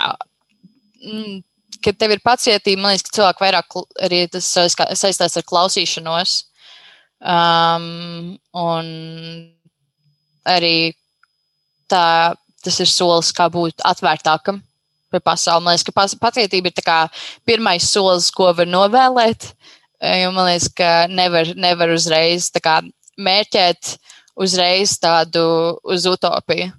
uh, 0.00 1.34
kad 1.84 2.00
tev 2.00 2.14
ir 2.16 2.24
pacietība, 2.24 2.80
man 2.80 2.94
liekas, 2.94 3.04
ka 3.08 3.16
cilvēki 3.18 3.44
vairāk 3.44 3.78
arī 4.06 4.22
tas 4.32 4.48
saistās 4.48 5.36
ar 5.36 5.44
klausīšanos. 5.48 6.38
Um, 7.24 8.36
un 8.56 8.88
arī 10.48 10.94
tā, 11.88 12.34
tas 12.64 12.80
ir 12.80 12.88
solis, 12.90 13.32
kā 13.36 13.48
būt 13.52 13.84
atvērtākam 13.84 14.60
par 15.12 15.22
pasauli. 15.32 15.64
Man 15.64 15.76
liekas, 15.76 15.88
ka 15.88 16.20
pacietība 16.26 16.72
ir 16.72 17.20
pirmais 17.46 17.92
solis, 17.92 18.30
ko 18.34 18.52
var 18.56 18.68
novēlēt. 18.68 19.52
Jo 20.04 20.32
man 20.36 20.50
liekas, 20.50 20.68
ka 20.76 20.90
nevar, 21.08 21.48
nevar 21.56 21.94
uzreiz 21.94 22.50
kā, 22.62 22.80
mērķēt 23.16 23.94
uzreiz 24.36 24.98
tādu 25.00 25.44
uz 25.82 26.06
utopiju. 26.10 26.72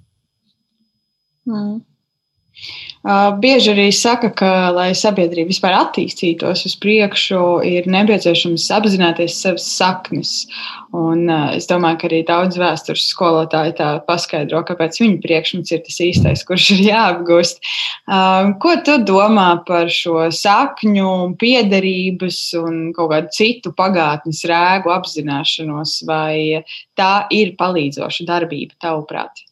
Mm. 1.46 1.80
Uh, 3.06 3.36
bieži 3.38 3.70
arī 3.70 3.84
saka, 3.94 4.32
ka, 4.34 4.48
lai 4.74 4.88
sabiedrība 4.98 5.52
vispār 5.52 5.76
attīstītos 5.78 6.64
uz 6.66 6.72
priekšu, 6.82 7.38
ir 7.62 7.84
nepieciešams 7.86 8.64
apzināties 8.74 9.36
savas 9.44 9.62
saknes. 9.70 10.32
Un, 10.90 11.28
uh, 11.30 11.52
es 11.54 11.68
domāju, 11.70 12.00
ka 12.00 12.08
arī 12.08 12.18
daudz 12.26 12.58
vēstures 12.58 13.04
skolotāji 13.12 13.76
tā 13.78 13.92
paskaidro, 14.08 14.64
kāpēc 14.66 14.98
viņu 14.98 15.20
priekšmets 15.22 15.76
ir 15.76 15.84
tas 15.86 16.00
īstais, 16.02 16.42
kurš 16.48 16.66
ir 16.74 16.82
jāapgūst. 16.88 17.62
Uh, 18.10 18.50
ko 18.58 18.74
tu 18.82 18.96
domā 19.06 19.52
par 19.68 19.86
šo 19.86 20.26
sakņu, 20.34 21.36
piederības 21.38 22.40
un 22.58 22.80
kaut 22.96 23.12
kādu 23.14 23.30
citu 23.38 23.70
pagātnes 23.78 24.42
rēgu 24.50 24.90
apzināšanos, 24.96 26.00
vai 26.10 26.64
tā 26.98 27.12
ir 27.30 27.54
palīdzoša 27.54 28.26
darbība 28.26 28.74
tavuprāt? 28.82 29.46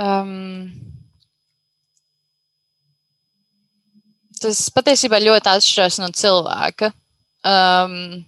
Um, 0.00 0.89
tas 4.40 4.64
patiesībā 4.74 5.20
ļoti 5.22 5.52
atšķiras 5.52 6.00
no 6.02 6.10
cilvēka. 6.16 6.90
Um, 7.46 8.24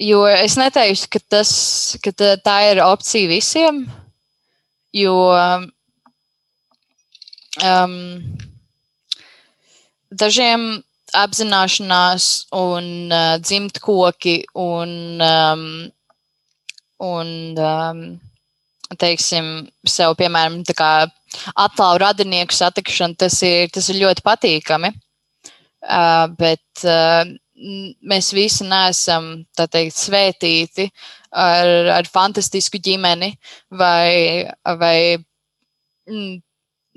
jo 0.00 0.22
es 0.28 0.56
neteiktu, 0.60 1.08
ka, 1.12 1.20
tas, 1.36 1.50
ka 2.04 2.12
tā 2.16 2.56
ir 2.70 2.82
opcija 2.84 3.28
visiem, 3.30 3.82
jo 4.96 5.16
um, 7.60 8.06
dažiem 10.10 10.70
apzināšanās 11.16 12.26
un 12.54 12.86
uh, 13.10 13.36
dzimt 13.42 13.80
koki 13.82 14.40
un, 14.54 15.20
um, 15.26 15.64
un 17.02 17.32
um, 17.58 18.02
teiksim, 19.00 19.68
sev, 19.86 20.14
piemēram, 20.18 20.60
atklāju 21.54 22.02
radinieku 22.02 22.56
satikšanu, 22.56 23.18
tas 23.20 23.38
ir, 23.46 23.70
tas 23.74 23.88
ir 23.92 24.00
ļoti 24.02 24.24
patīkami. 24.26 24.92
Uh, 25.80 26.26
bet 26.36 26.84
uh, 26.84 27.24
mēs 28.10 28.32
visi 28.36 28.66
neesam 28.68 29.30
teikt, 29.56 29.96
svētīti 29.96 30.88
ar, 31.32 31.70
ar 31.96 32.08
fantastisku 32.10 32.80
ģimeni 32.82 33.30
vai, 33.72 34.44
vai, 34.80 35.16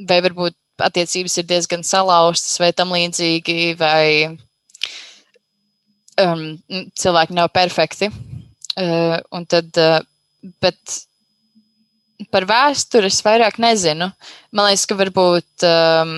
vai 0.07 0.19
varbūt 0.25 0.57
attiecības 0.83 1.37
ir 1.39 1.47
diezgan 1.47 1.83
salauztas 1.85 2.57
vai 2.59 2.71
tam 2.75 2.91
līdzīgi, 2.95 3.75
vai 3.79 4.35
um, 6.19 6.45
cilvēki 6.99 7.37
nav 7.37 7.51
perfekti. 7.53 8.09
Uh, 8.73 9.19
tad, 9.47 9.69
uh, 9.77 10.01
bet 10.63 11.03
par 12.31 12.45
vēsturi 12.49 13.09
es 13.09 13.21
vairāk 13.25 13.59
nezinu. 13.61 14.09
Man 14.53 14.69
liekas, 14.69 14.85
ka 14.89 14.97
varbūt 14.99 15.65
um, 15.67 16.13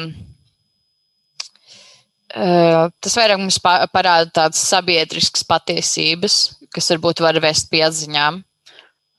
uh, 2.36 2.86
tas 3.02 3.18
vairāk 3.18 3.42
mums 3.42 3.60
parāda 3.64 4.28
tādas 4.30 4.64
sabiedriskas 4.68 5.46
patiesības, 5.48 6.40
kas 6.76 6.92
varbūt 6.94 7.24
var 7.24 7.40
vest 7.44 7.70
pie 7.72 7.86
atziņām, 7.88 8.42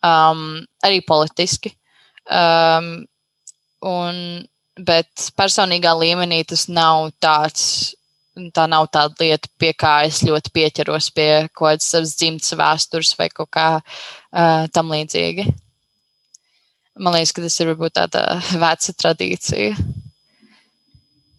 um, 0.04 0.46
arī 0.84 1.02
politiski. 1.06 1.72
Um, 2.26 3.06
un, 3.86 4.16
bet 4.76 5.30
personīgā 5.38 5.94
līmenī 5.96 6.42
tas 6.48 6.66
nav 6.68 7.12
tāds. 7.22 7.94
Tā 8.52 8.66
nav 8.68 8.90
tāda 8.92 9.16
lieta, 9.22 9.48
pie 9.56 9.70
kā 9.72 10.02
es 10.04 10.18
ļoti 10.20 10.50
pieķeros 10.52 11.06
pie 11.16 11.46
kaut 11.56 11.70
kādas 11.70 11.86
savas 11.88 12.10
dzimtas 12.20 12.52
vēstures 12.60 13.14
vai 13.16 13.30
kaut 13.32 13.48
kā 13.56 13.68
uh, 13.80 14.66
tam 14.76 14.92
līdzīga. 14.92 15.46
Man 16.96 17.12
liekas, 17.12 17.34
ka 17.36 17.44
tas 17.44 17.60
ir 17.60 17.72
varbūt 17.74 17.98
tāda 17.98 18.26
veca 18.64 18.98
tradīcija. 19.02 19.76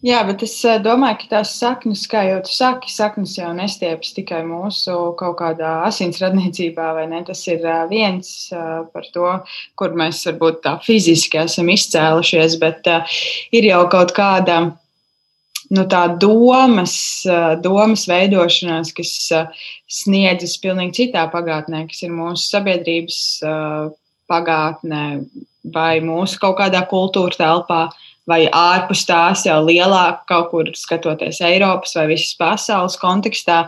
Jā, 0.06 0.20
bet 0.22 0.44
es 0.46 0.52
eh, 0.62 0.76
domāju, 0.78 1.16
ka 1.24 1.30
tās 1.32 1.56
saknes, 1.58 2.04
kā 2.06 2.20
jau 2.22 2.36
tu 2.46 2.52
saki, 2.54 2.90
saknes 2.94 3.32
jau 3.34 3.48
nestiepas 3.56 4.12
tikai 4.14 4.44
mūsu 4.46 4.94
kaut 5.18 5.34
kādā 5.40 5.72
asinsradniecībā, 5.88 6.92
vai 6.94 7.08
ne? 7.10 7.24
Tas 7.26 7.42
ir 7.50 7.66
eh, 7.66 7.80
viens 7.90 8.30
eh, 8.54 8.68
par 8.94 9.08
to, 9.10 9.32
kur 9.74 9.98
mēs 9.98 10.22
varbūt 10.30 10.62
tā 10.68 10.76
fiziski 10.86 11.42
esam 11.42 11.72
izcēlušies, 11.74 12.54
bet 12.62 12.86
ir 13.50 13.70
jau 13.72 13.82
kaut 13.90 14.14
kāda 14.14 14.60
nu, 15.74 15.82
tā 15.90 16.06
domas, 16.14 16.94
domas 17.66 18.06
veidošanās, 18.08 18.94
kas 18.94 19.16
sniedzas 19.98 20.54
pilnīgi 20.62 21.00
citā 21.02 21.26
pagātnē, 21.34 21.88
kas 21.90 22.06
ir 22.06 22.14
mūsu 22.14 22.46
sabiedrības 22.54 23.18
pagātnē 24.30 25.04
vai 25.74 25.98
mūsu 26.04 26.38
kaut 26.40 26.58
kādā 26.60 26.84
kultūra 26.88 27.36
telpā, 27.36 27.80
vai 28.28 28.42
ārpus 28.52 29.06
tās 29.08 29.46
jau 29.46 29.56
lielāk, 29.64 30.24
kaut 30.28 30.50
kur 30.52 30.68
skatoties 30.76 31.40
Eiropas 31.44 31.94
vai 31.96 32.06
visas 32.10 32.34
pasaules 32.36 32.98
kontekstā. 33.00 33.62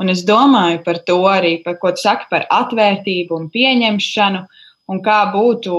Un 0.00 0.12
es 0.12 0.24
domāju 0.24 0.80
par 0.86 1.02
to 1.08 1.18
arī, 1.28 1.58
par 1.64 1.76
ko 1.82 1.92
tu 1.92 2.04
saki 2.04 2.28
par 2.30 2.46
atvērtību 2.52 3.36
un 3.36 3.50
pieņemšanu, 3.52 4.42
un 4.92 5.02
kā 5.04 5.20
būtu 5.34 5.76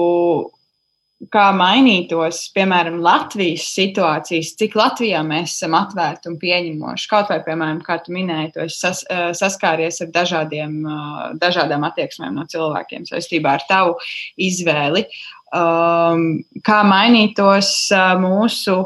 kā 1.32 1.48
mainītos, 1.56 2.44
piemēram, 2.54 3.00
Latvijas 3.02 3.66
situācijas, 3.74 4.52
cik 4.58 4.76
Latvijā 4.78 5.20
mēs 5.26 5.56
esam 5.56 5.74
atvērti 5.78 6.30
un 6.30 6.36
pieņemoši. 6.38 7.08
Kaut 7.10 7.32
vai, 7.32 7.40
piemēram, 7.46 7.80
kā 7.84 7.98
tu 8.04 8.14
minēji, 8.14 8.52
tu 8.54 8.62
esi 8.62 8.78
sas, 8.78 9.02
eh, 9.10 9.30
saskāries 9.34 10.00
ar 10.04 10.12
dažādiem, 10.14 10.78
eh, 10.86 11.34
dažādām 11.42 11.82
attieksmēm 11.90 12.38
no 12.38 12.44
cilvēkiem 12.44 13.08
saistībā 13.10 13.58
ar 13.58 13.66
tavu 13.68 13.96
izvēli. 14.38 15.06
Um, 15.48 16.44
kā 16.62 16.82
mainītos 16.84 17.90
eh, 17.90 18.14
mūsu 18.20 18.84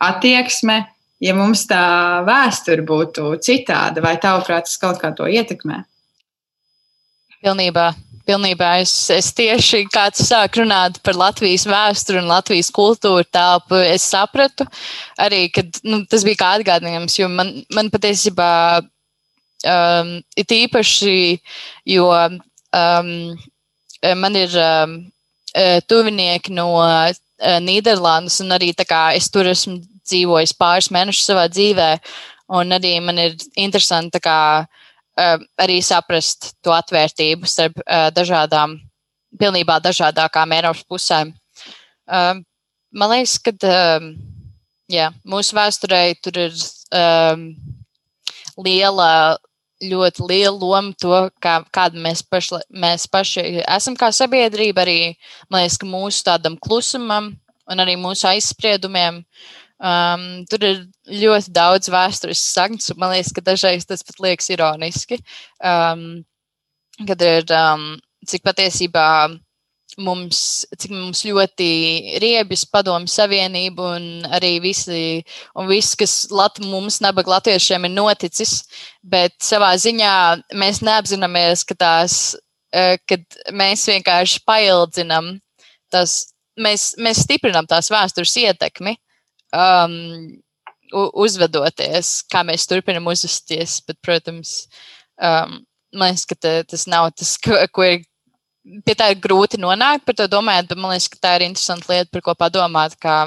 attieksme, 0.00 0.86
ja 1.20 1.34
mums 1.34 1.66
tā 1.66 2.24
vēsture 2.24 2.86
būtu 2.86 3.36
citāda, 3.42 4.00
vai 4.00 4.16
tavuprāt, 4.16 4.64
tas 4.64 4.78
kaut 4.78 5.00
kā 5.02 5.14
to 5.14 5.24
ietekmē? 5.24 5.84
Pilnībā 7.42 7.92
pilnībā 8.26 8.70
es, 8.82 8.92
es 9.12 9.30
tieši 9.36 9.84
kāds 9.92 10.24
sāk 10.28 10.58
runāt 10.60 10.98
par 11.06 11.16
Latvijas 11.18 11.66
vēsturi 11.68 12.20
un 12.20 12.30
Latvijas 12.30 12.70
kultūru 12.74 13.24
telpu, 13.32 13.78
es 13.80 14.06
sapratu. 14.10 14.66
Arī, 15.22 15.46
ka 15.52 15.64
nu, 15.86 16.02
tas 16.10 16.26
bija 16.26 16.40
kā 16.42 16.52
atgādinājums, 16.58 17.18
jo 17.20 17.30
man, 17.32 17.52
man 17.74 17.90
patiesībā 17.94 18.50
um, 18.82 20.14
ir 20.36 20.56
īpaši, 20.60 21.18
jo 21.94 22.08
um, 22.12 23.12
man 24.22 24.38
ir 24.38 24.56
um, 24.60 24.96
uh, 25.54 25.76
tuvinieki 25.88 26.54
no 26.56 26.72
uh, 26.82 27.12
Nīderlandes, 27.62 28.40
un 28.44 28.56
arī 28.56 28.72
kā 28.82 29.10
es 29.16 29.30
tur 29.30 29.48
esmu 29.50 29.78
dzīvojis 30.06 30.54
pāris 30.58 30.92
mēnešus 30.94 31.30
savā 31.32 31.46
dzīvē, 31.50 31.92
un 32.56 32.74
arī 32.76 32.98
man 33.02 33.18
ir 33.18 33.34
interesanti 33.58 34.22
kā 34.22 34.40
uh, 34.62 34.82
arī 35.16 35.80
saprast 35.84 36.52
to 36.64 36.74
atvērtību 36.76 37.48
starp 37.48 37.80
uh, 37.82 38.08
dažādām, 38.14 38.76
pilnībā 39.40 39.78
dažādākām 39.84 40.52
Eiropas 40.56 40.84
pusēm. 40.88 41.32
Uh, 42.06 42.42
man 42.92 43.14
liekas, 43.14 43.38
ka 43.42 43.54
uh, 43.56 44.10
jā, 44.92 45.10
mūsu 45.24 45.56
vēsturē 45.56 46.02
tur 46.22 46.40
ir 46.46 46.54
um, 46.92 47.48
liela, 48.60 49.38
ļoti 49.82 50.28
liela 50.28 50.56
loma 50.56 50.94
to, 51.00 51.16
kā, 51.42 51.58
kāda 51.72 52.00
mēs, 52.00 52.22
paši, 52.22 52.62
mēs 52.70 53.08
paši 53.08 53.46
esam 53.64 53.96
kā 53.98 54.12
sabiedrība. 54.12 54.84
Arī 54.84 55.00
liekas, 55.52 55.80
ka 55.80 55.88
mūsu 55.88 56.24
tādam 56.28 56.60
klusumam 56.60 57.34
un 57.66 57.82
arī 57.82 57.96
mūsu 57.98 58.28
aizspriedumiem 58.30 59.24
uh, 59.24 59.65
Um, 59.76 60.46
tur 60.48 60.62
ir 60.64 60.78
ļoti 61.20 61.52
daudz 61.52 61.90
vēsturisks 61.92 62.54
saknes, 62.56 62.88
un 62.92 63.00
man 63.02 63.12
liekas, 63.12 63.34
ka 63.36 63.44
dažreiz 63.44 63.84
tas 63.84 64.04
pat 64.06 64.22
liekas 64.24 64.48
ironiski. 64.54 65.18
Um, 65.60 66.24
kad 67.04 67.20
ir, 67.20 67.44
um, 67.52 67.90
cik 68.24 68.40
patiesībā 68.46 69.04
mums, 70.00 70.40
cik 70.80 70.94
mums 70.96 71.20
ļoti 71.28 71.68
riebjas 72.24 72.64
padomu 72.72 73.08
savienību 73.08 73.90
un 73.98 74.08
arī 74.32 74.56
visi, 74.64 75.20
un 75.56 75.68
viss, 75.68 75.96
kas 75.98 76.16
Lat, 76.32 76.56
mums, 76.64 77.02
nabaga 77.04 77.36
latviešiem, 77.36 77.84
ir 77.84 77.92
noticis, 77.92 78.62
bet 79.04 79.36
savā 79.44 79.74
ziņā 79.76 80.16
mēs 80.56 80.80
neapzināmies, 80.88 81.68
ka 81.68 81.76
tās, 81.76 82.20
uh, 82.72 82.96
kad 83.04 83.40
mēs 83.52 83.84
vienkārši 83.92 84.40
paildzinam 84.48 85.34
tas, 85.92 86.22
mēs, 86.56 86.94
mēs 86.96 87.26
stiprinam 87.28 87.68
tās 87.68 87.92
vēstures 87.92 88.40
ietekmi 88.40 88.96
um, 89.56 89.94
uzvedoties, 90.92 92.20
kā 92.30 92.42
mēs 92.46 92.66
turpinam 92.68 93.08
uzvesties. 93.10 93.78
Bet, 93.86 93.98
protams, 94.04 94.66
um, 95.16 95.58
man 95.96 96.12
liekas, 96.12 96.26
ka 96.28 96.38
tas 96.68 96.86
nav 96.90 97.10
tas, 97.16 97.36
ko, 97.42 97.58
ko 97.72 97.88
ir. 97.94 98.04
Pie 98.82 98.96
tā 98.98 99.12
ir 99.12 99.20
grūti 99.22 99.60
nonākt, 99.62 100.02
par 100.02 100.16
to 100.18 100.24
domājot, 100.26 100.66
bet 100.72 100.78
man 100.82 100.90
liekas, 100.90 101.06
ka 101.12 101.20
tā 101.22 101.34
ir 101.36 101.44
interesanta 101.46 101.92
lieta, 101.92 102.10
par 102.10 102.24
ko 102.26 102.32
padomāt. 102.34 102.96
Kā, 102.98 103.20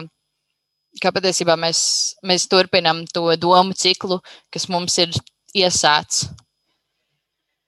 kā 0.99 1.13
patiesībā 1.15 1.55
mēs, 1.55 1.81
mēs 2.27 2.43
turpinam 2.51 3.05
to 3.07 3.23
domu 3.39 3.71
ciklu, 3.71 4.17
kas 4.51 4.67
mums 4.67 4.97
ir 4.99 5.15
iesācis. 5.55 6.27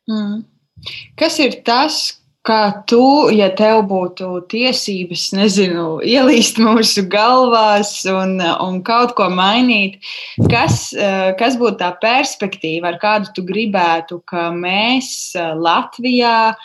Mm. 0.10 0.42
Kas 1.16 1.38
ir 1.40 1.62
tas, 1.64 2.02
Kā 2.42 2.72
tu, 2.90 3.30
ja 3.30 3.52
tev 3.54 3.84
būtu 3.86 4.28
tiesības, 4.50 5.28
nezinu, 5.38 6.00
ielīst 6.02 6.58
mūsu 6.58 7.04
galvās 7.06 7.92
un, 8.10 8.40
un 8.42 8.80
kaut 8.82 9.12
ko 9.14 9.28
mainīt, 9.30 10.00
kas, 10.50 10.88
eh, 10.98 11.36
kas 11.38 11.54
būtu 11.60 11.78
tā 11.84 11.92
perspektīva, 12.02 12.90
ar 12.90 12.98
kādu 13.04 13.30
tu 13.36 13.44
gribētu, 13.46 14.24
ka 14.26 14.48
mēs 14.56 15.36
eh, 15.38 15.52
Latvijā, 15.54 16.56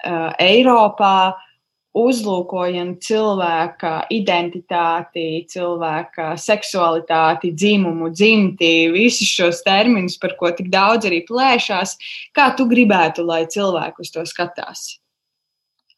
eh, 0.00 0.30
Eiropā 0.46 1.34
uzlūkojam 1.98 2.94
cilvēka 3.04 3.92
identitāti, 4.14 5.44
cilvēka 5.52 6.30
seksualitāti, 6.40 7.50
dzimumu, 7.52 8.08
dzimti, 8.14 8.70
visus 8.96 9.28
šos 9.28 9.60
terminus, 9.66 10.16
par 10.16 10.38
ko 10.40 10.54
tik 10.56 10.72
daudz 10.72 11.10
arī 11.10 11.20
plēšās, 11.28 11.98
kā 12.32 12.48
tu 12.56 12.64
gribētu, 12.72 13.26
lai 13.28 13.42
cilvēki 13.44 14.06
uz 14.06 14.14
to 14.16 14.24
skatās? 14.32 14.86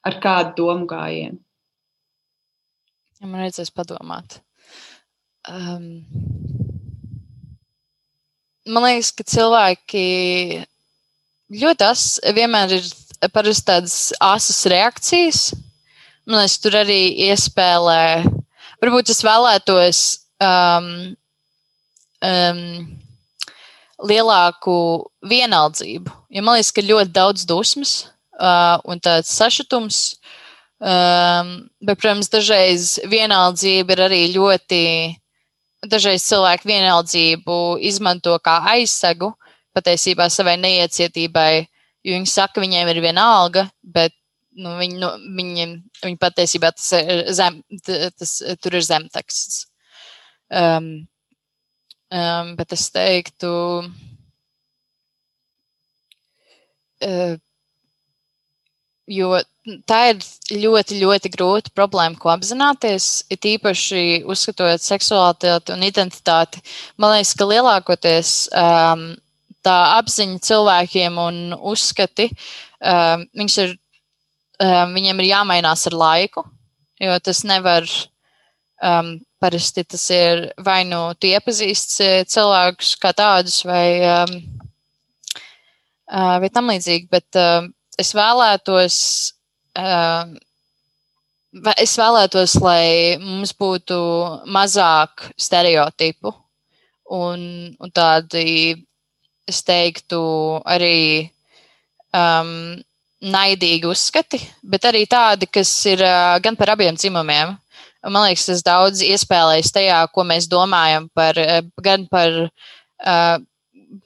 Ar 0.07 0.19
kādu 0.23 0.57
domu 0.63 0.89
gājienu? 0.91 1.39
Ja 3.21 3.29
man 3.29 3.43
vajadzēs 3.45 3.73
padomāt. 3.77 4.39
Um, 5.51 6.05
man 8.65 8.87
liekas, 8.87 9.11
ka 9.17 9.27
cilvēki 9.29 10.05
ļoti 11.61 11.87
as, 11.87 12.05
vienmēr 12.37 12.79
ir 12.79 12.89
parasti 13.35 13.69
tādas 13.69 13.99
asas 14.25 14.63
reakcijas. 14.73 15.43
Man 16.25 16.41
liekas, 16.41 16.57
tur 16.63 16.79
arī 16.81 17.01
iespēlē. 17.29 18.25
Varbūt 18.81 19.13
es 19.13 19.21
vēlētos 19.27 20.01
um, 20.41 20.89
um, 22.25 22.63
lielāku 24.09 24.79
vienaldzību. 25.29 26.17
Jo 26.33 26.47
man 26.47 26.57
liekas, 26.57 26.73
ka 26.73 26.87
ļoti 26.89 27.13
daudz 27.17 27.45
dusmas 27.49 27.99
un 28.41 29.03
tāds 29.03 29.33
sašutums. 29.37 30.01
Um, 30.81 31.69
bet, 31.85 31.99
protams, 32.01 32.31
dažreiz 32.33 32.95
vienaldzība 33.11 33.97
ir 33.97 34.05
arī 34.07 34.21
ļoti. 34.33 34.85
Dažreiz 35.91 36.25
cilvēki 36.29 36.69
vienaldzību 36.69 37.57
izmanto 37.89 38.35
kā 38.45 38.59
aizsegu 38.75 39.31
patiesībā 39.77 40.27
savai 40.33 40.57
neiecietībai, 40.61 41.65
jo 42.05 42.17
viņi 42.17 42.29
saka, 42.29 42.61
viņiem 42.61 42.89
ir 42.93 43.01
viena 43.05 43.27
alga, 43.39 43.67
bet 43.81 44.13
nu, 44.61 44.75
viņi, 44.81 44.99
nu, 45.01 45.11
viņi, 45.39 45.67
viņi 46.05 46.21
patiesībā 46.21 46.73
tas 46.77 46.91
ir 46.99 47.23
zem, 47.37 47.61
tas, 47.87 48.35
tur 48.61 48.77
ir 48.77 48.85
zemteksts. 48.85 49.67
Um, 50.51 50.91
um, 52.11 52.55
bet 52.59 52.75
es 52.75 52.89
teiktu, 52.93 53.53
uh, 57.05 57.39
jo 59.11 59.35
tā 59.89 60.01
ir 60.13 60.21
ļoti, 60.63 61.01
ļoti 61.03 61.33
grūta 61.35 61.73
problēma, 61.77 62.19
ko 62.21 62.31
apzināties. 62.33 63.09
Ir 63.33 63.51
īpaši 63.55 64.23
uzskatot 64.31 64.83
seksualitāti 64.83 65.75
un 65.75 65.85
identitāti. 65.87 66.63
Man 67.01 67.15
liekas, 67.17 67.35
ka 67.39 67.49
lielākoties 67.51 68.35
um, 68.57 69.05
tā 69.67 69.77
apziņa 69.99 70.41
cilvēkiem 70.47 71.19
un 71.21 71.41
uzskati, 71.59 72.31
um, 72.81 73.27
ir, 73.35 73.75
um, 74.63 74.95
viņiem 74.97 75.21
ir 75.21 75.33
jāmainās 75.33 75.87
ar 75.91 75.99
laiku, 76.05 76.47
jo 77.01 77.19
tas 77.25 77.45
nevar. 77.49 77.89
Um, 78.81 79.19
parasti 79.41 79.83
tas 79.85 80.03
ir 80.13 80.47
vai 80.65 80.83
nu 80.89 80.99
tu 81.21 81.29
iepazīsti 81.29 82.27
cilvēkus 82.29 82.95
kā 83.01 83.13
tādus, 83.17 83.59
vai, 83.65 84.01
um, 84.05 84.35
uh, 86.13 86.37
vai 86.41 86.51
tam 86.53 86.69
līdzīgi, 86.73 87.09
bet 87.13 87.41
uh, 87.41 87.69
es 88.01 88.15
vēlētos. 88.17 89.01
Uh, 89.79 90.39
Es 91.83 91.97
vēlētos, 91.99 92.53
lai 92.63 93.19
mums 93.19 93.51
būtu 93.59 93.97
mazāk 94.55 95.25
stereotipu 95.35 96.31
un, 97.11 97.41
un 97.75 97.91
tādi 97.91 98.77
es 99.51 99.59
teiktu, 99.67 100.21
arī 100.63 101.27
um, 102.15 102.79
naidīgi 103.21 103.91
uzskati, 103.91 104.39
bet 104.63 104.87
arī 104.87 105.03
tādi, 105.11 105.51
kas 105.51 105.73
ir 105.91 106.05
uh, 106.07 106.39
gan 106.43 106.55
par 106.55 106.77
abiem 106.77 106.95
dzimumiem. 106.95 107.57
Man 108.07 108.29
liekas, 108.29 108.47
tas 108.49 108.63
daudz 108.65 109.03
iespēlējas 109.05 109.75
tajā, 109.75 109.99
ko 110.15 110.25
mēs 110.25 110.47
domājam 110.49 111.11
par, 111.13 111.37
gan 111.83 112.07
par, 112.09 112.39
uh, 112.47 113.37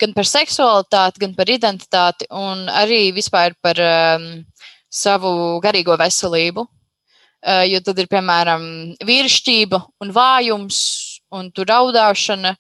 gan 0.01 0.15
par 0.17 0.29
seksualitāti, 0.29 1.23
gan 1.25 1.35
par 1.37 1.51
identitāti, 1.51 2.29
un 2.31 2.67
arī 2.73 3.09
vispār 3.17 3.57
par 3.63 3.81
um, 3.81 4.31
savu 4.93 5.61
garīgo 5.65 5.97
veselību. 6.01 6.67
Uh, 7.45 7.61
jo 7.69 7.83
tad 7.85 7.99
ir, 8.01 8.09
piemēram, 8.09 8.65
vīrišķība 9.05 9.83
un 10.01 10.13
vājums, 10.17 10.81
un 11.35 11.51
tur 11.53 11.69
raudāšana, 11.69 12.57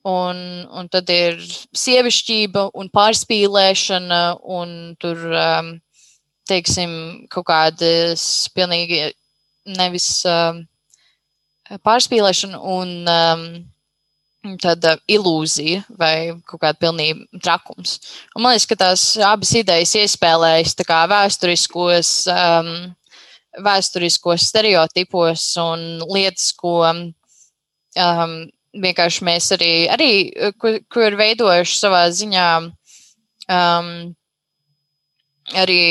Un, 0.00 0.36
un 0.72 0.86
tad 0.88 1.10
ir 1.12 1.34
sievišķība 1.76 2.70
un 2.72 2.88
pārspīlēšana, 2.88 4.20
un 4.48 4.70
tur, 4.96 5.26
um, 5.28 5.74
teiksim, 6.48 7.26
kaut 7.28 7.44
kādas 7.50 8.48
pilnīgi 8.56 9.10
nevis 9.76 10.22
um, 10.24 10.62
pārspīlēšana 11.84 12.62
un 12.64 12.94
um, 13.12 13.44
tāda 14.60 14.96
ilūzija 15.10 15.82
vai 16.00 16.32
kaut 16.48 16.62
kāda 16.62 16.78
pilnība 16.80 17.40
trakums. 17.42 17.98
Un 18.34 18.44
man 18.44 18.54
liekas, 18.54 18.68
ka 18.68 18.78
tās 18.80 19.02
abas 19.24 19.52
idejas 19.58 19.92
iespēlējas 20.00 20.78
kā 20.86 21.02
vēsturiskos, 21.10 22.12
um, 22.32 22.70
vēsturiskos 23.60 24.46
stereotipos 24.48 25.44
un 25.60 25.84
lietas, 26.08 26.52
ko 26.56 26.80
um, 26.88 28.32
vienkārši 28.80 29.26
mēs 29.28 29.50
arī, 29.56 29.74
arī 29.92 30.10
ko, 30.56 30.78
ko 30.88 31.04
ir 31.04 31.18
veidojuši 31.20 31.76
savā 31.76 32.06
ziņā 32.14 32.48
um, 32.64 33.92
arī 35.60 35.84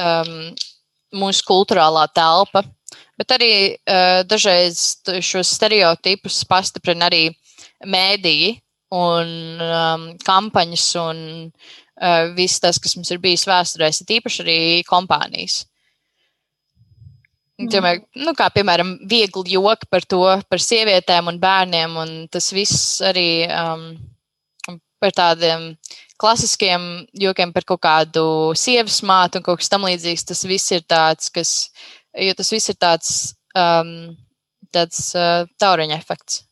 um, 0.00 0.34
mūsu 1.12 1.44
kultūrālā 1.46 2.08
telpa, 2.16 2.64
bet 3.20 3.36
arī 3.36 3.52
uh, 3.76 4.24
dažreiz 4.26 4.98
šos 5.22 5.54
stereotipus 5.60 6.42
pastiprina 6.48 7.06
arī 7.12 7.28
mēdīji 7.84 8.54
un 8.92 9.60
um, 9.64 10.06
kampaņas 10.26 10.86
un 11.00 11.20
uh, 11.48 12.32
viss 12.36 12.60
tas, 12.60 12.80
kas 12.82 12.96
mums 12.98 13.12
ir 13.12 13.20
bijis 13.22 13.46
vēsturēs, 13.48 14.02
ir 14.02 14.18
īpaši 14.18 14.42
arī 14.44 14.58
kompānijas. 14.88 15.62
Tomēr, 17.72 18.00
nu, 18.18 18.32
kā 18.34 18.48
piemēram, 18.50 18.96
viegli 19.06 19.54
joki 19.54 19.86
par 19.90 20.04
to, 20.08 20.22
par 20.50 20.62
sievietēm 20.62 21.28
un 21.30 21.38
bērniem, 21.42 21.98
un 22.00 22.14
tas 22.32 22.48
viss 22.54 22.98
arī 23.06 23.44
um, 23.46 23.92
par 25.02 25.14
tādiem 25.14 25.72
klasiskiem 26.22 27.06
jokiem 27.18 27.52
par 27.54 27.66
kaut 27.66 27.82
kādu 27.82 28.24
sievas 28.58 29.00
mātu 29.06 29.40
un 29.40 29.46
kaut 29.46 29.62
kas 29.62 29.70
tam 29.72 29.86
līdzīgs. 29.88 30.26
Tas 30.30 30.44
viss 30.48 30.74
ir 30.74 30.84
tāds, 30.90 31.30
kas, 31.34 31.52
jo 32.14 32.34
tas 32.38 32.52
viss 32.54 32.72
ir 32.72 32.78
tāds, 32.82 33.12
um, 33.58 33.92
tāds 34.74 35.12
uh, 35.18 35.44
tauriņa 35.62 35.98
efekts. 35.98 36.42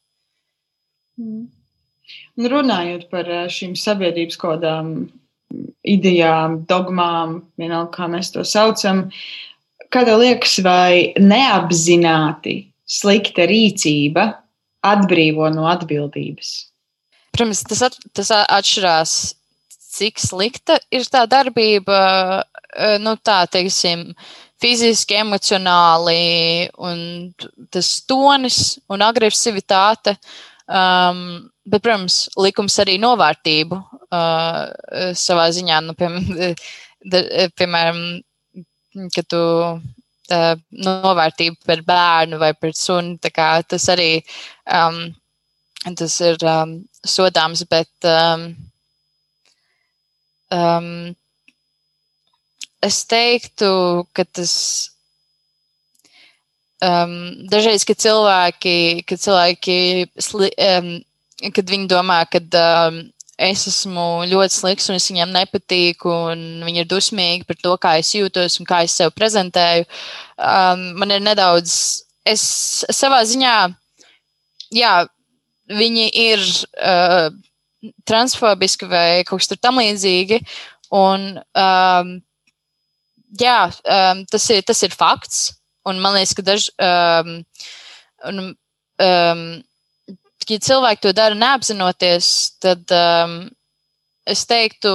Mm. 1.19 1.49
Un 2.39 2.51
runājot 2.51 3.09
par 3.11 3.29
uh, 3.31 3.47
šīm 3.51 3.77
sabiedrības 3.79 4.39
kodām, 4.41 4.95
idejām, 5.87 6.61
dogmām, 6.71 7.41
vienalga, 7.59 7.91
kā 7.97 8.11
mēs 8.11 8.31
to 8.35 8.45
saucam, 8.47 9.09
uh, 9.09 9.51
Kā 9.91 10.05
tev 10.07 10.21
liekas, 10.23 10.61
vai 10.63 11.11
neapzināti 11.19 12.61
slikta 12.87 13.47
rīcība 13.51 14.27
atbrīvo 14.87 15.49
no 15.51 15.67
atbildības? 15.67 16.53
Protams, 17.35 17.65
tas, 17.67 17.83
at, 17.89 17.97
tas 18.15 18.31
atšķirās, 18.39 19.15
cik 19.91 20.23
slikta 20.23 20.79
ir 20.95 21.09
tā 21.11 21.25
darbība, 21.31 21.99
e, 22.71 22.93
nu 23.03 23.17
tā 23.19 23.41
teiksim, 23.51 24.13
fiziski, 24.63 25.19
emocionāli, 25.25 26.71
un 26.79 27.33
tas 27.75 27.91
tonis 28.07 28.79
un 28.87 29.03
agresivitāte. 29.03 30.15
Um, 30.71 31.51
bet, 31.67 31.83
protams, 31.83 32.29
likums 32.39 32.77
arī 32.83 32.95
novērtību 33.03 33.79
uh, 33.79 34.61
savā 35.19 35.49
ziņā, 35.55 35.81
nu, 35.83 35.97
piemēram, 35.99 36.61
piemēram 37.59 38.03
ka 39.15 39.25
tu 39.27 39.43
tā, 40.31 40.41
novērtība 40.71 41.59
par 41.67 41.83
bērnu 41.87 42.41
vai 42.43 42.53
par 42.59 42.75
sunu, 42.77 43.19
kā, 43.35 43.51
tas 43.67 43.89
arī 43.93 44.11
um, 44.67 45.03
tas 45.97 46.19
ir 46.27 46.39
um, 46.45 46.77
sodāms, 47.07 47.65
bet 47.71 48.09
um, 48.09 48.47
um, 50.55 50.91
es 52.83 53.03
teiktu, 53.11 53.71
ka 54.13 54.25
tas 54.25 54.55
um, 56.85 57.15
dažreiz, 57.51 57.85
kad 57.89 58.01
cilvēki, 58.01 59.05
kad 59.09 59.23
cilvēki, 59.23 59.79
sli, 60.21 60.51
um, 60.67 60.93
kad 61.55 61.73
viņi 61.73 61.89
domā, 61.91 62.23
ka 62.31 62.43
um, 62.89 63.01
es 63.41 63.65
esmu 63.71 64.07
ļoti 64.29 64.57
slikts 64.57 64.91
un 64.91 64.99
es 64.99 65.09
viņiem 65.11 65.33
nepatīku, 65.35 66.13
un 66.33 66.65
viņi 66.67 66.83
ir 66.83 66.89
dusmīgi 66.91 67.47
par 67.49 67.61
to, 67.61 67.77
kā 67.81 67.97
es 68.01 68.13
jūtos 68.17 68.61
un 68.61 68.69
kā 68.69 68.83
es 68.87 68.97
sev 69.01 69.15
prezentēju. 69.17 69.87
Um, 70.37 70.91
man 71.01 71.15
ir 71.17 71.25
nedaudz, 71.25 71.75
es 72.29 72.43
savā 72.93 73.23
ziņā, 73.29 73.55
jā, 74.77 74.95
viņi 75.71 76.11
ir 76.27 76.43
uh, 76.43 77.31
transfobiski 78.09 78.89
vai 78.91 79.23
kaut 79.29 79.41
kas 79.41 79.57
tam 79.61 79.81
līdzīgi. 79.81 80.41
Un, 80.91 81.39
um, 81.39 82.13
jā, 83.41 83.61
um, 83.71 84.25
tas, 84.31 84.49
ir, 84.51 84.63
tas 84.67 84.83
ir 84.87 84.95
fakts. 84.97 85.60
Un 85.91 86.01
man 86.03 86.17
liekas, 86.17 86.35
ka 86.37 86.45
daži. 86.47 86.73
Um, 86.81 87.33
un, 88.31 88.43
um, 89.05 89.45
ja 90.51 90.59
cilvēki 90.67 91.05
to 91.05 91.15
dara 91.15 91.37
neapzinoties, 91.39 92.29
tad 92.63 92.91
um, 92.95 93.45
es 94.27 94.43
teiktu, 94.51 94.95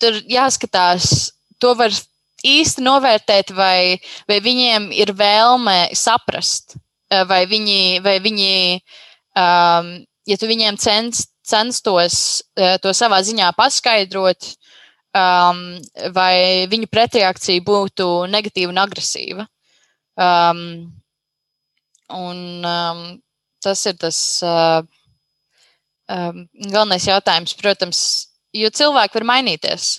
tur 0.00 0.18
jāskatās, 0.28 1.30
to 1.60 1.72
var 1.78 1.94
īsti 2.44 2.84
novērtēt, 2.84 3.54
vai, 3.56 3.96
vai 4.28 4.40
viņiem 4.44 4.90
ir 4.96 5.14
vēlme 5.16 5.78
saprast, 5.96 6.76
uh, 6.76 7.24
vai 7.28 7.46
viņi, 7.48 8.00
vai 8.04 8.18
viņi 8.20 8.52
um, 9.36 9.92
ja 10.28 10.38
tu 10.40 10.48
viņiem 10.50 10.78
cens, 10.80 11.26
censtos 11.46 12.16
uh, 12.58 12.76
to 12.82 12.92
savā 12.96 13.20
ziņā 13.26 13.52
paskaidrot, 13.56 14.52
um, 15.16 15.62
vai 16.14 16.66
viņu 16.70 16.90
pretreakcija 16.90 17.64
būtu 17.66 18.10
negatīva 18.30 18.74
un 18.74 18.82
agresīva. 18.84 19.46
Um, 20.18 20.62
un, 22.10 22.40
um, 22.66 23.04
tas 23.62 23.84
ir 23.86 23.96
tas, 24.00 24.18
uh, 24.46 24.82
um, 26.10 26.44
galvenais 26.70 27.06
jautājums, 27.06 27.54
protams, 27.58 28.02
jo 28.56 28.70
cilvēki 28.74 29.20
var 29.20 29.28
mainīties. 29.34 29.92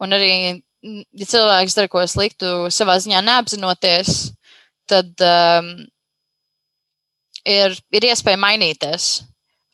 Un 0.00 0.16
arī, 0.16 0.32
ja 0.80 1.28
cilvēks 1.28 1.76
dara 1.76 1.90
ko 1.92 2.02
sliktu, 2.08 2.52
savā 2.72 2.96
ziņā 3.02 3.20
neapzinoties, 3.26 4.30
tad 4.90 5.12
um, 5.26 5.72
ir, 7.44 7.76
ir 7.92 8.10
iespēja 8.10 8.40
mainīties. 8.40 9.10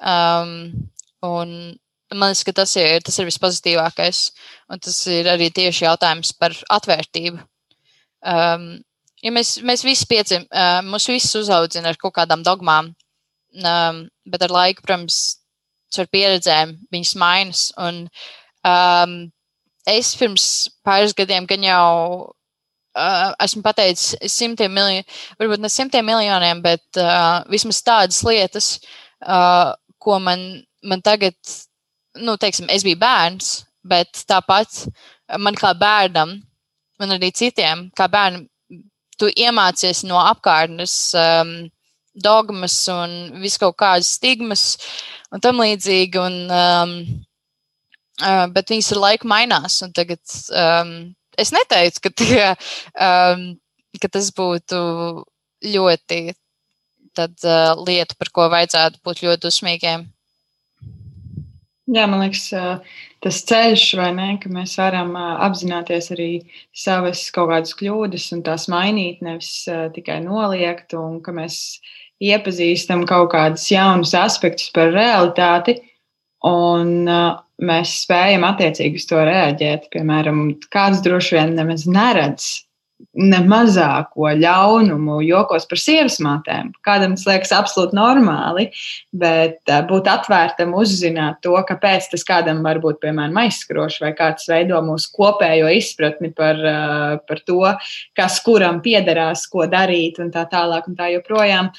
Um, 0.02 0.90
un 1.24 1.52
man 2.14 2.32
liekas, 2.32 2.44
ka 2.46 2.54
tas 2.60 2.74
ir, 2.78 3.00
tas 3.06 3.18
ir 3.18 3.28
vispozitīvākais. 3.30 4.24
Un 4.72 4.82
tas 4.82 4.98
ir 5.10 5.30
arī 5.30 5.48
tieši 5.54 5.86
jautājums 5.86 6.34
par 6.38 6.54
atvērtību. 6.78 7.40
Um, 8.26 8.68
ja 9.26 9.32
mēs, 9.34 9.56
mēs 9.66 9.84
visi 9.86 10.06
piedzim, 10.08 10.46
uh, 10.50 10.78
mūs 10.86 11.08
visus 11.10 11.34
uzaudzina 11.42 11.90
ar 11.90 11.98
kaut 12.00 12.14
kādām 12.18 12.44
dogmām, 12.46 12.92
um, 13.58 14.00
bet 14.28 14.46
ar 14.46 14.54
laiku, 14.54 14.84
protams, 14.86 15.40
ar 15.96 16.08
pieredzēm 16.12 16.74
viņas 16.92 17.12
mainas. 17.16 17.60
Un, 17.80 18.02
um, 18.68 19.14
es 19.88 20.12
pirms 20.18 20.46
pāris 20.84 21.14
gadiem 21.16 21.46
gan 21.48 21.64
jau 21.64 21.86
uh, 22.26 23.30
esmu 23.42 23.62
pateicis 23.64 24.16
simtiem 24.32 24.74
miljonu, 24.76 25.06
varbūt 25.40 25.62
ne 25.62 25.70
simtiem 25.72 26.06
miljoniem, 26.06 26.62
bet 26.64 27.00
uh, 27.00 27.44
vismaz 27.52 27.80
tādas 27.86 28.20
lietas, 28.26 28.74
uh, 29.24 29.72
ko 30.02 30.18
man, 30.22 30.44
man 30.84 31.04
tagad, 31.04 31.38
nu, 32.20 32.36
teiksim, 32.40 32.68
es 32.72 32.84
biju 32.86 33.00
bērns, 33.00 33.54
bet 33.86 34.24
tāpat 34.28 34.84
man 35.40 35.56
kā 35.58 35.72
bērnam, 35.78 36.36
man 37.00 37.16
arī 37.16 37.32
citiem, 37.34 37.88
kā 37.96 38.08
bērnam, 38.10 38.46
tu 39.20 39.30
iemācies 39.32 40.04
no 40.06 40.18
apkārtnes 40.20 40.94
um, 41.18 41.54
dogmas 42.16 42.76
un 42.92 43.14
visu 43.42 43.60
kaut 43.60 43.76
kādas 43.80 44.14
stigmas 44.16 44.76
un 45.32 45.42
tam 45.44 45.60
līdzīgi. 45.62 46.22
Un, 46.22 46.38
um, 46.52 46.96
uh, 48.22 48.46
bet 48.52 48.72
viņas 48.72 48.92
ar 48.96 49.02
laiku 49.04 49.30
mainās. 49.30 49.82
Tagad 49.96 50.22
um, 50.50 50.96
es 51.38 51.52
neteicu, 51.54 52.06
ka, 52.06 52.14
tie, 52.22 52.50
um, 53.08 53.46
ka 54.00 54.12
tas 54.12 54.32
būtu 54.36 54.80
ļoti 55.66 56.20
tad, 57.16 57.36
uh, 57.44 57.72
lieta, 57.80 58.16
par 58.18 58.32
ko 58.32 58.50
vajadzētu 58.52 59.00
būt 59.04 59.24
ļoti 59.24 59.46
dusmīgiem. 59.46 60.04
Jā, 61.86 62.02
man 62.10 62.24
liekas, 62.24 62.48
tas 63.22 63.36
ceļš, 63.46 63.82
ne, 64.16 64.30
ka 64.42 64.50
mēs 64.50 64.72
varam 64.80 65.12
apzināties 65.16 66.10
arī 66.16 66.30
savas 66.74 67.20
kaut 67.34 67.52
kādas 67.52 67.76
kļūdas 67.78 68.24
un 68.34 68.42
tās 68.48 68.66
mainīt, 68.72 69.20
nevis 69.22 69.52
tikai 69.94 70.18
noliegt, 70.24 70.96
un 70.98 71.20
ka 71.22 71.34
mēs 71.36 71.78
iepazīstam 72.26 73.04
kaut 73.06 73.30
kādus 73.36 73.68
jaunus 73.70 74.16
aspektus 74.18 74.72
par 74.74 74.90
realitāti, 74.96 75.76
un 76.42 77.06
mēs 77.06 77.94
spējam 78.02 78.48
attiecīgi 78.50 78.98
uz 78.98 79.06
to 79.06 79.22
reaģēt. 79.30 79.86
Piemēram, 79.94 80.48
kāds 80.74 81.06
droši 81.06 81.38
vien 81.38 81.54
nemaz 81.60 81.86
neredz 81.86 82.65
ne 83.16 83.38
mazāko 83.44 84.30
ļaunumu 84.36 85.18
jokos 85.24 85.66
par 85.68 85.80
sievas 85.80 86.16
mātēm. 86.24 86.70
Kādam 86.86 87.16
tas 87.16 87.26
liekas 87.28 87.52
absolūti 87.56 87.96
normāli, 87.96 88.66
bet 89.16 89.60
uh, 89.68 89.82
būt 89.88 90.08
atvērtam, 90.12 90.74
uzzināt 90.76 91.42
to, 91.44 91.54
kāpēc 91.68 92.10
tas 92.12 92.24
kādam 92.28 92.62
var 92.64 92.80
būt, 92.84 93.00
piemēram, 93.04 93.36
aizskrošs 93.44 94.00
vai 94.04 94.12
kāds 94.16 94.48
veido 94.50 94.80
mūsu 94.84 95.12
kopējo 95.16 95.70
izpratni 95.76 96.32
par, 96.36 96.60
uh, 96.60 97.20
par 97.28 97.44
to, 97.48 97.60
kas 98.16 98.40
kuram 98.44 98.82
piederās, 98.84 99.46
ko 99.52 99.68
darīt 99.70 100.20
un 100.22 100.32
tā 100.34 100.46
tālāk 100.52 100.88
un 100.90 100.98
tā 100.98 101.12
joprojām. 101.16 101.72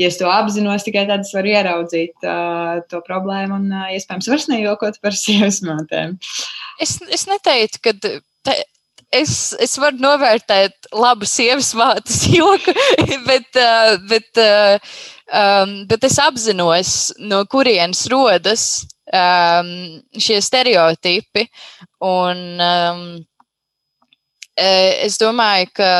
Ja 0.00 0.08
es 0.08 0.16
to 0.16 0.28
apzinos, 0.32 0.86
tikai 0.86 1.04
tad 1.08 1.26
es 1.26 1.34
varu 1.36 1.52
ieraudzīt 1.52 2.24
uh, 2.24 2.80
to 2.88 3.02
problēmu 3.04 3.60
un, 3.60 3.68
uh, 3.76 3.88
iespējams, 3.92 4.28
vairs 4.32 4.48
nejokot 4.48 5.00
par 5.04 5.16
sievas 5.24 5.60
mātēm. 5.64 6.16
Es, 6.80 6.96
es 7.12 7.28
neteiktu, 7.28 7.82
ka 7.84 7.96
te, 8.00 8.56
es, 9.12 9.52
es 9.60 9.76
varu 9.80 10.00
novērtēt 10.02 10.88
labu 10.96 11.28
sievas 11.28 11.72
mātes 11.78 12.24
joku, 12.36 12.74
bet, 13.26 13.48
uh, 13.60 13.96
bet, 14.10 14.30
uh, 14.40 14.94
um, 15.28 15.74
bet 15.90 16.08
es 16.08 16.18
apzinos, 16.22 16.94
no 17.20 17.42
kurienes 17.50 18.06
rodas 18.12 18.66
um, 19.12 19.74
šie 20.16 20.40
stereotipi. 20.44 21.46
Un, 22.02 22.42
um, 22.58 23.04
es 24.56 25.16
domāju, 25.20 25.70
ka 25.78 25.92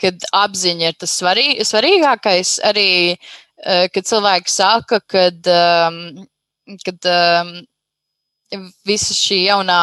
kad 0.00 0.24
apziņa 0.32 0.90
ir 0.90 0.96
tas 1.00 1.12
svarī, 1.20 1.46
svarīgākais. 1.66 2.54
Arī, 2.64 3.16
kad 3.92 4.06
cilvēki 4.08 4.52
saka, 4.52 5.00
kad, 5.04 5.50
kad 6.86 7.10
visa 8.86 9.14
šī 9.14 9.44
jaunā, 9.46 9.80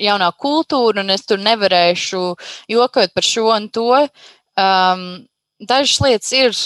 jaunā 0.00 0.30
kultūra, 0.40 1.02
un 1.02 1.14
es 1.14 1.24
tur 1.26 1.40
nevarēšu 1.42 2.22
jokot 2.72 3.14
par 3.14 3.26
šo 3.26 3.48
un 3.54 3.68
to. 3.72 3.88
Um, 4.58 5.24
dažas 5.60 6.00
lietas 6.04 6.32
ir, 6.36 6.60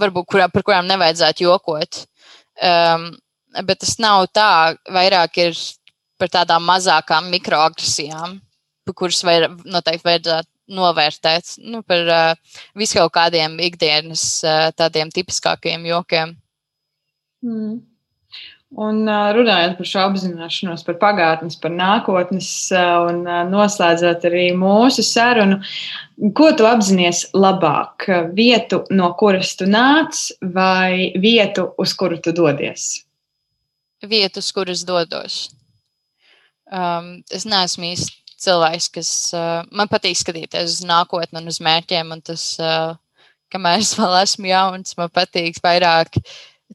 varbūt, 0.00 0.28
kurā, 0.30 0.48
par 0.52 0.64
kurām 0.66 0.88
nevajadzētu 0.88 1.46
jokot. 1.46 2.04
Um, 2.62 3.10
bet 3.66 3.82
tas 3.82 3.98
nav 4.02 4.28
tā, 4.34 4.74
vairāk 4.90 5.38
ir 5.42 5.58
par 6.18 6.30
tādām 6.32 6.64
mazākām 6.66 7.30
mikroagresijām, 7.34 8.38
kuras 8.94 9.22
vai, 9.26 9.40
noteikti 9.64 10.06
vajadzētu 10.06 10.50
novērtēt 10.74 11.58
nu, 11.68 11.82
par 11.84 12.08
uh, 12.08 12.60
visu 12.78 12.96
kaut 12.96 13.12
kādiem 13.18 13.58
ikdienas 13.66 14.22
uh, 14.46 14.70
tādiem 14.76 15.10
tipiskākiem 15.12 15.84
jokiem. 15.90 16.32
Mm. 17.44 17.82
Un 18.74 19.04
runājot 19.06 19.76
par 19.78 19.86
šo 19.86 20.00
apzināšanos, 20.08 20.82
par 20.82 20.96
pagātnes, 20.98 21.54
par 21.62 21.70
nākotnes, 21.70 22.48
un 22.74 23.20
noslēdzot 23.52 24.24
arī 24.26 24.48
mūsu 24.58 25.04
sarunu, 25.06 25.60
ko 26.34 26.48
tu 26.58 26.66
apzinājies 26.66 27.28
labāk? 27.38 28.08
Vietu, 28.34 28.80
no 28.90 29.12
kuras 29.20 29.52
tu 29.60 29.68
nāc, 29.70 30.18
vai 30.56 31.12
vietu, 31.22 31.68
uz 31.78 31.94
kuru 31.94 32.18
tu 32.24 32.34
dodies? 32.34 33.04
Vietu, 34.02 34.42
uz 34.42 34.50
kuras 34.56 34.82
dodos. 34.88 35.36
Um, 36.74 37.20
es 37.30 37.46
neesmu 37.46 37.92
īsti 37.92 38.40
cilvēks, 38.42 38.88
kas 38.96 39.12
uh, 39.36 39.60
man 39.70 39.86
patīk 39.92 40.18
skatīties 40.18 40.80
uz 40.80 40.82
nākotni 40.88 41.38
un 41.38 41.46
uz 41.52 41.60
mērķiem, 41.62 42.10
un 42.16 42.24
tas, 42.26 42.48
uh, 42.58 42.96
kamēr 43.54 43.84
es 43.84 43.94
vēl 44.00 44.18
esmu 44.24 44.50
jauns, 44.50 44.96
man 44.98 45.12
patīk 45.14 45.62
vairāk 45.62 46.18
uh, 46.18 46.34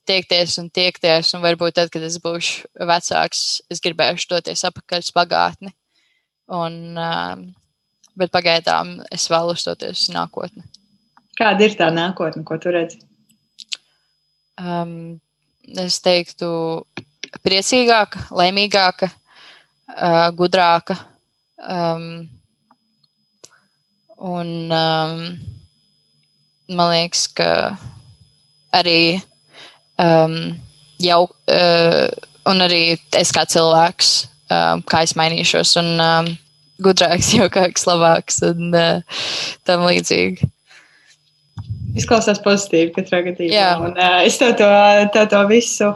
tiekties 0.10 0.58
un 0.62 0.70
tiekties, 0.74 1.34
un 1.36 1.44
varbūt 1.44 1.78
tad, 1.80 1.92
kad 1.94 2.04
es 2.06 2.18
būšu 2.22 2.70
vecāks, 2.90 3.44
es 3.72 3.82
gribēšu 3.84 4.30
doties 4.34 4.66
atpakaļ 4.70 5.06
uz 5.06 5.12
pagātni. 5.16 5.74
Un, 6.50 6.98
um, 6.98 7.46
bet 8.18 8.34
pagaidām 8.34 8.98
es 9.14 9.28
vēlos 9.30 9.66
doties 9.68 10.08
uz 10.08 10.16
nākotni. 10.16 10.66
Kāda 11.40 11.68
ir 11.68 11.78
tā 11.80 11.92
nākotne, 11.94 12.44
ko 12.44 12.58
tu 12.60 12.74
redzi? 12.74 13.00
Um, 14.60 15.22
es 15.80 16.02
teiktu, 16.04 16.50
priecīgāka, 17.46 18.26
laimīgāka, 18.36 19.12
uh, 19.94 20.28
gudrāka. 20.36 20.98
Um, 21.60 22.28
un 24.18 24.52
um, 24.74 25.24
man 26.70 26.92
liekas, 26.96 27.28
ka 27.36 27.50
arī 28.76 29.20
um, 30.00 30.36
jau, 31.04 31.24
uh, 31.28 32.06
un 32.50 32.66
arī 32.66 32.84
es 33.20 33.34
kā 33.36 33.46
cilvēks, 33.50 34.14
um, 34.52 34.84
kā 34.90 35.04
es 35.08 35.16
mainīšos, 35.20 35.76
un 35.82 35.92
um, 36.04 36.32
gudrāks, 36.84 37.34
jaukāks, 37.40 37.88
labāks 37.90 38.42
un 38.48 38.74
uh, 38.76 39.20
tam 39.68 39.86
līdzīgi. 39.88 40.50
Izklausās 41.98 42.42
pozitīvi 42.44 42.92
katrā 42.96 43.22
gadījumā. 43.26 43.70
Un, 43.86 43.96
uh, 43.98 44.20
es 44.28 44.38
tev 44.42 44.54
to, 44.60 44.68
tev 45.16 45.30
to 45.32 45.40
visu, 45.50 45.90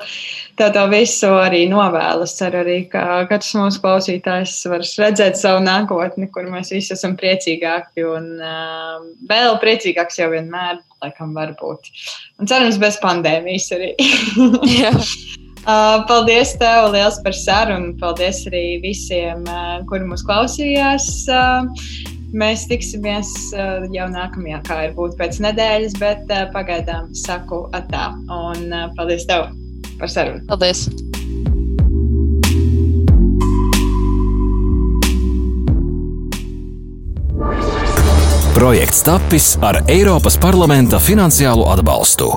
tev 0.60 0.72
to 0.76 0.86
visu 0.92 1.30
arī 1.38 1.64
novēlu. 1.72 2.26
Es 2.26 2.34
ceru 2.40 2.64
arī, 2.64 2.80
ka 2.92 3.24
katrs 3.30 3.54
mūsu 3.60 3.84
klausītājs 3.84 4.56
var 4.72 4.86
redzēt 5.06 5.38
savu 5.40 5.62
nākotni, 5.66 6.30
kur 6.34 6.50
mēs 6.50 6.74
visi 6.74 6.96
esam 6.98 7.18
priecīgāki 7.20 8.08
un 8.10 8.32
uh, 8.40 9.06
vēl 9.30 9.60
priecīgāks 9.62 10.20
jau 10.24 10.32
vienmēr, 10.34 10.82
laikam, 11.06 11.36
var 11.38 11.54
būt. 11.60 11.94
Un 12.42 12.50
cerams, 12.50 12.82
bez 12.82 13.00
pandēmijas 13.04 13.72
arī. 13.78 13.94
Uh, 15.64 16.02
paldies 16.10 16.50
tev 16.60 16.90
liels 16.92 17.22
par 17.24 17.32
sarunu. 17.40 17.94
Paldies 18.02 18.42
arī 18.50 18.82
visiem, 18.84 19.46
uh, 19.48 19.78
kuri 19.88 20.04
mūs 20.10 20.26
klausījās. 20.28 21.06
Uh, 21.32 22.20
Mēs 22.34 22.64
tiksimies 22.66 23.30
uh, 23.54 23.84
jau 23.94 24.08
nākamajā, 24.10 24.60
kā 24.66 24.78
ir 24.88 24.96
būt 24.98 25.14
pēc 25.20 25.38
nedēļas, 25.46 25.98
bet 26.02 26.32
uh, 26.34 26.48
pagaidām 26.54 27.12
saku 27.14 27.68
atā. 27.78 28.08
Un 28.26 28.74
uh, 28.74 28.88
paldies 28.98 29.28
tev 29.30 29.52
par 30.00 30.10
sarunu. 30.10 30.42
Paldies! 30.50 30.88
Projekts 38.58 39.04
tapis 39.06 39.52
ar 39.62 39.84
Eiropas 39.92 40.40
parlamenta 40.42 40.98
finansiālo 41.02 41.70
atbalstu. 41.74 42.32